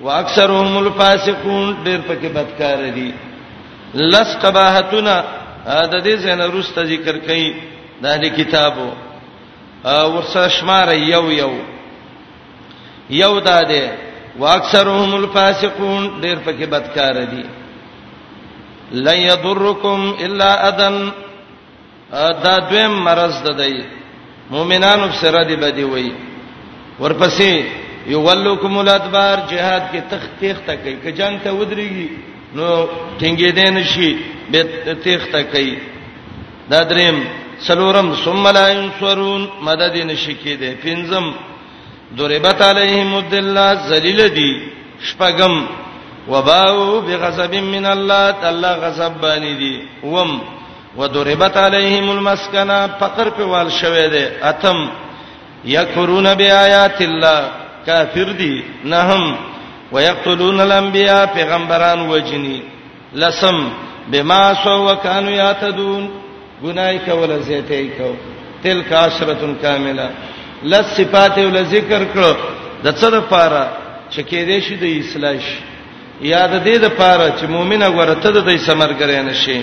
واکثرهم 0.00 0.76
الفاسقون 0.76 1.76
ډېر 1.84 1.98
پکې 2.08 2.28
بدکار 2.36 2.88
دي 2.94 3.12
لس 3.94 4.36
قباحتنا 4.42 5.16
دا 5.66 6.00
دې 6.06 6.14
زنه 6.18 6.46
روس 6.46 6.72
ته 6.74 6.84
ذکر 6.84 7.16
کړي 7.26 7.54
دا 8.02 8.18
دې 8.22 8.26
کتابو 8.38 8.90
ورسره 9.84 10.48
شمار 10.48 10.92
یو 10.94 11.24
یو 11.30 11.50
یو 13.10 13.40
دا 13.40 13.62
ده 13.62 13.92
واکثرهم 14.38 15.14
الفاسقون 15.14 16.20
ډیر 16.20 16.36
پکې 16.44 16.66
بدکار 16.66 17.14
دي 17.24 17.42
لن 18.92 19.16
یضرکم 19.18 20.12
الا 20.22 20.52
اذن 20.68 21.08
دا 22.44 22.58
دویم 22.70 22.94
مرز 23.04 23.42
ده 23.42 23.52
دی 23.56 23.82
مؤمنانو 24.50 25.06
سره 25.20 25.44
دی 25.44 25.56
بدی 25.56 25.82
وای 25.84 26.12
ورپسې 27.00 27.52
یولکم 28.06 28.78
الادبار 28.78 29.38
jihad 29.48 29.82
کې 29.92 30.00
تخت 30.10 30.44
تخت 30.44 30.70
کوي 30.82 30.96
که 31.02 31.10
جنگ 31.12 31.40
ته 31.40 31.50
ودرېږي 31.52 32.08
نو 32.54 32.86
ټینګې 33.20 33.50
دین 33.52 33.84
شي 33.84 34.16
به 34.50 34.62
تخت 35.04 35.36
کوي 35.52 35.78
دا 36.70 36.82
دریم 36.82 37.24
سلورم 37.66 38.14
ثم 38.24 38.48
لا 38.48 38.68
ينصرون 38.68 39.48
مدد 39.62 39.96
نشي 39.98 40.34
کېده 40.34 40.74
پنځم 40.82 41.34
ضربت 42.14 42.62
علیهم 42.62 43.14
الذله 43.14 43.74
ذلیل 43.88 44.28
دی 44.28 44.52
شپغم 45.02 45.66
وباو 46.32 47.00
بغضب 47.00 47.54
من 47.54 47.84
الله 47.86 48.30
تعالی 48.42 48.72
غضب 48.82 49.12
باندې 49.22 49.54
دی 49.60 49.82
وم 50.04 50.40
وضربت 50.98 51.56
علیهم 51.56 52.10
المسکنه 52.10 52.86
فقر 53.00 53.30
په 53.30 53.42
وال 53.44 53.70
شوه 53.70 54.08
دی 54.08 54.24
اتم 54.42 54.90
یکفرون 55.64 56.34
بیاات 56.34 57.02
الله 57.02 57.40
کافر 57.86 58.32
دی 58.38 58.64
نهم 58.84 59.36
ويقتلون 59.92 60.60
الانبیاء 60.60 61.26
پیغمبران 61.26 62.00
وجنی 62.08 62.62
لسم 63.14 63.66
بما 64.12 64.54
سو 64.64 64.86
وكانوا 64.88 65.30
يعتدون 65.32 66.06
گناہ 66.64 66.92
کول 67.06 67.40
زیته 67.42 67.82
کو 67.98 68.12
تلک 68.62 68.92
عشرۃ 68.92 69.44
کاملہ 69.62 70.08
لس 70.62 70.86
صفات 71.00 71.36
ول 71.38 71.58
ذکر 71.74 72.02
کړو 72.12 72.32
د 72.84 72.88
څه 73.00 73.08
لپاره 73.16 73.62
چې 74.12 74.20
کې 74.28 74.40
دې 74.50 74.58
شي 74.66 74.76
د 74.84 74.86
اصلاح 75.00 75.46
یاد 76.32 76.52
دې 76.66 76.76
د 76.80 76.84
لپاره 76.86 77.24
چې 77.38 77.44
مؤمن 77.54 77.82
غورته 77.94 78.28
د 78.32 78.50
سمرګر 78.66 79.10
نه 79.28 79.32
شي 79.44 79.60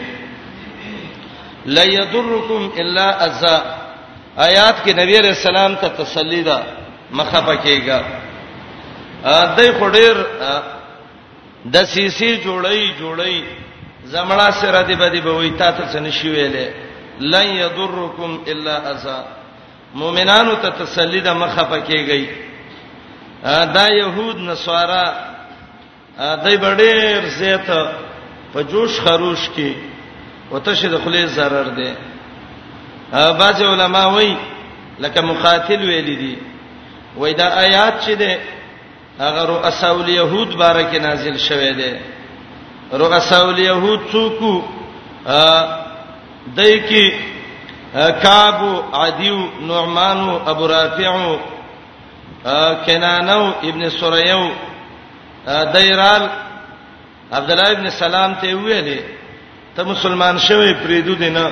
لا 1.75 1.83
یضرکم 1.97 2.61
الا 2.79 3.07
اذى 3.25 3.57
آیات 4.47 4.75
کې 4.85 4.91
نبی 5.01 5.15
رسول 5.19 5.57
الله 5.57 5.79
ته 5.81 5.89
تسلی 6.03 6.41
ده 6.49 6.59
مخه 7.17 7.39
پکېګا 7.47 7.99
دای 9.57 9.69
خډیر 9.79 10.15
د 11.73 11.75
سیسی 11.93 12.31
جوړی 12.45 12.83
جوړی 13.01 13.37
زمړه 14.11 14.49
سره 14.61 14.81
دی 14.87 14.95
بدی 15.01 15.21
به 15.25 15.33
وې 15.33 15.51
تا 15.59 15.71
ته 15.71 15.83
څه 15.93 15.99
نشي 16.05 16.27
ویلې 16.33 16.67
لن 17.19 17.47
یضرکم 17.61 18.31
الا 18.47 18.75
اذى 18.91 19.19
مؤمنانو 19.95 20.53
ته 20.61 20.69
تسلی 20.83 21.21
د 21.21 21.27
مخه 21.37 21.63
پکېږي 21.63 22.29
دا 23.75 23.85
يهود 23.99 24.37
نصارا 24.39 25.05
دای 26.17 26.57
بډېر 26.57 27.25
زیات 27.37 27.67
په 28.53 28.63
جوش 28.71 28.99
خروش 29.05 29.49
کې 29.55 29.73
وتشه 30.51 30.87
د 30.89 30.95
خلې 31.05 31.27
zarar 31.35 31.67
ده 31.77 31.95
بعض 33.39 33.61
علما 33.61 34.05
وایي 34.07 34.35
لکه 34.99 35.21
مقاتل 35.21 35.81
ویل 35.85 36.05
دي 36.05 36.35
وای 37.17 37.33
دا 37.33 37.47
آیات 37.65 37.93
چې 38.01 38.11
ده 38.21 38.37
هغه 39.19 39.45
رؤساء 39.45 39.95
اليهود 39.99 40.55
بارکه 40.57 40.99
نازل 40.99 41.37
شوه 41.37 41.71
ده 41.71 41.93
رؤساء 42.93 43.43
اليهود 43.49 43.99
څوک 44.11 44.63
دای 46.55 46.79
کی 46.79 47.11
کعب 47.93 48.63
عدیو 48.97 49.37
نعمان 49.67 50.29
ابو 50.47 50.65
رافع 50.65 51.37
کنانو 52.85 53.43
ابن 53.69 53.89
سریو 53.99 54.47
دایرال 55.45 56.27
عبد 57.31 57.51
الله 57.51 57.69
ابن 57.75 57.89
سلام 57.99 58.33
ته 58.41 58.55
ویلې 58.55 58.99
ته 59.77 59.83
مسلمان 59.91 60.37
شوی 60.47 60.73
پریدو 60.81 61.13
دینه 61.21 61.45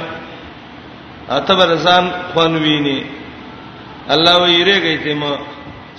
اته 1.37 1.55
برزان 1.55 2.11
خوانوینه 2.33 3.03
الله 4.09 4.35
ویریږي 4.35 5.03
ته 5.03 5.13
ما 5.13 5.31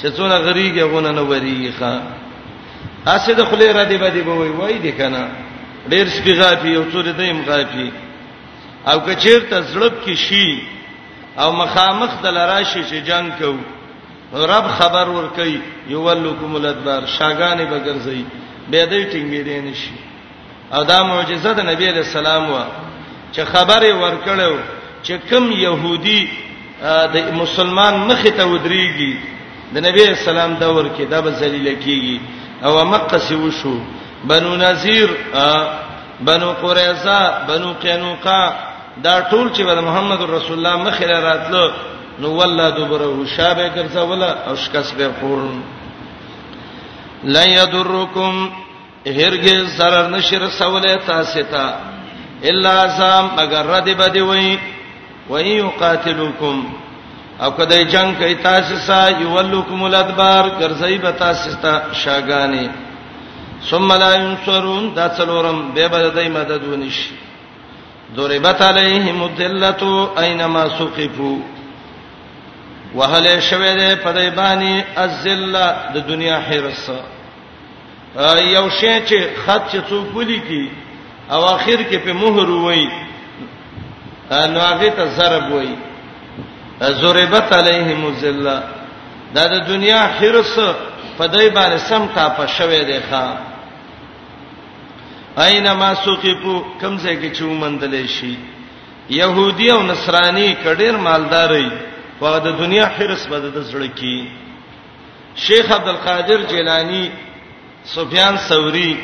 چې 0.02 0.06
څونه 0.16 0.36
غریږه 0.38 0.84
غونه 0.92 1.10
نه 1.10 1.22
وریږه 1.22 2.00
اسه 3.06 3.32
د 3.34 3.44
خلی 3.50 3.72
را 3.72 3.84
دی 3.84 3.98
باندې 3.98 4.24
بوي 4.24 4.48
وای 4.50 4.78
دی 4.78 4.92
کنه 4.92 5.26
ډیر 5.88 6.08
سپیغافي 6.08 6.76
او 6.76 6.84
څوره 6.92 7.12
دیم 7.18 7.42
غافي 7.46 7.90
او 8.90 8.98
کچیر 9.06 9.40
ته 9.50 9.56
زړب 9.72 9.94
کې 10.04 10.14
شي 10.26 10.48
او 11.38 11.52
مخامخ 11.52 12.10
دل 12.22 12.36
راشي 12.36 12.82
چې 12.90 12.98
جنگ 13.08 13.26
کو 13.38 13.56
رب 14.52 14.66
خبر 14.78 15.08
ور 15.08 15.26
کوي 15.36 15.58
یولکم 15.88 16.54
الادبار 16.56 17.02
شاګانې 17.18 17.62
بغرځي 17.72 18.24
به 18.70 18.82
دې 18.92 19.02
ټینګې 19.12 19.42
دي 19.48 19.58
نشي 19.60 19.94
او 20.72 20.82
دا 20.84 21.02
معجزه 21.02 21.52
د 21.52 21.60
نبی 21.70 21.86
علی 21.88 21.98
السلام 22.06 22.50
وا 22.52 22.64
چې 23.34 23.40
خبره 23.52 23.90
ور 23.94 24.14
کړو 24.26 24.54
چې 25.04 25.12
کم 25.30 25.52
يهودي 25.52 26.20
د 27.14 27.32
مسلمان 27.42 27.94
مخ 28.08 28.22
ته 28.22 28.44
ودرېږي 28.44 29.12
د 29.74 29.76
نبی 29.86 30.02
السلام 30.04 30.54
دور 30.54 30.84
کې 30.98 31.02
دا 31.10 31.20
به 31.20 31.30
ذلیل 31.30 31.76
کیږي 31.84 32.20
او 32.64 32.84
مکه 32.84 33.18
سی 33.18 33.34
وشو 33.34 33.76
بنو 34.24 34.56
نذیر 34.56 35.08
بنو 36.26 36.52
قریظه 36.62 37.18
بنو 37.48 37.72
قینوقا 37.82 38.42
دا 38.96 39.20
ټول 39.30 39.48
چې 39.56 39.62
د 39.64 39.78
محمد 39.88 40.20
رسول 40.30 40.56
الله 40.66 40.76
مخې 40.90 41.04
راتلو 41.28 41.64
نو 42.20 42.28
والله 42.38 42.66
دبره 42.78 43.26
شابه 43.36 43.66
ګرځا 43.76 44.02
ولا 44.08 44.30
او 44.48 44.54
شکس 44.56 44.92
به 44.92 45.08
قرن 45.20 45.60
لا 47.34 47.44
یضرکم 47.44 48.34
هرګز 49.06 49.64
zarar 49.78 50.10
نشر 50.10 50.48
سواله 50.58 50.96
تاسو 51.06 51.42
ته 51.52 51.64
الا 52.44 52.88
سام 52.98 53.28
مگر 53.36 53.62
رد 53.66 53.84
بدی 53.98 54.20
وای 54.20 54.58
وای 55.28 55.48
یقاتلوکم 55.48 56.56
او 57.42 57.50
کدی 57.50 57.84
جنگ 57.84 58.14
کوي 58.18 58.34
تاسو 58.34 58.74
سا 58.86 59.08
یولکم 59.10 59.82
الادبار 59.84 60.44
ګرځي 60.60 60.98
به 60.98 61.10
تاسو 61.10 61.50
ته 61.62 61.82
شاګانی 62.04 62.68
ثم 63.70 63.92
لا 63.92 64.14
ينصرون 64.14 64.94
دا 64.94 65.08
څلورم 65.08 65.72
به 65.74 65.88
به 65.88 66.08
دای 66.10 66.28
مدد 66.28 66.64
ونیشي 66.64 67.10
ضربت 68.16 68.62
علیهم 68.62 69.22
الذلۃ 69.22 69.82
اینما 70.20 70.64
سقفوا 70.78 71.36
وهل 72.94 73.40
شوه 73.40 73.76
دې 73.78 73.94
پدای 74.04 74.30
باندې 74.30 74.98
الذلہ 74.98 75.92
د 75.94 76.08
دنیا 76.08 76.38
حرس 76.48 76.90
یو 78.40 78.70
شی 78.80 78.94
چې 79.06 79.46
خط 79.46 79.62
چې 79.72 79.78
څوک 79.90 80.16
ولي 80.16 80.38
کی 80.48 80.64
او 81.30 81.44
اخر 81.44 81.78
کې 81.90 81.96
په 82.06 82.12
مهر 82.12 82.50
وای 82.50 82.84
نو 84.52 84.60
هغه 84.60 84.88
ته 84.98 85.04
ضرب 85.16 85.52
وای 85.52 85.74
ضربت 87.00 87.52
علیهم 87.60 88.06
الذلہ 88.06 88.58
دا 89.34 89.46
د 89.54 89.66
دنیا 89.68 90.02
حرس 90.18 90.54
پدای 91.18 91.50
باندې 91.50 91.78
سم 91.88 92.06
تا 92.14 92.28
په 92.28 92.46
شوه 92.46 92.84
دې 92.88 92.98
ښا 93.10 93.51
اينما 95.38 95.92
سوقفو 96.04 96.58
کمزه 96.80 97.14
کې 97.16 97.32
چې 97.36 97.42
ومندل 97.42 98.08
شي 98.08 98.36
يهودي 99.10 99.70
او 99.72 99.82
نصراني 99.82 100.54
کډیر 100.64 100.96
مالداري 100.96 101.70
په 102.20 102.38
د 102.38 102.58
دنیا 102.58 102.86
حرس 102.98 103.26
بده 103.26 103.48
د 103.50 103.62
زړه 103.72 103.88
کې 103.98 104.26
شیخ 105.36 105.72
عبد 105.72 105.88
القادر 105.88 106.40
جیلانی 106.48 107.08
سفیان 107.84 108.36
ثوری 108.36 108.94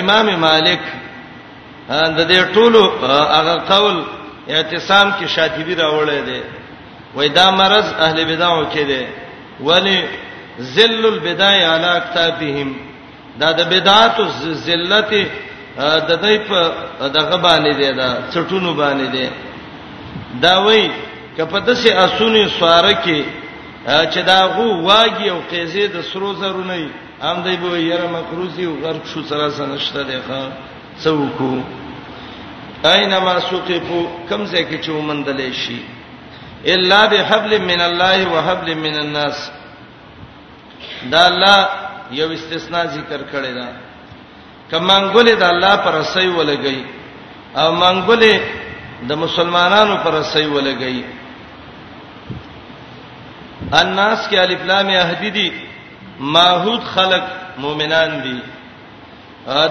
امام 0.00 0.26
مالک 0.40 0.80
د 1.90 2.28
دې 2.28 2.54
ټولو 2.54 3.04
هغه 3.08 3.56
قول 3.68 4.04
اعتصام 4.48 5.12
کې 5.12 5.26
شاطبی 5.28 5.74
راوړی 5.76 6.20
دی 6.26 6.40
وای 7.14 7.28
دا 7.28 7.50
مرض 7.50 7.92
اهل 7.98 8.24
بدعو 8.24 8.64
کې 8.74 8.78
دی 8.86 9.06
ولی 9.60 10.04
ذل 10.60 11.04
البدای 11.06 11.64
علی 11.64 12.00
کتابهم 12.04 12.72
دا 13.40 13.50
د 13.58 13.60
بدعات 13.72 14.16
ذلت 14.66 15.12
د 16.08 16.10
دای 16.24 16.36
په 16.48 16.58
دغه 17.16 17.36
باندې 17.46 17.72
دی 17.80 17.90
دا 18.00 18.08
چټونو 18.32 18.70
باندې 18.82 19.06
دی 19.14 19.26
دا 20.44 20.54
وای 20.66 20.82
کپته 21.36 21.74
سي 21.80 21.90
اسونی 22.04 22.48
سواره 22.58 22.92
کې 23.04 23.18
چې 24.12 24.20
دا 24.30 24.40
غو 24.54 24.66
واګي 24.88 25.28
او 25.30 25.40
قیزه 25.50 25.86
د 25.86 25.96
سرو 26.12 26.32
زرو 26.34 26.64
نه 26.64 26.88
هم 27.22 27.42
دی 27.44 27.56
به 27.56 27.78
یره 27.80 28.08
مکروزی 28.16 28.64
او 28.64 28.74
غرق 28.82 29.06
شو 29.06 29.22
سره 29.28 29.50
سنشته 29.50 30.02
دی 30.02 30.18
ښا 30.28 30.42
څوکو 31.04 31.54
اينما 32.84 33.40
سوقفو 33.40 34.00
کمزه 34.30 34.60
کې 34.68 34.78
چې 34.84 34.90
ومندلې 34.90 35.52
شي 35.66 35.78
الا 36.74 37.06
بحبل 37.06 37.58
من 37.62 37.80
الله 37.80 38.28
وحبل 38.28 38.74
من 38.74 38.94
الناس 38.98 39.50
دا 41.10 41.26
الله 41.26 41.68
یو 42.10 42.28
استثناء 42.32 42.84
ذکر 42.96 43.22
کړی 43.32 43.52
دا 43.54 43.68
کمنګولې 44.70 45.34
د 45.40 45.42
الله 45.42 45.76
پر 45.76 45.94
رسي 45.98 46.26
ولګي 46.28 46.84
او 47.56 47.72
منګولې 47.80 48.40
د 49.08 49.12
مسلمانانو 49.14 49.96
پر 50.04 50.10
رسي 50.20 50.44
ولګي 50.46 51.04
الناس 53.80 54.28
کې 54.28 54.36
الف 54.38 54.62
لام 54.66 54.88
اهدیدی 54.88 55.50
ماحود 56.20 56.80
خلق 56.94 57.24
مؤمنان 57.58 58.22
دي 58.22 58.38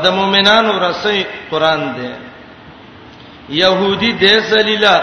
د 0.03 0.07
مؤمنانو 0.11 0.79
رسي 0.89 1.25
قران 1.51 1.93
دی 1.95 2.11
يهودي 3.49 4.11
دې 4.19 4.36
ذلیلہ 4.49 4.95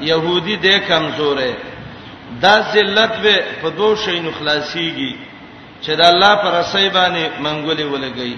يهودي 0.00 0.56
دې 0.56 0.88
کمزورې 0.88 1.54
دا 2.40 2.64
ذلت 2.72 3.12
به 3.22 3.34
په 3.62 3.68
دوه 3.70 3.96
شي 3.96 4.20
نخلاصيږي 4.22 5.29
چې 5.84 5.90
د 6.00 6.02
الله 6.12 6.32
پر 6.42 6.50
رسۍ 6.60 6.88
باندې 6.96 7.24
منګولې 7.44 7.86
ولګي 7.92 8.34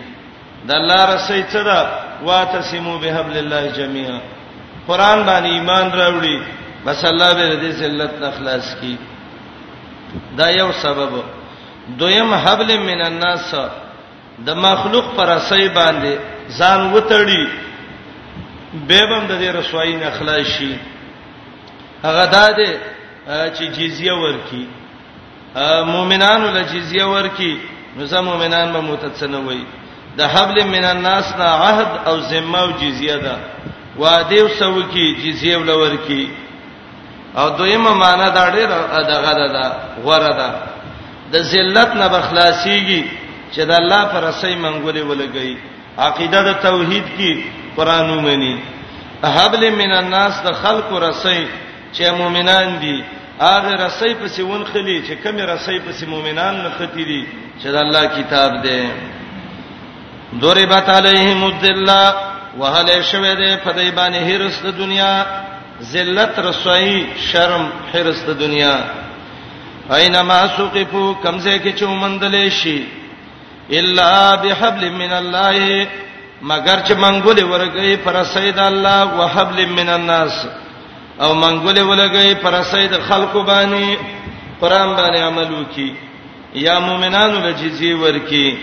د 0.68 0.70
الله 0.80 1.00
رسۍ 1.14 1.40
څه 1.52 1.60
ده 1.68 1.78
واتسمو 2.28 2.98
بهبل 3.02 3.36
الله 3.36 3.62
جميعا 3.78 4.18
قران 4.88 5.18
باندې 5.28 5.48
ایمان 5.56 5.84
راوړي 6.00 6.36
بس 6.86 7.04
الله 7.04 7.30
به 7.38 7.46
دې 7.62 7.70
ذلت 7.82 8.12
اخلاص 8.32 8.66
کی 8.80 8.96
دا 10.38 10.50
یو 10.50 10.70
سبب 10.82 11.12
دویم 12.00 12.34
حبل 12.44 12.68
من 12.90 13.00
الناس 13.06 13.54
د 14.46 14.48
مخلوق 14.66 15.06
پر 15.16 15.28
رسۍ 15.36 15.66
باندې 15.74 16.14
ځان 16.58 16.80
وتړي 16.94 17.44
به 18.88 19.00
هم 19.00 19.26
د 19.26 19.32
دې 19.40 19.56
رسوایی 19.58 19.96
نه 19.96 20.10
خلاص 20.18 20.46
شي 20.54 20.74
هغه 22.04 22.24
دا 22.36 22.46
دي 22.58 22.70
چې 23.56 23.62
جزیه 23.78 24.12
ورکي 24.22 24.64
مؤمنانو 25.56 26.46
لجزیه 26.56 27.04
ورکي 27.04 27.52
نو 27.96 28.04
زمو 28.12 28.30
مؤمنان 28.32 28.72
به 28.72 28.80
متتسنه 28.80 29.38
وي 29.46 29.64
د 30.18 30.20
حبل 30.32 30.56
من 30.74 30.84
الناس 30.84 31.24
نه 31.38 31.44
عهد 31.68 31.90
او 32.08 32.16
ذمه 32.30 32.58
او 32.60 32.70
جزیه 32.82 33.16
ده 33.26 33.34
وادیو 33.98 34.48
سو 34.58 34.82
کی 34.94 35.04
جزیه 35.24 35.56
ولور 35.56 35.94
کی 36.06 36.22
او 37.38 37.48
دویمه 37.58 37.92
معنا 38.04 38.28
دا 38.28 38.44
ډیره 38.56 38.78
دغه 39.12 39.32
ده 39.38 39.46
دا 39.56 39.66
غره 40.06 40.32
ده 40.40 40.48
د 41.32 41.34
ذلت 41.52 41.90
نه 42.00 42.06
بخلاصيږي 42.08 43.02
چې 43.54 43.60
د 43.70 43.72
الله 43.80 44.02
پر 44.12 44.24
اسې 44.32 44.54
منګولې 44.64 45.02
ولګي 45.10 45.56
عقیده 45.98 46.40
د 46.42 46.52
توحید 46.62 47.04
کی 47.16 47.30
قرانو 47.76 48.20
منی 48.20 48.54
حبل 49.34 49.62
من 49.74 49.90
الناس 50.00 50.32
د 50.46 50.52
خلق 50.62 50.88
رسې 51.10 51.46
چې 51.92 52.04
مؤمنان 52.18 52.68
دي 52.82 52.98
هغه 53.48 53.72
رسۍ 53.84 54.12
په 54.20 54.26
سیون 54.36 54.62
خلی 54.72 54.96
چې 55.06 55.12
کمی 55.24 55.42
رسۍ 55.54 55.76
په 55.86 55.90
سی 55.98 56.04
مؤمنان 56.12 56.54
نه 56.64 56.70
ختی 56.78 57.04
دي 57.10 57.22
چې 57.60 57.68
د 57.74 57.76
الله 57.84 58.04
کتاب 58.18 58.50
دی 58.66 58.82
ضربت 60.44 60.88
علیهم 60.98 61.40
الذلہ 61.50 62.02
وهل 62.60 62.86
شوه 63.10 63.32
دې 63.40 63.50
په 63.64 63.70
دې 63.78 63.88
باندې 63.98 64.20
هرس 64.30 64.56
د 64.66 64.68
دنیا 64.82 65.14
ذلت 65.92 66.32
رسوایی 66.46 66.98
شرم 67.30 67.64
هرس 67.94 68.18
د 68.28 68.38
دنیا 68.44 68.76
اينما 69.96 70.40
سوقفو 70.56 71.04
کمزه 71.24 71.58
کې 71.62 71.72
چومندلې 71.80 72.48
شي 72.48 72.78
الا 73.80 74.34
بحبل 74.42 74.82
من 75.02 75.12
الله 75.20 75.86
مگر 76.50 76.78
چې 76.86 76.92
منګولې 77.04 77.44
ورګي 77.52 77.94
پر 78.04 78.16
سید 78.34 78.58
الله 78.58 79.04
وحبل 79.20 79.66
من 79.78 79.88
الناس 80.00 80.44
او 81.20 81.34
منګولې 81.34 81.82
ولګي 81.82 82.34
پر 82.42 82.62
سید 82.62 82.92
خلقو 83.08 83.42
باندې 83.44 83.96
پرام 84.60 84.96
باندې 84.96 85.20
عمل 85.20 85.50
وکي 85.60 85.94
یا 86.54 86.78
مؤمنانو 86.78 87.38
له 87.40 87.50
جزیه 87.52 87.96
ورکی 87.96 88.56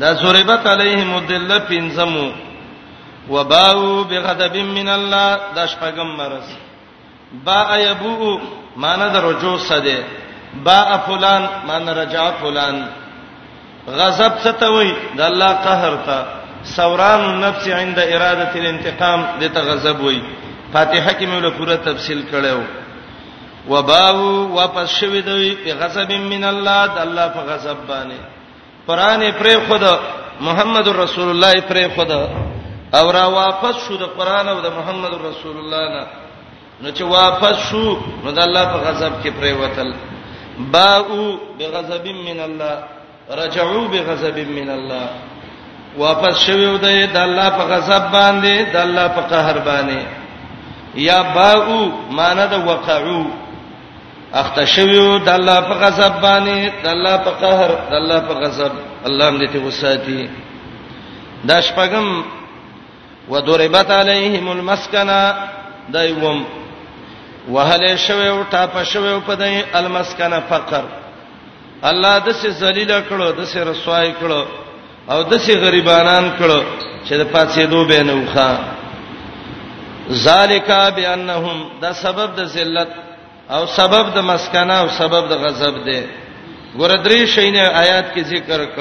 دا 0.00 0.16
سوربت 0.16 0.66
علیهم 0.66 1.14
الذله 1.16 1.58
پنځمو 1.70 2.28
وباو 3.30 4.04
بغضب 4.04 4.56
من 4.56 4.88
الله 4.88 5.34
دا 5.54 5.66
شپږم 5.66 6.10
مرز 6.18 6.46
با 7.44 7.74
ایبو 7.74 8.38
معنی 8.76 9.08
د 9.12 9.16
رجوع 9.16 9.58
سده 9.58 9.98
با 10.64 10.96
فلان 11.06 11.46
معنی 11.68 11.90
رجع 12.00 12.30
فلان 12.40 12.86
غضب 13.88 14.32
څه 14.44 14.52
ته 14.60 14.66
وای 14.72 14.94
د 15.16 15.20
الله 15.20 15.52
قهر 15.54 15.96
ته 16.06 16.24
سوران 16.64 17.20
النفس 17.24 17.68
عند 17.68 17.98
اراده 17.98 18.52
الانتقام 18.60 19.24
دته 19.40 19.60
غضب 19.60 20.00
وای 20.00 20.20
فاتحه 20.72 21.12
کې 21.12 21.26
موږ 21.26 21.42
له 21.42 21.50
پوره 21.58 21.76
تفصیل 21.84 22.22
کړو 22.30 22.62
وباو 23.70 24.26
واپس 24.56 24.88
شوې 25.00 25.20
دوی 25.28 25.50
په 25.64 25.74
غضب 25.80 26.10
من 26.32 26.44
الله 26.52 26.86
د 26.94 26.98
الله 27.06 27.26
په 27.36 27.40
غضب 27.50 27.76
باندې 27.90 28.20
قران 28.86 29.22
پرې 29.32 29.56
خدا 29.68 29.94
محمد 30.48 30.88
رسول 31.02 31.28
الله 31.30 31.52
پرې 31.60 31.88
خدا 31.96 32.22
او 32.98 33.10
را 33.16 33.24
واپس 33.38 33.74
شو 33.88 33.96
د 33.96 34.02
قران 34.18 34.48
او 34.48 34.60
د 34.60 34.66
محمد 34.78 35.12
رسول 35.24 35.56
الله 35.56 35.82
نه 36.00 36.04
نو 36.82 36.88
چې 36.94 37.02
واپس 37.02 37.56
شو 37.70 37.96
نو 38.24 38.30
د 38.30 38.38
الله 38.38 38.64
په 38.74 38.78
غضب 38.90 39.12
کې 39.22 39.32
پرې 39.40 39.52
وتل 39.62 39.92
باو 40.72 41.38
بغضب 41.58 42.06
من 42.06 42.40
الله 42.40 42.78
رجعوا 43.30 43.82
بغضب 43.92 44.38
من 44.38 44.70
الله 44.70 45.06
واپس 45.98 46.44
شوې 46.46 46.80
دوی 46.86 47.06
د 47.06 47.16
الله 47.16 47.50
په 47.58 47.64
غضب 47.64 48.02
باندې 48.12 48.72
د 48.72 48.76
الله 48.86 49.06
په 49.16 49.20
قهر 49.20 49.58
باندې 49.58 50.19
یا 50.94 51.22
باو 51.22 51.84
معنی 52.10 52.46
د 52.50 52.66
وقعو 52.66 53.24
اختشویو 54.34 55.18
د 55.18 55.28
الله 55.28 55.60
په 55.60 55.74
غضب 55.82 56.14
باندې 56.22 56.70
د 56.82 56.86
الله 56.86 57.16
په 57.16 57.30
قهر 57.30 57.70
د 57.90 57.94
الله 57.96 58.20
په 58.20 58.34
غضب 58.34 58.72
الله 59.06 59.30
دې 59.38 59.48
ته 59.52 59.58
وساتي 59.58 60.28
دا 61.48 61.60
شپغم 61.60 62.24
وضربت 63.28 63.90
علیهم 63.90 64.48
المسکنه 64.50 65.34
دایوم 65.92 66.44
وهل 67.50 67.96
شوی 67.96 68.28
او 68.28 68.44
ټاپ 68.52 68.82
شوی 68.82 69.20
په 69.26 69.34
دای 69.34 69.64
المسکنه 69.74 70.40
فقر 70.48 70.84
الله 71.82 72.18
د 72.18 72.32
سه 72.32 72.50
ذلیل 72.50 73.00
کړو 73.10 73.32
د 73.40 73.44
سه 73.44 73.64
رسوای 73.64 74.12
کړو 74.20 74.44
او 75.10 75.22
د 75.22 75.36
سه 75.38 75.56
غریبانان 75.60 76.30
کړو 76.38 76.62
چې 77.08 77.12
د 77.20 77.24
پاتې 77.32 77.60
دوبه 77.70 78.02
نه 78.02 78.12
وخا 78.14 78.58
ذالک 80.08 80.70
بانهم 80.96 81.58
دا 81.82 81.92
سبب 81.92 82.28
د 82.36 82.44
ذلت 82.44 82.88
او 83.54 83.66
سبب 83.66 84.04
د 84.16 84.18
مسکنه 84.18 84.74
او 84.80 84.88
سبب 85.00 85.22
د 85.32 85.34
غضب 85.44 85.74
دی 85.86 86.00
ګور 86.78 86.92
درې 87.04 87.26
شینه 87.34 87.62
آیات 87.82 88.14
کې 88.14 88.20
ذکر 88.32 88.64
ک 88.76 88.78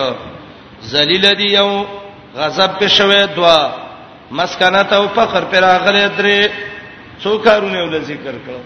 ذلیل 0.92 1.26
دی 1.38 1.48
یو 1.54 1.70
غضب 2.36 2.80
په 2.80 2.88
شوه 2.88 3.26
دوا 3.26 3.60
مسکنه 4.32 4.84
ته 4.84 4.96
او 4.96 5.08
فخر 5.18 5.44
پر 5.52 5.64
اغله 5.64 6.08
درې 6.20 6.40
څو 7.24 7.32
کارونه 7.44 7.84
ول 7.84 8.00
ذکر 8.02 8.36
کړو 8.46 8.62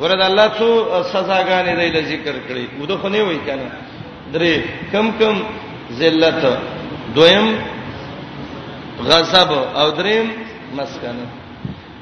ورته 0.00 0.26
الله 0.26 0.48
څو 0.58 0.68
سزاګانې 1.12 1.76
دی 1.78 1.90
ل 1.96 1.98
ذکر 2.12 2.34
کړې 2.48 2.64
وده 2.80 2.96
خو 2.98 3.08
نه 3.08 3.22
وای 3.22 3.38
کنه 3.46 3.68
درې 4.34 4.54
کم 4.92 5.10
کم 5.18 5.42
ذلت 5.98 6.44
دویم 7.14 7.46
غضب 9.10 9.52
او 9.52 9.90
دریم 9.90 10.45
مس 10.78 10.92
کنه 11.02 11.26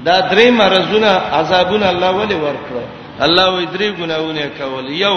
دا 0.07 0.15
درې 0.33 0.47
مرزونه 0.61 1.09
عذابونه 1.39 1.87
الله 1.93 2.11
ولی 2.19 2.35
ورکړه 2.41 2.85
الله 3.25 3.47
وی 3.57 3.67
درې 3.75 3.89
ګناونه 4.01 4.45
کول 4.59 4.87
یو 5.05 5.17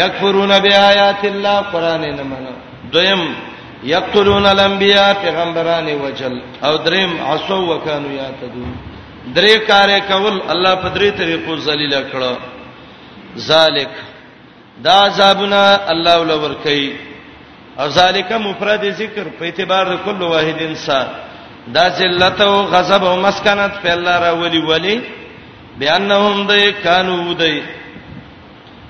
یکفرون 0.00 0.52
بیاات 0.64 1.22
الله 1.32 1.56
قران 1.72 2.00
نه 2.18 2.22
منو 2.30 2.52
دویم 2.94 3.24
یقتلون 3.94 4.46
الانبیاء 4.46 5.12
پیغمبران 5.24 5.86
وجل 6.02 6.34
او 6.66 6.72
دریم 6.86 7.12
عصوا 7.30 7.58
وکانو 7.76 8.10
یاتدون 8.20 8.72
درې 9.36 9.54
کارې 9.70 9.98
کول 10.12 10.36
الله 10.52 10.74
په 10.82 10.88
درې 10.96 11.08
طریقو 11.20 11.56
ذلیل 11.66 11.94
کړه 12.12 12.36
ذالک 13.48 13.88
دا 14.84 14.96
عذابنا 15.06 15.62
الله 15.92 16.18
ولور 16.20 16.54
کوي 16.66 16.92
او 17.80 17.88
ذالک 17.88 18.32
مفرد 18.46 18.84
ذکر 19.02 19.26
په 19.38 19.44
اعتبار 19.46 19.84
د 19.92 19.98
کل 20.06 20.22
واحد 20.32 20.62
انسان 20.68 21.06
دا 21.66 21.88
ذلت 21.88 22.40
او 22.40 22.60
غضب 22.62 23.04
او 23.04 23.16
مسکنت 23.16 23.72
په 23.84 23.92
الله 23.94 24.18
را 24.18 24.32
ولي 24.32 24.58
ولي 24.64 25.00
بیانهم 25.78 26.46
دای 26.46 26.72
کانو 26.72 27.34
دای 27.34 27.62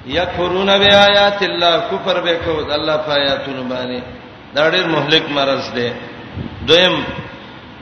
یکفرون 0.06 0.78
بیاات 0.78 1.42
الله 1.42 1.78
کفر 1.90 2.16
وکاو 2.24 2.62
د 2.62 2.70
الله 2.70 2.94
آیاتونو 3.08 3.62
باندې 3.70 4.02
دا 4.54 4.70
ډېر 4.70 4.86
مهلک 4.86 5.22
مرز 5.30 5.72
دی 5.74 5.92
دویم 6.66 7.04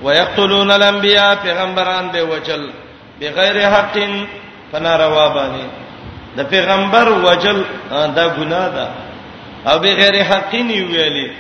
ويقتلون 0.03 0.71
الانبیاء 0.71 1.35
پیغمبران 1.35 2.09
به 2.09 2.23
وجل 2.25 2.69
بغیر 3.21 3.69
حق 3.71 3.99
فنا 4.73 4.97
روا 4.99 5.29
باندې 5.35 5.65
د 6.39 6.43
پیغمبر 6.43 7.09
وجل 7.09 7.65
دا 7.91 8.29
ګناه 8.39 8.69
ده 8.75 8.89
او 9.73 9.79
بغیر 9.79 10.23
حق 10.23 10.53
نیولې 10.55 11.31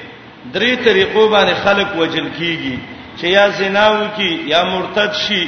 درې 0.55 0.77
طریقو 0.85 1.29
باندې 1.29 1.55
خلق 1.65 1.97
وجل 1.97 2.29
کیږي 2.39 2.98
چې 3.21 3.27
یا 3.27 3.47
زناو 3.59 3.99
کی 4.17 4.31
یا 4.53 4.63
مرتد 4.73 5.13
شي 5.27 5.45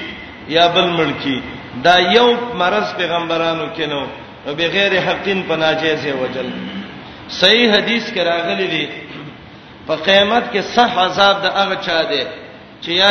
یا 0.57 0.67
بل 0.75 0.89
ملکی 0.99 1.39
دا 1.85 1.95
یو 2.17 2.27
مرز 2.61 2.95
پیغمبرانو 2.97 3.65
کینو 3.77 4.01
او 4.47 4.55
بغیر 4.59 4.93
حقین 5.07 5.43
پناجیز 5.49 6.03
وجل 6.23 6.49
صحیح 7.41 7.71
حدیث 7.77 8.11
کې 8.15 8.19
راغلی 8.31 8.67
دی 8.75 8.87
په 9.87 9.95
قیامت 10.07 10.45
کې 10.53 10.61
صح 10.77 10.91
عذاب 11.07 11.37
د 11.45 11.57
هغه 11.59 11.77
چا 11.87 12.01
دی 12.11 12.23
چې 12.83 12.91
یا 13.03 13.11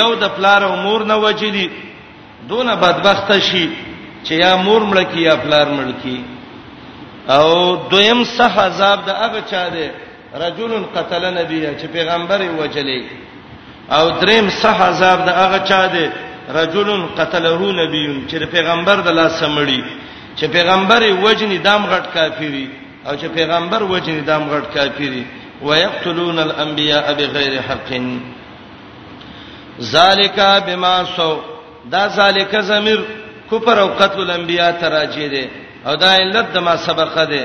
یو 0.00 0.10
د 0.22 0.34
پلار 0.36 0.62
او 0.68 0.74
مور 0.84 1.04
نه 1.12 1.16
وجلی 1.24 1.70
دونه 2.48 2.74
بدبخت 2.84 3.32
شي 3.38 3.64
چې 4.24 4.30
یا 4.42 4.52
مور 4.68 4.82
مړ 4.90 5.02
کی 5.12 5.20
یا 5.28 5.34
پلار 5.46 5.66
مړ 5.78 6.02
کی 6.02 6.24
او 7.34 7.48
دویم 7.92 8.24
صح 8.36 8.58
عذاب 8.64 9.04
د 9.06 9.10
هغه 9.24 9.40
چا 9.50 9.64
دی 9.74 9.88
رجل 10.44 10.72
قتل 10.96 11.24
نبی 11.38 11.78
چې 11.78 11.86
پیغمبر 11.98 12.40
وجلی 12.58 13.00
او 13.98 14.10
دریم 14.22 14.48
صح 14.62 14.78
عذاب 14.90 15.18
د 15.26 15.28
هغه 15.42 15.58
چا 15.70 15.82
دی 15.94 16.04
رجل 16.58 16.88
قتله 17.18 17.60
نبی 17.80 18.04
چې 18.30 18.38
پیغمبر 18.54 18.96
د 19.06 19.08
لاس 19.18 19.32
سمړي 19.40 19.80
چې 20.38 20.44
پیغمبر 20.56 21.02
وجنی 21.24 21.58
دام 21.58 21.82
غټ 21.92 22.06
کافری 22.14 22.66
او 23.06 23.12
چې 23.20 23.26
پیغمبر 23.38 23.80
وجنی 23.82 24.20
دام 24.20 24.42
غټ 24.52 24.66
کافری 24.74 25.24
ويقتلون 25.62 26.38
الانبياء 26.38 27.14
بغیر 27.18 27.52
حق 27.70 27.88
ذالک 29.82 30.38
بما 30.66 30.96
سو 31.16 31.38
دا 31.90 32.08
ذالک 32.08 32.52
زمیر 32.60 33.00
کفر 33.50 33.78
او 33.78 33.88
قتل 34.00 34.20
الانبیاء 34.20 34.70
تراجی 34.80 35.28
دي 35.28 35.48
او 35.86 35.94
دا 35.96 36.14
علت 36.16 36.46
د 36.54 36.58
ما 36.58 36.76
سبقه 36.76 37.24
دي 37.24 37.44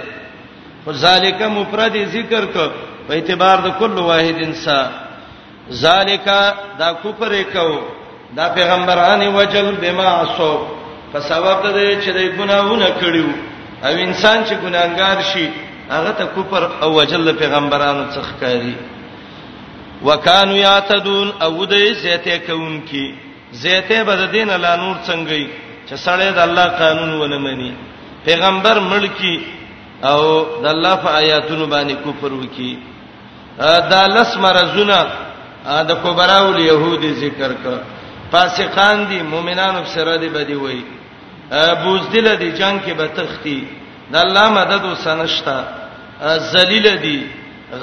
خو 0.86 0.92
ذالک 0.92 1.42
مفرد 1.42 1.96
ذکر 2.16 2.46
کو 2.54 2.66
په 3.08 3.14
اعتبار 3.16 3.58
د 3.66 3.68
کل 3.80 3.92
واحد 4.10 4.38
انسان 4.50 4.88
ذالک 5.84 6.26
دا 6.80 6.92
کوپر 7.04 7.32
وکاو 7.32 7.80
دا 8.38 8.48
پیغمبرانه 8.56 9.30
وجل 9.38 9.76
بما 9.82 10.08
عصوا 10.22 10.68
فسبب 11.14 11.62
دې 11.64 12.02
چې 12.06 12.10
دې 12.14 12.28
ګناونه 12.38 12.88
کړیو 13.02 13.28
او 13.84 13.94
انسان 13.96 14.46
چې 14.46 14.54
ګناګار 14.64 15.22
شي 15.34 15.50
هغه 15.90 16.12
ته 16.12 16.26
کوپر 16.34 16.70
او 16.82 16.94
وجل 16.96 17.34
پیغمبرانو 17.38 18.06
څخه 18.12 18.40
کوي 18.40 18.74
وکانو 20.04 20.56
یاتدون 20.56 21.32
او 21.42 21.66
دې 21.66 21.94
زیته 22.02 22.38
کوونکی 22.46 23.16
زیته 23.52 24.04
بد 24.04 24.32
دین 24.32 24.50
الله 24.50 24.76
نور 24.76 24.96
څنګه 25.08 25.48
چې 25.90 25.96
سړی 26.06 26.32
د 26.36 26.40
الله 26.40 26.66
قانون 26.66 27.22
ونه 27.22 27.38
مني 27.38 27.72
پیغمبر 28.26 28.80
ملکی 28.80 29.38
او 30.04 30.22
د 30.64 30.66
الله 30.68 30.96
په 30.96 31.10
آیاتونو 31.10 31.66
باندې 31.68 31.94
کفر 32.06 32.34
وکي 32.34 32.78
دا 33.90 34.08
لس 34.08 34.38
مرزونه 34.38 35.06
د 35.66 35.90
کبراو 36.04 36.54
يهودي 36.70 37.12
ذکر 37.24 37.52
ک 37.64 37.66
فاسقان 38.32 38.98
دي 39.10 39.20
مؤمنانو 39.34 39.82
سره 39.96 40.14
دي 40.22 40.30
بدی 40.36 40.54
وای 40.64 40.80
بوزدل 41.84 42.36
دي 42.38 42.52
جنگ 42.52 42.80
کې 42.86 42.94
به 42.98 43.08
تختی 43.18 43.68
د 44.12 44.16
الله 44.16 44.50
مدد 44.50 44.84
وسنشتا 44.92 45.58
ذلیل 46.54 46.98
دي 47.02 47.18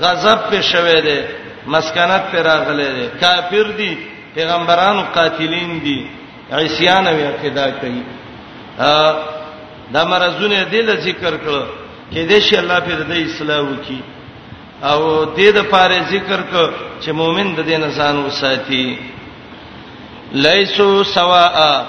غضب 0.00 0.38
په 0.50 0.60
شوه 0.62 1.00
دي 1.00 1.18
مسکنت 1.66 2.22
پر 2.32 2.42
راغله 2.46 2.88
دي 2.98 3.08
کافر 3.20 3.66
دي 3.78 3.92
پیغمبرانو 4.34 5.02
قاتلین 5.14 5.78
دي 5.84 6.06
عیسیان 6.52 7.06
وی 7.08 7.24
عقیدا 7.34 7.70
کوي 7.70 8.02
دا 9.94 10.04
مرزونه 10.12 10.62
دل 10.70 10.88
ذکر 11.06 11.34
کړه 11.44 11.64
کې 12.12 12.22
دې 12.30 12.38
شي 12.40 12.56
الله 12.58 12.80
په 12.80 13.04
دې 13.10 13.26
اصلاح 13.30 13.60
وکړي 13.68 14.00
او 14.90 15.24
دې 15.36 15.48
د 15.56 15.58
پاره 15.72 15.98
ذکر 16.12 16.40
ک 16.52 16.54
چې 17.02 17.10
مؤمن 17.18 17.48
د 17.54 17.60
دین 17.70 17.82
ځان 17.98 18.16
وساتي 18.26 18.86
لیسو 20.46 20.88
سواء 21.04 21.86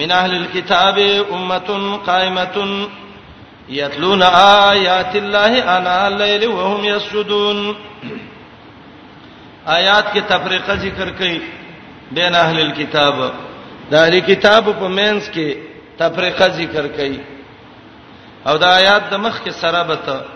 من 0.00 0.12
اهل 0.20 0.32
الكتاب 0.36 0.98
امه 1.36 1.70
قائمه 2.06 2.88
یتلون 3.78 4.22
آیات 4.66 5.16
الله 5.22 5.62
انا 5.78 5.94
الليل 6.06 6.46
وهم 6.48 6.84
یسجدون 6.84 7.60
آیات 9.78 10.12
کې 10.12 10.22
تفریقه 10.32 10.74
ذکر 10.76 11.08
کړي 11.20 11.38
بین 12.18 12.34
اهل 12.34 12.60
الكتاب 12.60 13.30
د 13.90 13.94
اهل 14.04 14.18
کتاب 14.20 14.74
په 14.80 14.88
مینس 14.98 15.30
کې 15.30 15.54
تفریقه 15.98 16.48
ذکر 16.60 16.86
کړي 16.86 17.18
او 18.46 18.54
د 18.58 18.64
آیات 18.82 19.10
د 19.10 19.14
مخ 19.26 19.42
کې 19.44 19.50
سره 19.64 19.82
بته 19.90 20.33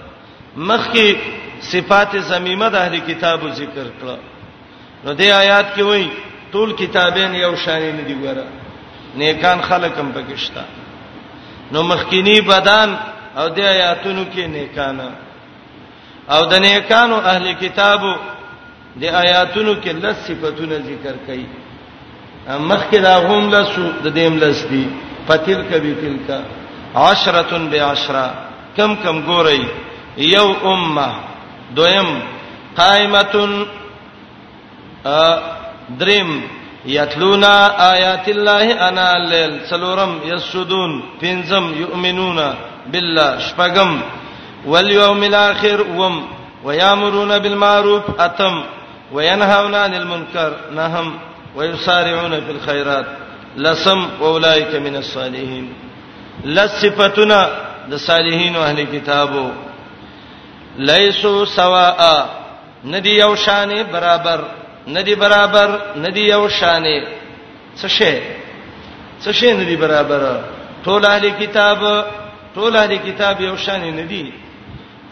مخکې 0.56 1.14
صفات 1.62 2.08
زمیمه 2.30 2.68
د 2.70 2.74
اهل 2.76 2.98
کتابو 3.06 3.48
ذکر 3.50 3.86
کړه 4.00 4.16
نو 5.04 5.12
دې 5.14 5.28
آیات 5.32 5.74
کې 5.74 5.82
وایي 5.82 6.08
ټول 6.52 6.72
کتابین 6.78 7.34
یو 7.34 7.56
شان 7.64 7.82
نه 7.82 8.02
دی 8.06 8.14
ګره 8.14 8.46
نیکان 9.16 9.58
خلک 9.68 9.98
هم 9.98 10.10
پکښتا 10.14 10.62
نو 11.72 11.82
مخکینی 11.82 12.40
بدن 12.40 12.94
او 13.36 13.48
د 13.48 13.58
آیاتونو 13.60 14.24
کې 14.34 14.40
نیکانه 14.46 15.10
او 16.28 16.44
د 16.46 16.54
نیکانو 16.64 17.14
اهل 17.24 17.52
کتابو 17.60 18.14
د 18.96 19.04
آیاتونو 19.04 19.74
کې 19.74 19.90
لږ 20.02 20.16
صفاتونه 20.28 20.74
ذکر 20.76 21.14
کړي 21.26 21.46
مخکې 22.48 22.96
دا 23.02 23.16
هم 23.30 23.50
لسو 23.54 23.88
د 24.04 24.14
دیم 24.14 24.36
لس 24.38 24.62
دي 24.70 24.84
فتل 25.28 25.62
کبی 25.70 25.94
تلکا 26.00 26.40
عشرتن 26.96 27.68
بعشرہ 27.70 28.26
کم 28.76 28.94
کم 29.02 29.20
ګورئ 29.26 29.60
یو 30.18 30.50
امه 30.72 31.08
دویم 31.76 32.06
قائمتون 32.78 33.66
دریم 35.98 36.30
یتلونا 36.86 37.54
آیات 37.92 38.26
الله 38.34 38.64
انا 38.88 39.10
الليل 39.16 39.52
سلورم 39.70 40.12
یسجدون 40.30 40.92
پنزم 41.22 41.64
یؤمنون 41.82 42.40
بالله 42.92 43.28
شپغم 43.46 43.92
والیوم 44.66 45.22
الاخر 45.22 45.80
وم 46.00 46.16
ويامرون 46.64 47.38
بالمعروف 47.38 48.04
اتم 48.20 48.54
وينهون 49.14 49.74
عن 49.74 49.94
المنكر 49.94 50.52
نهم 50.76 51.08
ويسارعون 51.56 52.34
في 52.40 52.50
الخيرات 52.52 53.06
لسم 53.56 54.00
اولئك 54.20 54.72
من 54.86 54.94
الصالحين 55.02 55.66
لصفتنا 56.44 57.40
د 57.92 57.96
صالحین 58.08 58.56
او 58.56 58.62
اهل 58.62 58.80
کتابو 58.94 59.46
لیسو 60.86 61.44
سواء 61.44 62.00
ندی 62.90 63.10
یو 63.18 63.36
شانه 63.36 63.82
برابر 63.92 64.40
ندی 64.88 65.14
برابر 65.14 65.68
ندی 66.02 66.20
یو 66.32 66.48
شانه 66.48 66.98
څه 67.80 67.86
شي 67.88 68.14
څه 69.24 69.30
شي 69.32 69.52
ندی 69.52 69.76
برابر 69.76 70.22
ټول 70.86 71.04
اهل 71.06 71.30
کتاب 71.40 71.78
ټول 72.54 72.76
اهل 72.76 72.96
کتاب 73.06 73.40
یو 73.40 73.56
شانه 73.56 73.90
ندی 74.02 74.32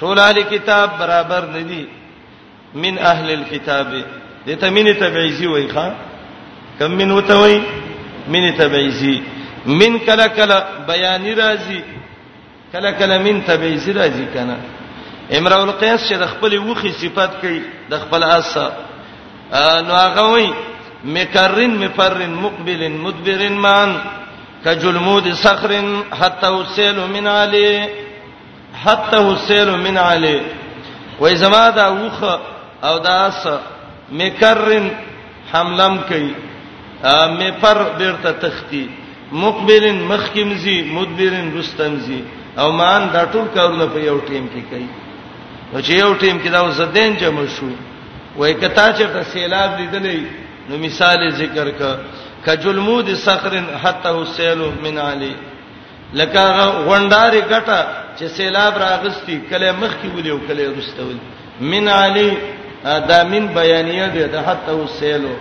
ټول 0.01 0.19
اهل 0.19 0.43
کتاب 0.43 0.99
برابر 0.99 1.45
ندی 1.57 1.89
من 2.75 2.99
اهل 2.99 3.31
الكتاب 3.31 4.05
دته 4.47 4.71
مين 4.71 4.97
تبعیزی 4.99 5.47
وای 5.47 5.67
ښا 5.69 5.91
کم 6.79 6.91
من 6.91 7.11
وته 7.11 7.37
وای 7.41 7.63
مين 8.29 8.57
تبعیزی 8.57 9.21
من 9.67 9.99
کلا 9.99 10.27
کلا 10.27 10.59
بیان 10.89 11.25
راضی 11.37 11.81
کلا 12.73 12.91
کلا 12.91 13.19
من 13.19 13.41
تبعیزی 13.47 13.93
راضی 13.93 14.27
کنه 14.35 14.76
امرؤ 15.31 15.61
القیس 15.63 16.09
چې 16.09 16.15
د 16.19 16.27
خپل 16.33 16.59
وخي 16.69 16.93
صفات 17.01 17.31
کوي 17.41 17.59
د 17.91 17.99
خپل 18.01 18.23
اس 18.25 18.57
نو 19.87 19.95
هغه 20.05 20.25
وایي 20.33 20.51
مکرن 21.15 21.75
مفرن 21.83 22.35
مقبل 22.43 22.89
مدبر 22.89 23.49
مان 23.63 23.97
کجلمود 24.65 25.33
صخر 25.43 25.73
حتى 26.21 26.49
وسيل 26.49 26.97
من 27.15 27.27
علي 27.29 27.87
حتى 28.85 29.17
وسيل 29.29 29.71
من 29.87 29.99
علي 29.99 30.41
وای 31.21 31.37
زما 31.37 31.69
دا 31.79 31.89
وخه 31.89 32.41
او 32.85 32.99
دا 32.99 33.17
اس 33.29 33.47
مکرن 34.21 34.89
حملم 35.53 35.97
کوي 36.09 36.31
مفر 37.41 37.83
بیرته 37.99 38.31
تختی 38.31 38.87
مقبلن 39.33 40.03
مخکمزي 40.11 40.83
مدبرن 40.83 41.59
رستمزي 41.59 42.21
او 42.59 42.71
مان 42.73 43.09
دا 43.13 43.25
ټول 43.33 43.49
کارونه 43.55 43.87
په 43.87 43.99
یو 44.01 44.21
ټیم 44.21 44.45
کې 44.55 44.63
کوي 44.71 44.89
نو 45.73 45.81
چې 45.83 45.91
یو 45.93 46.13
ټیم 46.21 46.39
کې 46.43 46.49
دا 46.57 46.61
وسدین 46.63 47.15
جمع 47.21 47.45
شو 47.59 47.69
وای 48.39 48.55
کتا 48.55 48.87
چې 48.93 49.05
د 49.15 49.23
سیلاب 49.33 49.71
لیدلې 49.79 50.23
نو 50.69 50.79
مثال 50.87 51.29
ذکر 51.41 51.69
ک 51.79 51.99
کجلمود 52.47 53.09
صخر 53.23 53.57
حتا 53.85 54.11
وسیل 54.19 54.63
من 54.83 54.99
علی 55.07 55.33
لکه 56.19 56.43
غونډاری 56.87 57.43
ګټه 57.51 57.87
چې 58.19 58.25
سیلاب 58.37 58.77
راغستی 58.83 59.41
کله 59.51 59.73
مخ 59.81 59.93
کې 60.03 60.09
ولې 60.17 60.31
او 60.31 60.39
کله 60.49 60.75
رستول 60.79 61.17
من 61.75 61.89
علی 61.99 62.31
دا 63.11 63.23
من 63.33 63.47
بیانیه 63.59 64.07
ده 64.17 64.27
د 64.35 64.49
حتا 64.49 64.73
وسیلو 64.81 65.33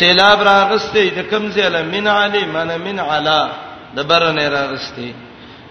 سیلاب 0.00 0.42
راغستی 0.52 1.06
د 1.20 1.30
کم 1.30 1.50
ځله 1.52 1.82
من 1.94 2.08
علی 2.16 2.44
من 2.56 2.76
من 2.88 2.98
علا 3.08 3.40
د 3.96 4.00
برنه 4.12 4.48
راغستی 4.58 5.12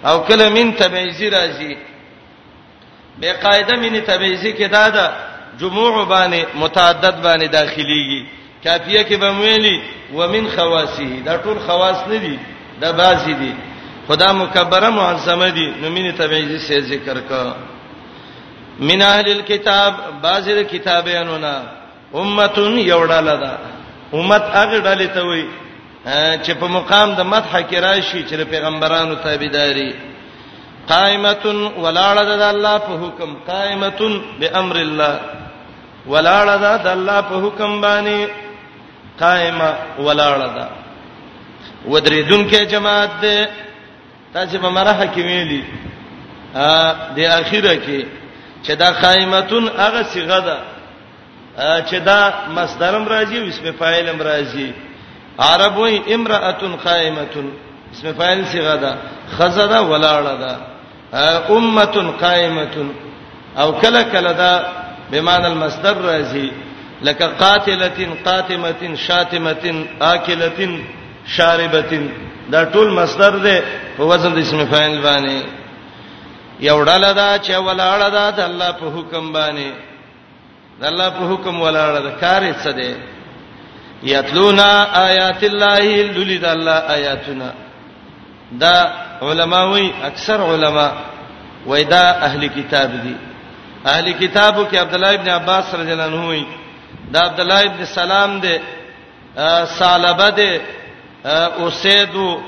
او 0.09 0.17
کله 0.31 0.49
من 0.59 0.71
تبعیزی 0.81 1.29
راځي 1.37 1.75
به 3.21 3.33
قاعده 3.33 3.75
منی 3.75 4.01
تبعیزی 4.01 4.53
کې 4.53 4.71
دا 4.71 4.89
ده 4.89 5.11
جموع 5.59 6.05
باندې 6.05 6.45
متعدد 6.55 7.15
باندې 7.23 7.47
داخليږي 7.51 8.25
کافیه 8.63 9.03
کې 9.03 9.13
به 9.15 9.31
ویلي 9.39 9.81
ومن 10.13 10.47
خواسه 10.49 11.19
دا 11.25 11.37
ټول 11.43 11.57
خواص 11.69 12.07
نه 12.09 12.17
دي 12.17 12.39
دا 12.81 12.91
بعضی 12.91 13.33
دي 13.33 13.53
خدا 14.07 14.33
مکبره 14.33 14.89
معظمه 14.89 15.49
دي 15.49 15.73
نو 15.81 15.89
منی 15.89 16.11
تبعیزی 16.11 16.59
سے 16.67 16.79
ذکر 16.81 17.19
کا 17.29 17.55
من 18.79 19.01
اهل 19.01 19.29
الكتاب 19.31 19.93
بعضی 20.23 20.63
کتابیانو 20.63 21.37
نه 21.37 21.61
امتون 22.15 22.79
یوړاله 22.87 23.35
ده 23.41 23.57
امت 24.13 24.41
هغه 24.41 24.79
ډلې 24.79 25.07
ته 25.15 25.23
وایي 25.25 25.45
چې 26.43 26.51
په 26.59 26.65
مقام 26.67 27.13
د 27.15 27.21
مدح 27.21 27.61
کې 27.71 27.75
راشي 27.75 28.23
چې 28.29 28.35
پیغمبرانو 28.51 29.15
تابعداري 29.15 29.93
قائمه 30.95 31.45
ولاړه 31.83 32.23
د 32.41 32.43
الله 32.53 32.75
په 32.87 32.93
حکم 33.03 33.29
قائمه 33.51 34.01
بامر 34.39 34.75
الله 34.85 35.15
ولاړه 36.11 36.55
د 36.83 36.87
الله 36.97 37.19
په 37.29 37.35
حکم 37.45 37.71
باندې 37.87 38.19
قائمه 39.23 39.71
ولاړه 40.05 40.47
ده 40.57 40.65
ودریدونکو 41.91 42.59
جماعت 42.73 43.09
ده 43.21 43.49
تاسو 44.33 44.57
به 44.57 44.69
مرحه 44.69 45.05
کې 45.13 45.21
ویلي 45.29 45.63
ا 46.55 46.67
د 47.15 47.19
اخیره 47.19 47.73
کې 47.85 48.01
چې 48.65 48.71
دا 48.81 48.89
قائمتون 48.91 49.63
هغه 49.77 50.01
صيغه 50.03 50.39
ده 50.39 50.57
چې 51.89 51.95
دا 52.09 52.19
مصدرم 52.55 53.05
راځي 53.07 53.37
او 53.41 53.47
اسم 53.47 53.71
فاعلم 53.79 54.17
راځي 54.21 54.67
عربوي 55.39 56.15
امراه 56.15 56.61
قائمه 56.85 57.27
اسم 57.93 58.05
فاعل 58.17 58.45
صيغه 58.45 58.75
ده 58.75 58.97
خزده 59.37 59.79
ولاړه 59.89 60.35
ده 60.43 60.76
امه 61.13 62.11
قائمه 62.21 62.89
او 63.57 63.71
کله 63.81 64.03
کله 64.03 64.31
دا 64.33 64.51
بمعنى 65.11 65.47
المصدر 65.47 65.97
راځي 66.01 66.51
لکه 67.01 67.25
قاتله 67.27 68.09
قاتمه 68.25 68.95
شاتمه 68.95 69.85
اكله 70.01 70.79
شاربه 71.27 72.09
دا 72.51 72.65
ټول 72.73 72.91
مصدر 72.93 73.35
دی 73.37 73.61
په 73.97 74.03
وزن 74.05 74.33
د 74.33 74.37
اسم 74.39 74.65
فاعل 74.65 75.01
باندې 75.01 75.43
یو 76.59 76.85
ډله 76.85 77.11
دا 77.13 77.37
چې 77.39 77.51
ولاړه 77.55 78.09
ده 78.09 78.29
د 78.29 78.39
الله 78.39 78.71
په 78.71 78.85
حکم 78.95 79.33
باندې 79.33 79.71
د 80.81 80.85
الله 80.85 81.09
په 81.09 81.31
حکم 81.33 81.61
ولاړه 81.61 81.99
ده 82.03 82.11
کار 82.21 82.41
یې 82.43 82.55
څه 82.63 82.69
دی 82.75 82.95
یتلونا 84.03 84.87
آیات 85.05 85.43
الله 85.43 86.01
لولید 86.03 86.45
الله 86.45 86.71
آیاتنا 86.95 87.51
دا 88.51 88.85
علماوی 89.21 89.89
اکثر 90.09 90.39
علما 90.53 90.87
وېدا 91.65 92.05
اهل 92.25 92.47
کتاب 92.55 92.91
دي 93.03 93.15
اهل 93.85 94.11
کتابو 94.19 94.65
کې 94.71 94.75
عبد 94.77 94.93
الله 94.93 95.13
ابن 95.13 95.29
عباس 95.29 95.75
رضی 95.75 95.91
الله 95.93 96.05
عنه 96.05 96.27
وي 96.29 96.45
دا 97.11 97.19
عبد 97.21 97.39
الله 97.39 97.61
ابن 97.61 97.85
سلام 97.85 98.39
دي 98.39 98.59
سالبه 99.79 100.29
دي 100.29 100.61
اوسیدو 101.59 102.39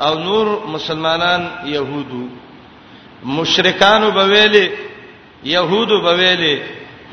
او 0.00 0.14
نور 0.18 0.66
مسلمانان 0.66 1.48
يهودو 1.64 2.26
مشرکانو 3.24 4.10
بویلې 4.10 4.68
يهودو 5.44 6.02
بویلې 6.02 6.58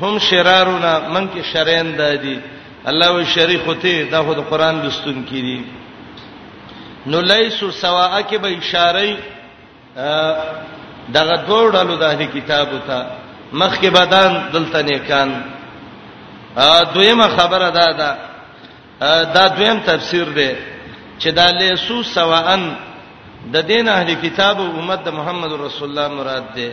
هم 0.02 0.18
شرارونه 0.18 0.98
من 1.08 1.28
کې 1.28 1.42
شرین 1.54 1.96
دادي 1.96 2.38
الله 2.86 3.10
وی 3.12 3.24
شریخ 3.24 3.60
ته 3.82 4.02
دا 4.10 4.22
خو 4.22 4.34
د 4.34 4.42
قران 4.50 4.88
دستون 4.88 5.24
کړي 5.30 5.77
نو 7.10 7.20
لیسو 7.32 7.70
سواه 7.70 8.22
کې 8.22 8.36
به 8.42 8.50
اشاره 8.58 9.10
دغه 11.16 11.36
دوه 11.50 11.70
ډلو 11.76 11.94
د 12.00 12.02
اهلي 12.08 12.26
کتابو 12.32 12.78
ته 12.88 12.98
مخکې 13.52 13.90
بدن 14.00 14.42
دلته 14.56 14.82
نه 14.88 14.98
کان 15.08 15.30
دویمه 16.94 17.28
خبره 17.38 17.70
ده 17.76 17.86
دا 18.00 18.10
دا 19.34 19.46
دویم 19.56 19.78
تفسیر 19.90 20.24
دی 20.38 20.50
چې 21.20 21.28
دا 21.38 21.50
لیسو 21.60 22.02
سواان 22.02 22.68
د 23.52 23.56
دین 23.70 23.88
اهلي 23.88 24.14
کتابو 24.24 24.62
امت 24.64 25.04
د 25.04 25.08
محمد 25.20 25.52
رسول 25.60 25.88
الله 25.90 26.08
مراد 26.16 26.46
دی 26.54 26.70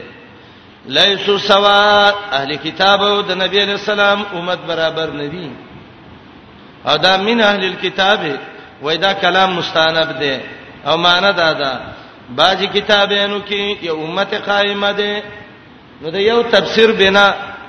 لیسو 0.97 1.37
سوا 1.37 2.13
اهلي 2.31 2.57
کتابو 2.65 3.11
د 3.21 3.31
نبی 3.43 3.65
رسول 3.73 3.99
الله 3.99 4.25
امت 4.39 4.59
برابر 4.71 5.09
ندي 5.21 5.49
او 6.87 6.97
دا 6.97 7.17
من 7.17 7.41
اهل 7.41 7.63
الكتابه 7.65 8.37
وای 8.83 8.97
دا 8.97 9.11
کلام 9.13 9.49
مستانب 9.55 10.09
دی 10.19 10.33
او 10.85 10.97
معنی 10.97 11.31
دا 11.33 11.53
ده 11.53 11.71
باج 12.35 12.59
کتابینو 12.73 13.39
کې 13.47 13.83
یو 13.83 13.95
امت 14.03 14.33
قائمه 14.33 14.91
ده 14.93 15.21
نو 16.01 16.09
دا 16.09 16.19
یو 16.19 16.41
تفسیر 16.43 16.89
بنا 16.91 17.25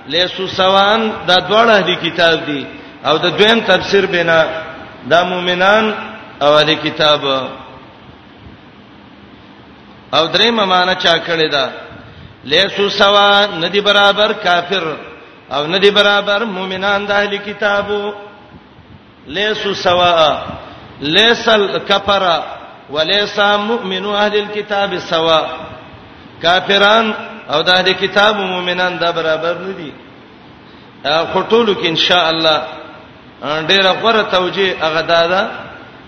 لیسو 0.09 0.47
سوان 0.47 1.13
دا 1.29 1.37
دواړه 1.37 1.81
دي 1.87 1.97
کتاب 2.11 2.47
دي 2.47 2.67
او 3.05 3.17
د 3.19 3.27
دویم 3.37 3.61
تفسیر 3.61 4.07
بنا 4.07 4.45
دا 5.11 5.23
مؤمنان 5.23 5.95
او 6.43 6.61
د 6.63 6.71
کتاب 6.83 7.25
او 10.15 10.27
درې 10.35 10.47
ممانه 10.47 10.95
چا 10.95 11.15
کړی 11.27 11.51
دا 11.53 11.67
لیسو 12.45 12.89
سوا 12.89 13.47
ندی 13.63 13.81
برابر 13.81 14.33
کافر 14.33 14.85
او 15.53 15.67
ندی 15.67 15.91
برابر 15.91 16.45
مؤمنان 16.45 17.07
د 17.07 17.11
اهل 17.11 17.37
کتابو 17.37 18.01
لیسو 19.27 19.75
سوا 19.75 20.13
ليس 21.01 21.49
الكفر 21.49 22.43
وليس 22.91 23.39
مؤمن 23.39 24.05
اهل 24.15 24.37
الكتاب 24.39 24.99
سوا 24.99 25.41
کافران 26.43 27.15
او 27.51 27.63
د 27.63 27.69
اهل 27.71 27.93
کتاب 27.93 28.37
مؤمنان 28.37 28.99
دا 28.99 29.11
برابر 29.11 29.55
نه 29.59 29.73
دي 29.73 29.93
خټولو 31.07 31.75
کې 31.75 31.87
ان 31.87 31.97
شاء 31.97 32.31
الله 32.31 32.63
ډیره 33.43 33.93
غوړه 34.03 34.23
توجیه 34.33 34.77
هغه 34.83 35.01
دادا 35.01 35.49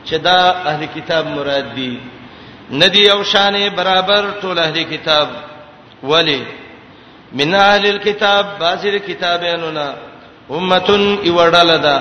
چې 0.07 0.15
دا 0.15 0.39
اهل 0.67 0.87
کتاب 0.97 1.27
مراد 1.27 1.75
دي 1.75 2.01
ندی 2.71 3.11
او 3.11 3.23
شانې 3.25 3.71
برابر 3.77 4.25
ټول 4.43 4.59
اهل 4.59 4.83
کتاب 4.83 5.29
ولی 6.03 6.43
من 7.33 7.55
اهل 7.55 7.87
الكتاب 7.87 8.47
بازر 8.61 8.99
کتابانو 8.99 9.71
نا 9.71 9.95
امتون 10.51 11.19
ایوړل 11.25 11.79
ده 11.83 12.01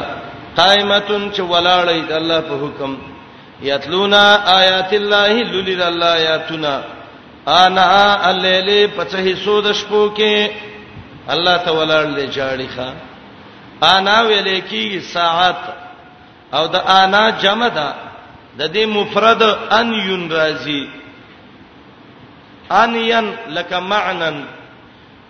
قائمتون 0.59 1.31
چې 1.31 1.39
ولاړې 1.41 2.05
د 2.09 2.11
الله 2.11 2.39
په 2.49 2.55
حکم 2.65 2.95
یتلونا 3.69 4.23
آیات 4.61 4.93
الله 4.99 5.33
لولل 5.51 5.81
الله 5.81 6.13
آیاتنا 6.17 6.73
انا 7.47 8.29
الليل 8.29 8.69
پڅه 8.95 9.17
حصو 9.27 9.55
د 9.67 9.71
شپو 9.81 10.01
کې 10.17 10.51
الله 11.35 11.57
ته 11.65 11.71
ولاړلې 11.71 12.35
جاړي 12.37 12.67
ښا 12.77 12.91
انا 13.95 14.17
ویلې 14.27 14.61
کې 14.71 15.13
ساعت 15.13 15.57
او 16.53 16.67
د 16.75 16.75
انا 17.01 17.23
جمع 17.43 17.67
ده 17.67 17.89
د 18.59 18.73
دې 18.73 18.85
مفرد 18.97 19.41
ان 19.79 19.93
یون 20.07 20.29
راځي 20.37 20.83
ان 22.83 22.95
ین 22.95 23.27
لک 23.55 23.73
معنن 23.91 24.41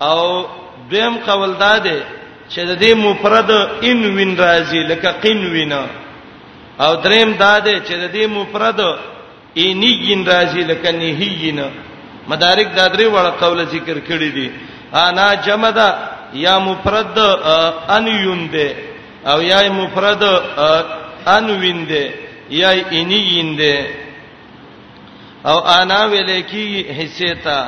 او 0.01 0.21
دیم 0.91 1.17
قول 1.25 1.51
داده 1.59 1.97
چې 2.53 2.61
د 2.69 2.71
دې 2.83 2.91
مفرد 3.07 3.49
ان 3.89 3.99
وین 4.17 4.31
راځي 4.43 4.81
لکه 4.91 5.09
قین 5.23 5.39
وینا 5.53 5.81
او 6.85 6.91
دریم 7.05 7.29
دا 7.43 7.53
ده 7.65 7.73
چې 7.87 7.93
د 8.03 8.05
دې 8.15 8.25
مفرد 8.37 8.79
انیین 9.63 10.21
راځي 10.31 10.63
لکه 10.71 10.89
نهیینا 11.01 11.67
مدارک 12.29 12.69
دا 12.79 12.85
درې 12.95 13.07
وړ 13.15 13.25
قول 13.41 13.59
ذکر 13.73 13.97
کړی 14.07 14.29
دي 14.35 14.47
انا 15.07 15.27
جمدا 15.45 15.89
یا 16.45 16.55
مفرد 16.67 17.17
ان 17.95 18.05
یون 18.23 18.41
ده 18.53 18.69
او 19.31 19.37
یا 19.51 19.59
مفرد 19.79 20.23
ان 21.35 21.45
وین 21.61 21.79
ده 21.91 22.03
یا 22.49 22.69
انیین 22.97 23.55
ده 23.59 23.75
او 25.49 25.57
انا 25.79 26.01
ویل 26.11 26.31
کی 26.51 26.67
حصے 26.97 27.31
ته 27.43 27.59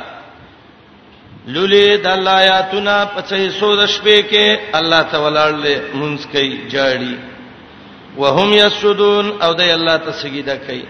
لولي 1.54 1.86
د 2.06 2.08
الله 2.16 2.34
آیاتنا 2.46 2.96
پڅې 3.16 3.42
سو 3.60 3.70
د 3.80 3.82
شپې 3.94 4.18
کې 4.32 4.46
الله 4.80 5.02
تعالی 5.14 5.46
له 5.64 5.74
مونږ 6.00 6.18
کوي 6.34 6.56
جاړي 6.74 7.14
وهم 8.22 8.50
یسجدون 8.54 9.26
او 9.44 9.52
د 9.60 9.62
الله 9.78 9.98
ته 10.06 10.12
سجده 10.22 10.56
کوي 10.68 10.86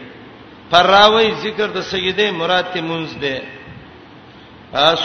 فراوی 0.72 1.28
ذکر 1.44 1.68
د 1.78 1.80
سجده 1.92 2.26
مراد 2.42 2.66
ته 2.74 2.80
مونږ 2.90 3.08
ده 3.24 3.36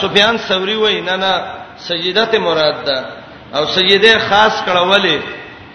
سفیان 0.01 0.35
ثوری 0.47 0.75
وای 0.81 1.01
نه 1.07 1.15
نه 1.23 1.33
سجده 1.87 2.25
ته 2.31 2.37
مراد 2.47 2.75
ده 2.87 2.97
او 3.55 3.63
سجده 3.75 4.13
خاص 4.27 4.55
کړولې 4.65 5.17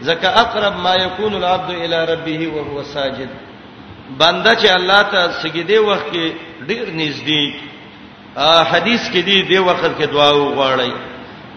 ځکه 0.09 0.27
اقرب 0.43 0.75
ما 0.85 0.95
یکون 1.07 1.33
العبد 1.35 1.71
الی 1.83 2.01
ربه 2.13 2.41
وهو 2.55 2.83
ساجد 2.93 3.31
بنده 4.21 4.53
چې 4.61 4.69
الله 4.79 5.03
ته 5.13 5.21
سجده 5.43 5.77
وخت 5.89 6.07
کې 6.15 6.29
ډیر 6.69 6.87
نږدې 7.01 7.45
حدیث 8.39 9.09
کې 9.13 9.21
دی 9.23 9.43
دی 9.43 9.59
وخت 9.59 9.99
کې 9.99 10.05
دعا 10.13 10.31
وغواړی 10.35 10.93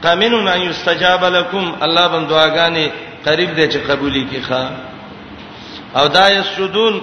قامنون 0.04 0.48
ان 0.48 0.62
یستجاب 0.62 1.26
لكم 1.26 1.76
الله 1.82 2.08
بم 2.08 2.28
دعاګانې 2.28 2.90
قریب 3.26 3.56
دی 3.56 3.68
چې 3.68 3.78
قبولی 3.91 4.24
کی 4.30 4.41
ښا 4.50 4.70
او 5.95 6.08
دا 6.08 6.30
یسجدون 6.30 7.00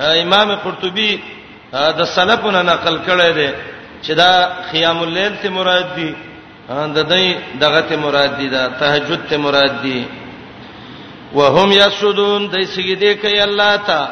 امام 0.00 0.54
قرطبی 0.54 1.18
د 1.72 2.04
سلفونو 2.06 2.62
نقل 2.62 2.98
کړی 3.06 3.32
دی 3.34 3.50
چې 4.02 4.10
دا 4.14 4.48
قیام 4.72 5.02
الليل 5.02 5.36
ته 5.42 5.48
مراد 5.50 5.94
دی 5.96 6.14
د 6.68 7.04
دې 7.08 7.36
دغه 7.60 7.80
ته 7.80 7.96
مراد 7.96 8.36
دی 8.38 8.48
دا 8.48 8.68
تهجد 8.68 9.28
ته 9.30 9.36
مراد 9.36 9.82
دی 9.82 10.04
وهم 11.34 11.72
یسجدون 11.72 12.46
د 12.48 12.62
سجده 12.64 13.14
کوي 13.14 13.42
الله 13.42 13.76
ته 13.76 14.08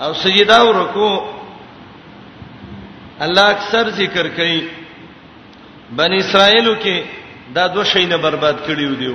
او 0.00 0.14
سجدا 0.14 0.62
ورکو 0.64 1.33
الله 3.22 3.42
اکثر 3.54 3.84
ذکر 4.00 4.26
کوي 4.38 4.60
بنی 5.98 6.16
اسرائیل 6.20 6.66
کې 6.82 6.96
دا 7.54 7.66
دوه 7.74 7.84
شی 7.92 8.04
نه 8.06 8.16
برباد 8.16 8.56
کړیو 8.66 8.94
دیو 9.00 9.14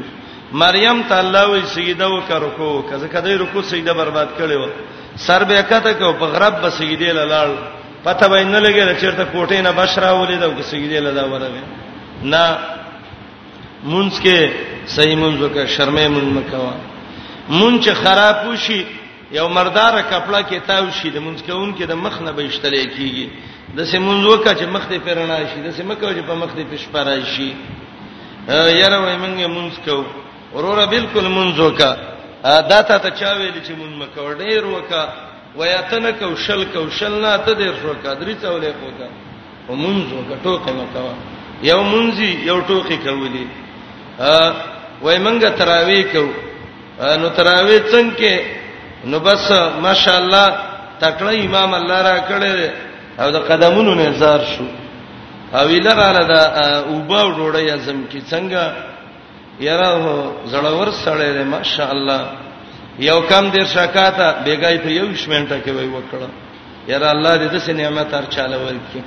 مریم 0.62 1.00
ته 1.10 1.16
الله 1.24 1.44
وی 1.52 1.62
سیده 1.74 2.06
وکړو 2.08 2.50
کو 2.58 2.82
کزه 2.92 3.08
کدی 3.14 3.34
رکو 3.44 3.62
سیده 3.62 3.94
برباد 3.94 4.28
کړیو 4.40 4.66
سر 5.26 5.44
به 5.44 5.62
کته 5.62 5.94
کو 6.00 6.14
په 6.20 6.26
غرب 6.34 6.62
به 6.62 6.70
سیده 6.78 7.12
لاله 7.12 7.58
پته 8.04 8.28
به 8.28 8.44
نه 8.44 8.60
لګی 8.60 9.00
چیرته 9.02 9.26
کوټې 9.34 9.62
نه 9.68 9.72
بشرا 9.72 10.12
ولید 10.14 10.44
او 10.44 10.62
سیده 10.62 11.00
لاله 11.00 11.24
ورغه 11.32 11.62
نه 12.24 12.58
مونږ 13.86 14.12
کې 14.24 14.40
صحیح 14.96 15.16
مونږ 15.16 15.54
کا 15.54 15.66
شرمې 15.68 16.08
مونږ 16.10 16.28
مکوا 16.38 16.74
مونږ 17.50 17.90
خراب 18.04 18.48
وشي 18.48 18.82
یو 19.32 19.48
مردار 19.48 19.94
کپڑا 20.12 20.42
کې 20.42 20.58
تاو 20.68 20.86
شي 20.98 21.10
د 21.16 21.22
مونږ 21.26 21.38
کېون 21.48 21.74
کې 21.78 21.86
د 21.92 21.96
مخ 22.04 22.16
نه 22.26 22.32
بهشتلې 22.38 22.86
کیږي 22.96 23.28
د 23.78 23.80
سیمونځ 23.92 24.24
وکا 24.26 24.54
چې 24.60 24.66
مخ 24.76 24.84
ته 24.92 24.98
پرنا 25.06 25.38
شي 25.50 25.60
د 25.66 25.70
سیمه 25.80 25.96
کو 26.02 26.06
چې 26.16 26.22
په 26.30 26.36
مخ 26.42 26.50
ته 26.58 26.64
پښپرا 26.72 27.16
شي 27.34 27.50
یاره 28.82 28.98
وای 29.02 29.18
مونږه 29.24 29.48
مونږ 29.48 29.72
کو 29.86 30.06
وروره 30.54 30.86
بالکل 30.94 31.26
مونږ 31.28 31.60
وکا 31.66 31.92
دا 32.70 32.80
ته 32.92 32.98
ته 33.04 33.10
چا 33.20 33.32
ویل 33.40 33.58
چې 33.66 33.72
مونږ 33.82 33.92
مکو 34.02 34.30
ډېر 34.34 34.66
وکا 34.76 35.04
ویاتن 35.58 36.06
کو 36.20 36.30
شل 36.46 36.64
کو 36.74 36.86
شل 37.00 37.22
نه 37.22 37.38
ته 37.38 37.54
ډېر 37.62 37.74
وکا 37.90 38.14
درې 38.16 38.36
څولې 38.44 38.74
وکا 38.88 39.08
مونږ 39.84 40.02
وکا 40.18 40.36
ټوکې 40.44 40.72
مکو 40.72 41.14
یو 41.72 41.82
مونږی 41.92 42.32
یو 42.50 42.58
ټوکې 42.68 42.98
کولې 43.06 43.46
وای 45.02 45.18
مونږه 45.26 45.50
تراوی 45.60 46.04
کو 46.14 46.24
نو 47.20 47.30
تراوی 47.40 47.78
څنګه 47.92 48.42
نو 49.12 49.18
بس 49.28 49.46
ماشاءالله 49.88 50.48
تکړه 51.02 51.32
امام 51.46 51.72
الله 51.80 52.00
را 52.10 52.18
کړې 52.30 52.70
او 53.20 53.28
د 53.36 53.38
قدمونو 53.50 53.94
نه 53.96 54.10
زار 54.22 54.42
شو 54.54 54.66
او 55.58 55.66
ویلراله 55.68 56.24
دا 56.34 56.42
اوبا 56.90 57.20
وډوړې 57.24 57.72
ازم 57.76 58.04
کی 58.12 58.22
څنګه 58.22 58.64
یاره 59.60 59.92
زړور 60.52 60.90
سره 61.06 61.32
ده 61.38 61.44
ماشاءالله 61.44 62.22
یو 63.10 63.20
کم 63.30 63.44
دیر 63.56 63.66
شکاته 63.78 64.28
بیګای 64.46 64.78
ته 64.84 64.90
یو 65.00 65.06
شمنټه 65.22 65.58
کې 65.66 65.72
وای 65.76 65.88
وکړه 65.88 66.30
یاره 66.92 67.10
الله 67.16 67.34
دې 67.40 67.48
دسه 67.56 67.74
نعمت 67.74 68.14
هر 68.14 68.26
چاله 68.36 68.58
ورکړي 68.66 69.02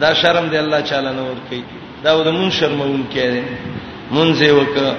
دا 0.00 0.14
شرم 0.20 0.46
دې 0.52 0.56
الله 0.64 0.80
چاله 0.90 1.10
نه 1.18 1.22
ورکړي 1.30 1.62
دا 2.04 2.10
و 2.18 2.22
د 2.26 2.30
مون 2.38 2.50
شرمون 2.58 3.04
کړي 3.14 3.42
مونځه 4.14 4.48
وکړه 4.58 4.94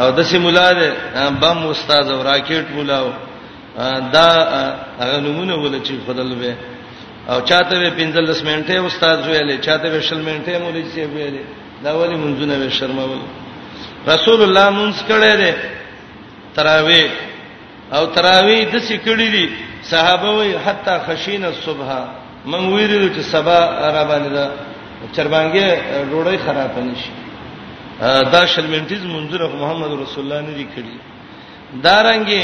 او 0.00 0.06
دسه 0.18 0.38
مولا 0.38 0.68
دې 0.78 0.88
بم 1.40 1.66
استاد 1.66 2.06
او 2.10 2.22
راکټ 2.30 2.66
مولاو 2.76 3.10
دا 4.14 4.28
هغه 5.00 5.16
نمونه 5.26 5.54
ول 5.64 5.74
چې 5.86 5.92
خدل 6.06 6.30
به 6.40 6.52
او 7.30 7.38
چاته 7.48 7.74
به 7.82 7.88
15 7.90 8.42
منټه 8.48 8.86
استاد 8.86 9.18
ویل 9.26 9.60
چاته 9.60 9.88
به 9.90 9.98
20 9.98 10.12
منټه 10.12 10.58
مولوی 10.62 10.84
سی 10.94 11.02
ویل 11.04 11.36
دا 11.84 11.92
ولی 12.00 12.14
منځونه 12.16 12.54
به 12.64 12.68
شرمول 12.70 13.18
رسول 14.12 14.40
الله 14.42 14.70
مونږ 14.70 14.94
کړه 15.08 15.32
دې 15.42 15.54
تراوی 16.56 17.04
او 17.92 18.06
تراوی 18.06 18.64
د 18.72 18.74
سکړی 18.88 19.26
دي 19.34 19.50
صحابه 19.90 20.28
وی 20.36 20.54
حتا 20.66 20.94
خشین 21.06 21.44
الصبح 21.44 21.88
من 22.50 22.62
ویلو 22.72 23.08
چې 23.14 23.20
سبا 23.32 23.58
را 23.94 24.04
باندې 24.10 24.30
دا 24.38 24.46
چربانګه 25.16 25.66
روړی 26.12 26.36
خراب 26.46 26.78
نشي 26.78 27.12
دا 28.32 28.42
شلمنټیز 28.52 29.02
منځره 29.16 29.46
محمد 29.62 29.90
رسول 30.02 30.22
الله 30.24 30.40
نه 30.48 30.54
دي 30.58 30.66
کړی 30.76 30.94
دارانګي 31.84 32.42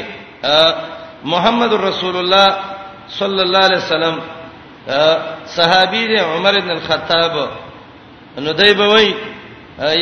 محمد 1.24 1.72
رسول 1.74 2.16
الله 2.16 2.48
صلی 3.10 3.40
الله 3.42 3.58
علیه 3.66 3.78
وسلم 3.82 4.16
صحابي 5.56 6.06
دی 6.06 6.16
عمر 6.16 6.54
بن 6.60 6.70
الخطاب 6.70 7.48
نو 8.38 8.52
دی 8.52 8.72
به 8.74 8.86
وای 8.86 9.14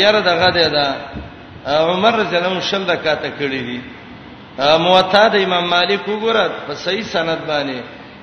یاره 0.00 0.20
دغه 0.20 0.50
دی 0.50 0.68
دا 0.76 0.84
عمر 1.66 2.12
رضی 2.20 2.36
الله 2.36 2.50
عنه 2.52 2.60
شل 2.60 2.84
دکاته 2.84 3.30
کړی 3.40 3.60
دی 3.68 3.80
موطا 4.78 5.28
د 5.28 5.36
امام 5.36 5.64
مالک 5.64 6.00
وګوره 6.08 6.46
په 6.66 6.74
صحیح 6.84 7.02
سند 7.02 7.40
باندې 7.48 7.78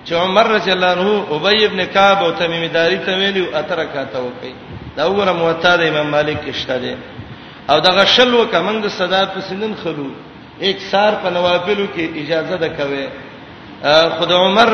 چې 0.05 0.13
عمر 0.13 0.45
رضی 0.47 0.71
الله 0.71 0.87
عنه 0.87 1.25
ابی 1.31 1.65
ابن 1.65 1.85
کعب 1.85 2.23
او 2.23 2.31
تمیم 2.31 2.67
داری 2.71 2.97
ته 2.97 3.15
ویلو 3.17 3.55
اترکاته 3.55 4.19
وکي 4.19 4.53
دا 4.97 5.03
وګوره 5.09 5.31
موطا 5.31 5.77
د 5.77 5.81
امام 5.81 6.07
مالک 6.09 6.37
کې 6.45 6.53
شته 6.53 6.77
دی 6.77 6.95
او 7.69 7.79
دغه 7.79 8.03
شل 8.05 8.33
وکمن 8.33 8.81
د 8.81 8.87
صدا 8.89 9.25
په 9.25 9.41
سنن 9.41 9.73
خلو 9.83 10.09
اکثار 10.61 11.13
په 11.23 11.29
نوافلو 11.29 11.85
کې 11.95 12.09
اجازه 12.21 12.57
ده 12.57 12.67
کوي 12.77 13.07
خدای 14.19 14.37
عمر 14.37 14.69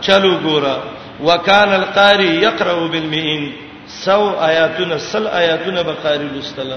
چلو 0.00 0.32
ګوره 0.42 0.82
وکال 1.26 1.72
القاری 1.74 2.26
یقرأ 2.46 2.76
بالمئین 2.92 3.50
سو 3.88 4.30
آیاتنا 4.40 4.98
سل 4.98 5.26
آیاتنا 5.32 5.82
بقاری 5.82 6.28
لستلا 6.34 6.76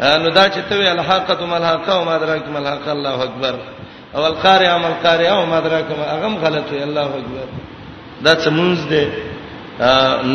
نو 0.00 0.30
دا 0.30 0.44
چې 0.48 0.58
ته 0.68 0.76
وی 0.78 0.88
الحاقه 0.88 1.46
ملحقه 1.46 1.92
او 1.94 2.04
مدرک 2.04 2.42
ملحقه 2.54 2.92
الله 2.92 3.22
اکبر 3.22 3.54
او 4.14 4.24
القاری 4.26 4.66
عمل 4.66 4.94
قاری 5.04 5.26
او 5.28 5.46
مدرک 5.46 5.84
هغه 5.90 6.28
غلط 6.44 6.72
وی 6.72 6.82
الله 6.82 7.08
اکبر 7.20 7.46
دا 8.24 8.34
څه 8.34 8.48
مونږ 8.48 8.76
دې 8.90 9.06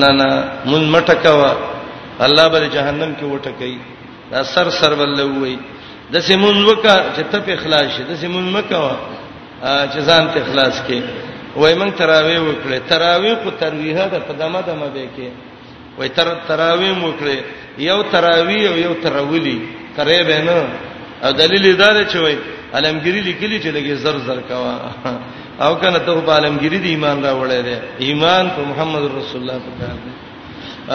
نه 0.01 0.11
نه 0.11 0.43
مون 0.65 0.89
مټکوا 1.01 1.53
الله 2.27 2.47
بل 2.49 2.67
جهنم 2.75 3.15
کې 3.19 3.23
وټکای 3.23 3.77
دا 4.31 4.43
سر 4.43 4.69
سر 4.69 4.95
بل 4.99 5.19
وی 5.21 5.57
د 6.13 6.15
سیمون 6.27 6.63
وکا 6.69 6.95
چې 7.15 7.21
ته 7.31 7.37
په 7.45 7.51
اخلاص 7.57 7.87
شې 7.95 8.03
د 8.09 8.17
سیمون 8.21 8.45
مکا 8.55 8.79
چې 9.61 9.99
ځان 10.09 10.23
ته 10.33 10.37
اخلاص 10.43 10.75
کې 10.87 10.99
وای 11.59 11.73
موږ 11.81 11.91
تراوی 11.97 12.37
وکړې 12.37 12.79
تراوی 12.89 13.33
کو 13.43 13.49
ترویحه 13.61 14.05
د 14.13 14.15
قدمه 14.29 14.59
دمه 14.67 14.87
به 14.95 15.05
کې 15.15 15.29
وای 15.97 16.09
تر 16.17 16.27
تراوی 16.47 16.89
وکړې 16.91 17.37
یو 17.89 18.01
تراوی 18.13 18.59
او 18.67 18.75
یو 18.85 18.93
ترولی 19.03 19.59
ترې 19.97 20.19
به 20.27 20.37
نه 20.47 20.59
او 21.23 21.31
دلیل 21.41 21.65
دا 21.77 21.89
دی 21.97 22.03
چې 22.11 22.17
وای 22.23 22.37
علمګری 22.73 23.21
لیکلی 23.29 23.57
چې 23.63 23.69
لګي 23.77 23.93
زر 24.03 24.17
زر 24.27 24.39
کوا 24.49 24.75
او 25.61 25.75
کنه 25.81 25.99
ته 25.99 26.21
په 26.27 26.33
عالمګری 26.37 26.77
دی 26.85 26.89
ایمان 26.89 27.23
راوړې 27.25 27.61
ده 27.65 27.81
ایمان 28.07 28.49
په 28.55 28.61
محمد 28.71 29.03
رسول 29.17 29.41
الله 29.41 29.57
په 29.65 29.71
کار 29.79 29.95
ده 30.05 30.13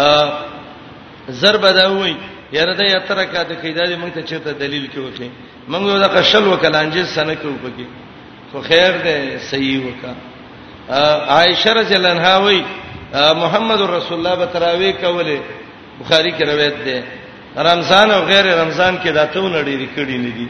ا 0.03 1.37
زر 1.41 1.57
بدوي 1.63 2.15
یاره 2.57 2.75
دا 2.79 2.85
یتره 2.95 3.25
کا 3.33 3.43
د 3.51 3.53
کیدای 3.63 3.95
موږ 4.03 4.11
ته 4.17 4.23
چیرته 4.31 4.51
دلیل 4.65 4.85
کې 4.93 4.99
وکړي 5.05 5.29
موږ 5.73 5.83
یو 5.91 5.99
د 6.05 6.07
قشل 6.17 6.45
وکلانجه 6.49 7.05
سنه 7.17 7.35
کې 7.41 7.47
وکړي 7.51 7.87
خو 8.53 8.59
خیر 8.71 8.93
ده 9.05 9.15
صحیح 9.51 9.79
وکا 9.87 10.13
عائشه 11.35 11.71
رضی 11.81 11.95
الله 11.97 12.09
عنها 12.17 12.35
وی 12.45 12.61
محمد 13.43 13.81
رسول 13.81 14.17
الله 14.19 14.35
بتراوی 14.45 14.91
کوله 15.03 15.39
بخاری 16.01 16.33
کې 16.39 16.43
روایت 16.53 16.77
ده 16.87 16.99
رمضان 17.71 18.07
او 18.17 18.21
غیر 18.31 18.45
رمضان 18.63 18.99
کې 19.03 19.09
داته 19.19 19.39
ونړي 19.41 19.75
ریکړي 19.83 20.17
نه 20.25 20.31
دي 20.39 20.49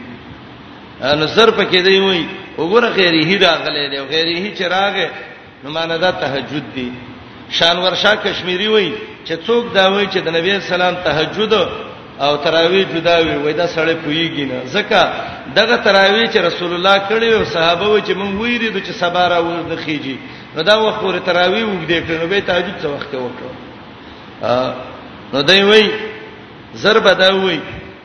نظر 1.23 1.47
پکې 1.59 1.75
دی 1.87 1.97
وای 1.99 2.23
وګوره 2.57 2.85
غیره 2.99 3.39
دا 3.45 3.53
غلې 3.63 3.85
دی 3.91 3.99
غیره 4.13 4.45
چې 4.57 4.63
راغې 4.75 5.07
نو 5.63 5.67
معنی 5.75 5.97
دا 6.05 6.11
تهجد 6.23 6.65
دی 6.75 6.89
شان 7.57 7.77
ورشا 7.85 8.15
کشمیری 8.25 8.67
وای 8.67 8.91
چې 9.25 9.33
څوک 9.47 9.63
دا 9.77 9.85
وای 9.93 10.05
چې 10.13 10.17
د 10.25 10.27
نبی 10.37 10.51
اسلام 10.51 10.95
تهجد 11.07 11.53
او 12.25 12.33
تراوی 12.37 12.83
جدا 12.93 13.17
وي 13.19 13.35
وای 13.35 13.53
دا 13.53 13.67
سړی 13.67 13.95
پویږي 14.05 14.41
نه 14.51 14.57
ځکه 14.73 14.99
دغه 15.57 15.75
تراوی 15.77 16.27
چې 16.27 16.37
رسول 16.37 16.73
الله 16.73 16.97
کړی 17.09 17.33
او 17.33 17.43
صحابه 17.45 17.87
و 17.89 17.99
چې 17.99 18.11
مونږ 18.19 18.33
ویری 18.41 18.69
د 18.69 18.77
چې 18.85 18.91
سبا 19.01 19.23
را 19.27 19.39
ورد 19.39 19.79
خيږي 19.85 20.15
نو 20.55 20.61
دا 20.63 20.77
وخت 20.81 21.03
ور 21.03 21.19
تراوی 21.19 21.63
وګدې 21.63 22.01
کړو 22.07 22.25
به 22.31 22.39
تهجد 22.39 22.75
څه 22.81 22.85
وخت 22.85 23.15
وکړو 23.15 23.51
نو 25.33 25.41
دای 25.41 25.63
وای 25.63 25.91
ضرب 26.83 27.03
دا 27.23 27.29
وای 27.35 27.59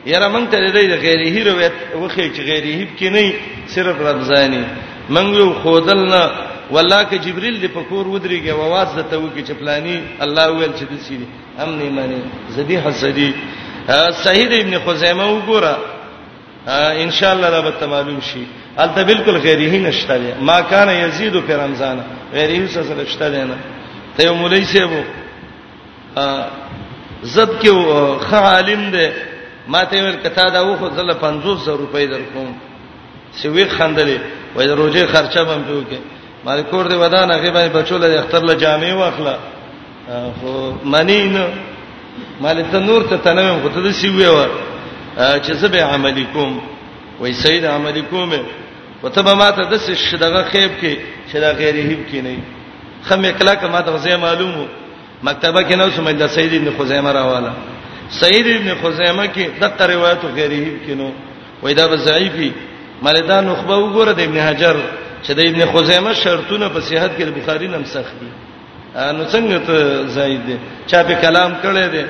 یاره 0.05 0.27
مونږ 0.33 0.49
ته 0.51 0.57
د 0.65 0.67
غیره 1.05 1.51
روایت 1.51 1.73
وخی 2.01 2.27
چې 2.33 2.39
غیره 2.49 2.71
هیب 2.75 2.89
کې 2.99 3.07
نه 3.13 3.23
صرف 3.67 3.95
رمضاني 4.01 4.63
مونږ 5.09 5.37
یو 5.37 5.53
خودلنا 5.53 6.31
والله 6.71 7.03
ک 7.03 7.13
جبريل 7.25 7.57
د 7.61 7.65
پکور 7.73 8.05
ودرېږي 8.07 8.49
واواز 8.53 8.87
ته 9.09 9.17
وکی 9.19 9.43
چې 9.45 9.51
پلاني 9.61 9.97
الله 10.23 10.45
ویل 10.51 10.73
چې 10.79 10.83
د 10.91 10.93
سینې 11.09 11.27
امنې 11.59 11.87
معنی 11.97 12.19
زدي 12.55 12.77
حسدي 12.79 13.33
صحیح 14.23 14.47
ابن 14.63 14.73
خزیمه 14.85 15.25
وګوره 15.31 15.75
ان 17.03 17.11
شاء 17.11 17.31
الله 17.35 17.49
دا 17.49 17.61
به 17.61 17.85
معلوم 17.87 18.19
شي 18.21 18.43
البته 18.77 19.03
بالکل 19.03 19.37
غیره 19.37 19.77
نشته 19.79 20.35
ما 20.41 20.61
کان 20.61 20.89
یزيد 20.89 21.33
فی 21.39 21.53
رمضان 21.53 22.03
غیره 22.33 22.67
څه 22.67 22.79
سره 22.87 23.05
شته 23.05 23.45
نه 23.45 23.57
ته 24.17 24.29
مولای 24.31 24.65
سیبو 24.65 25.01
زب 27.23 27.49
کې 27.61 27.69
خ 28.27 28.33
عالم 28.33 28.91
دی 28.91 29.09
ما 29.67 29.83
ته 29.85 30.03
ول 30.03 30.15
کتا 30.23 30.49
دا 30.49 30.67
و 30.67 30.75
خو 30.75 30.89
زله 30.89 31.13
500 31.13 31.69
روپۍ 31.71 32.07
درکوم 32.11 32.55
سی 33.31 33.47
وی 33.47 33.65
خندلې 33.65 34.19
وای 34.55 34.67
روزي 34.67 35.05
خرچه 35.07 35.43
بم 35.43 35.63
پیوکه 35.63 35.99
مالکور 36.45 36.87
دی 36.87 36.95
ودان 36.95 37.31
هغه 37.31 37.49
باندې 37.51 37.71
بچول 37.75 38.01
د 38.01 38.03
اختر 38.19 38.43
له 38.43 38.53
جامع 38.53 38.93
واخله 38.93 39.37
خو 40.41 40.71
منی 40.85 41.23
نه 41.29 41.47
مال 42.41 42.57
ته 42.71 42.79
نور 42.89 43.01
ته 43.09 43.17
تنویم 43.17 43.57
کو 43.61 43.69
ته 43.75 43.81
د 43.87 43.89
سی 43.99 44.09
ویو 44.09 44.47
چې 45.45 45.51
زه 45.61 45.67
به 45.73 45.81
عمل 45.93 46.17
کوم 46.33 46.51
وای 47.19 47.33
سید 47.43 47.65
عمل 47.65 47.97
کوم 48.09 48.33
وته 49.03 49.21
به 49.27 49.33
ماته 49.41 49.63
د 49.71 49.77
سی 49.85 49.93
شدغه 50.09 50.41
خیب 50.51 50.71
کې 50.81 50.93
شدا 51.33 51.51
غیر 51.59 51.75
هیب 51.89 52.01
کې 52.09 52.19
نه 52.25 52.37
خمې 53.09 53.29
کلا 53.39 53.53
کما 53.61 53.81
ته 53.81 53.97
زه 54.05 54.17
معلومو 54.25 54.65
مکتبه 55.23 55.61
کې 55.69 55.75
نو 55.81 55.89
سمې 55.97 56.11
د 56.21 56.27
سید 56.37 56.53
ابن 56.59 56.69
خزیمه 56.79 57.09
راواله 57.17 57.51
سید 58.21 58.47
ابن 58.57 58.69
خزیمه 58.81 59.25
کې 59.35 59.45
د 59.79 59.81
روایت 59.93 60.23
غیر 60.37 60.51
هیب 60.61 60.77
کې 60.85 60.93
نو 60.99 61.07
وای 61.61 61.73
دا 61.73 61.87
به 61.87 61.97
ضعیفي 61.97 62.51
مال 63.01 63.17
دا 63.27 63.41
نخبه 63.41 63.75
وګوره 63.77 64.11
د 64.19 64.21
ابن 64.27 64.37
حجر 64.47 64.75
چې 65.23 65.31
د 65.37 65.39
ابن 65.49 65.61
خزیمه 65.73 66.13
شرطونه 66.21 66.67
په 66.73 66.79
صحت 66.89 67.11
کې 67.17 67.23
د 67.25 67.31
بخاری 67.39 67.67
نم 67.67 67.83
سخت 67.95 68.15
دي 68.21 68.29
نو 68.97 69.23
څنګه 69.33 69.59
ته 69.67 70.05
زید 70.13 70.45
دي 70.47 70.55
چا 70.91 71.01
په 71.07 71.13
کلام 71.23 71.51
کړي 71.61 71.87
دي 71.95 72.03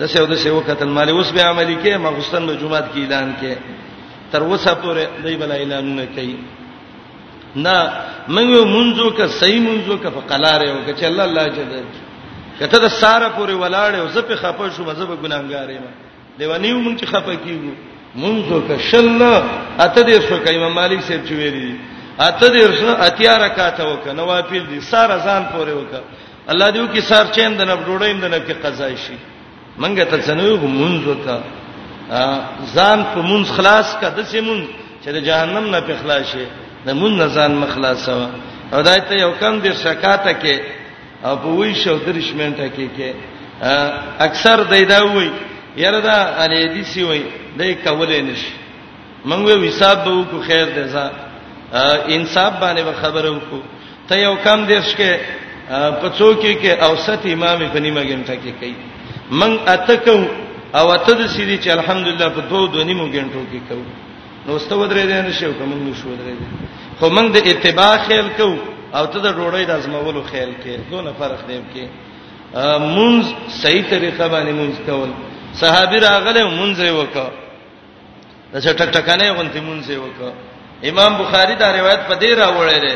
د 0.00 0.10
سیو 0.10 0.26
د 0.32 0.40
سیو 0.42 0.60
قتل 0.66 0.88
مالي 0.98 1.12
اوس 1.12 1.30
به 1.36 1.42
عملي 1.50 1.76
کې 1.82 1.98
مغستان 2.04 2.46
به 2.50 2.54
جمعات 2.60 2.84
کې 2.94 2.98
اعلان 3.02 3.32
کې 3.40 3.54
تر 4.34 4.42
وسه 4.50 4.74
پورې 4.82 5.04
دای 5.24 5.36
بل 5.40 5.52
اعلان 5.56 5.88
نه 5.96 6.04
کوي 6.18 6.36
نه 7.64 7.76
موږ 8.36 8.70
منځو 8.74 9.10
کا 9.18 9.26
صحیح 9.38 9.60
منځو 9.68 9.96
کا 10.02 10.10
فقلار 10.18 10.64
یو 10.66 10.76
چې 10.94 11.04
الله 11.10 11.24
الله 11.28 11.48
جل 11.48 11.84
کته 12.60 12.78
د 12.78 12.88
ساره 12.88 13.28
پورې 13.28 13.54
ولاړ 13.62 13.92
او 14.02 14.08
زه 14.18 14.22
په 14.30 14.36
خپه 14.44 14.70
شو 14.76 14.84
مزه 14.90 15.06
به 15.10 15.16
ګناګار 15.22 15.70
یم 15.70 15.86
دیوانیو 16.38 16.76
مونږ 16.84 17.02
چې 17.02 17.06
خپه 17.06 17.34
کیږو 17.34 17.72
منځو 18.16 18.68
کا 18.68 18.78
شل 18.78 19.22
اته 19.80 20.02
دې 20.02 20.20
سو 20.28 20.38
کایما 20.46 20.68
مالک 20.78 21.00
صاحب 21.10 21.26
چې 21.26 21.30
ویلي 21.42 21.74
اته 22.20 22.46
دې 22.46 22.64
رسو 22.72 22.96
اتیا 23.10 23.36
رکعات 23.46 23.80
وک 23.80 24.08
نوافل 24.22 24.64
دي 24.70 24.80
ساره 24.92 25.18
ځان 25.28 25.42
پورې 25.50 25.70
وک 25.70 25.92
الله 26.50 26.68
دې 26.74 26.78
وکي 26.82 27.00
سار 27.10 27.26
چین 27.36 27.50
د 27.60 27.62
نب 27.70 27.80
ډوړین 27.86 28.18
د 28.24 28.26
نب 28.34 28.42
کې 28.48 28.54
قضا 28.64 28.88
شي 29.04 29.16
منګه 29.82 30.04
ته 30.10 30.16
څنګه 30.28 30.68
مونږ 30.80 30.98
وکا 31.10 31.36
ځان 32.76 32.98
په 33.12 33.20
مونږ 33.30 33.44
خلاص 33.56 33.88
کا 34.00 34.08
د 34.16 34.18
سیمون 34.32 34.60
چې 35.02 35.08
د 35.16 35.18
جهنم 35.28 35.64
نه 35.74 35.80
په 35.88 35.94
خلاص 36.02 36.24
شي 36.32 36.44
د 36.86 36.88
مونږ 37.00 37.12
نه 37.22 37.26
ځان 37.36 37.52
مخلاص 37.64 38.04
وا 38.08 38.28
او 38.72 38.78
دای 38.88 39.00
ته 39.08 39.14
یو 39.24 39.32
کم 39.42 39.52
د 39.64 39.66
شکاته 39.84 40.32
کې 40.42 40.56
او 41.28 41.32
په 41.42 41.48
وی 41.58 41.72
شو 41.82 41.96
درش 42.06 42.28
منټه 42.40 42.66
کې 42.76 42.86
کې 42.96 43.10
اکثر 44.26 44.58
دایدا 44.70 44.98
وای 45.14 45.28
یره 45.84 46.00
دا 46.06 46.18
علی 46.44 46.62
دې 46.74 46.82
سی 46.92 47.02
وای 47.08 47.22
دای 47.58 47.72
کولې 47.84 48.20
نشي 48.28 48.52
مونږ 49.30 49.42
وی 49.60 49.68
حساب 49.68 49.98
به 50.04 50.10
وکړو 50.16 50.40
خیر 50.48 50.66
دې 50.76 50.84
ځا 50.94 51.04
انصاف 52.16 52.52
باندې 52.62 52.82
به 52.88 52.92
خبره 53.02 53.28
وکړو 53.36 53.60
ته 54.08 54.14
یو 54.26 54.34
کم 54.44 54.58
دیش 54.72 54.88
کې 55.00 55.10
په 55.68 56.08
څوک 56.18 56.40
کې 56.40 56.70
اوسط 56.80 57.26
امام 57.32 57.58
په 57.72 57.80
نیمه 57.80 58.02
غنټه 58.02 58.34
کې 58.42 58.52
کوي 58.60 58.74
من 59.40 59.56
اتکو 59.74 60.16
او 60.80 60.86
اته 60.92 61.14
د 61.14 61.26
سړي 61.26 61.58
چې 61.62 61.68
الحمدلله 61.70 62.28
په 62.36 62.40
دوه 62.50 62.66
دوه 62.74 62.84
نیمه 62.84 63.04
غنټو 63.04 63.42
کې 63.52 63.60
کوي 63.68 63.90
نو 64.48 64.52
واستو 64.52 64.86
درې 64.88 65.04
دې 65.10 65.28
نشو 65.28 65.52
کوم 65.58 65.72
نو 65.84 65.92
شو 66.02 66.08
درې 66.08 66.36
خو 66.98 67.08
موږ 67.16 67.26
د 67.36 67.38
اتباع 67.50 67.96
خیال 68.06 68.28
کو 68.36 68.48
او 68.94 69.06
ته 69.06 69.18
د 69.18 69.26
روړی 69.38 69.64
د 69.70 69.72
ازمولو 69.78 70.22
خیال 70.30 70.52
کې 70.64 70.90
دوه 70.90 71.12
فرق 71.18 71.40
دی 71.48 71.60
کې 71.74 71.84
مونږ 72.96 73.24
صحیح 73.62 73.84
طریقه 73.90 74.28
باندې 74.28 74.52
مونږ 74.60 74.74
کول 74.86 75.10
صحابي 75.60 75.98
راغله 76.06 76.42
مونږ 76.58 76.72
یې 76.86 76.94
وکړه 77.00 77.28
دا 78.52 78.58
چې 78.60 78.74
ټک 78.78 78.90
ټکانه 78.96 79.32
غونتی 79.36 79.60
مونږ 79.68 79.80
یې 79.90 79.98
وکړه 79.98 80.32
امام 80.90 81.18
بخاری 81.22 81.54
دا 81.54 81.68
روایت 81.78 82.00
په 82.08 82.14
دې 82.20 82.32
راوړی 82.42 82.78
دی 82.84 82.94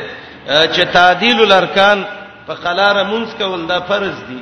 چې 0.75 0.83
تعدیل 0.93 1.41
الارکان 1.43 2.05
په 2.47 2.55
قلار 2.65 3.05
مونږ 3.13 3.27
کول 3.39 3.61
دا 3.73 3.79
فرض 3.91 4.17
دي 4.29 4.41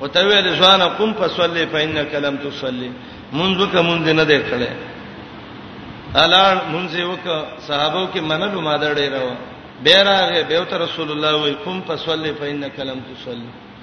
او 0.00 0.06
ته 0.14 0.20
ویل 0.26 0.48
ځوان 0.60 0.80
قم 0.98 1.10
فصلی 1.20 1.66
فإنك 1.72 2.12
لم 2.14 2.36
تصلی 2.44 2.90
مونږ 3.32 3.56
که 3.72 3.80
مونږ 3.88 4.04
نه 4.20 4.24
دی 4.24 4.38
کړی 4.50 4.70
الان 6.24 6.56
مونږ 6.72 6.88
یو 6.96 7.16
که 7.24 7.34
صحابه 7.68 8.08
کې 8.14 8.18
منلو 8.30 8.60
ما 8.60 8.76
درې 8.78 9.06
راو 9.16 9.30
بیره 9.84 10.42
به 10.48 10.64
تر 10.70 10.78
رسول 10.80 11.10
الله 11.12 11.36
وي 11.44 11.52
قم 11.64 11.80
فصلی 11.88 12.32
فإنك 12.40 12.78
لم 12.80 13.00
تصلی 13.10 13.73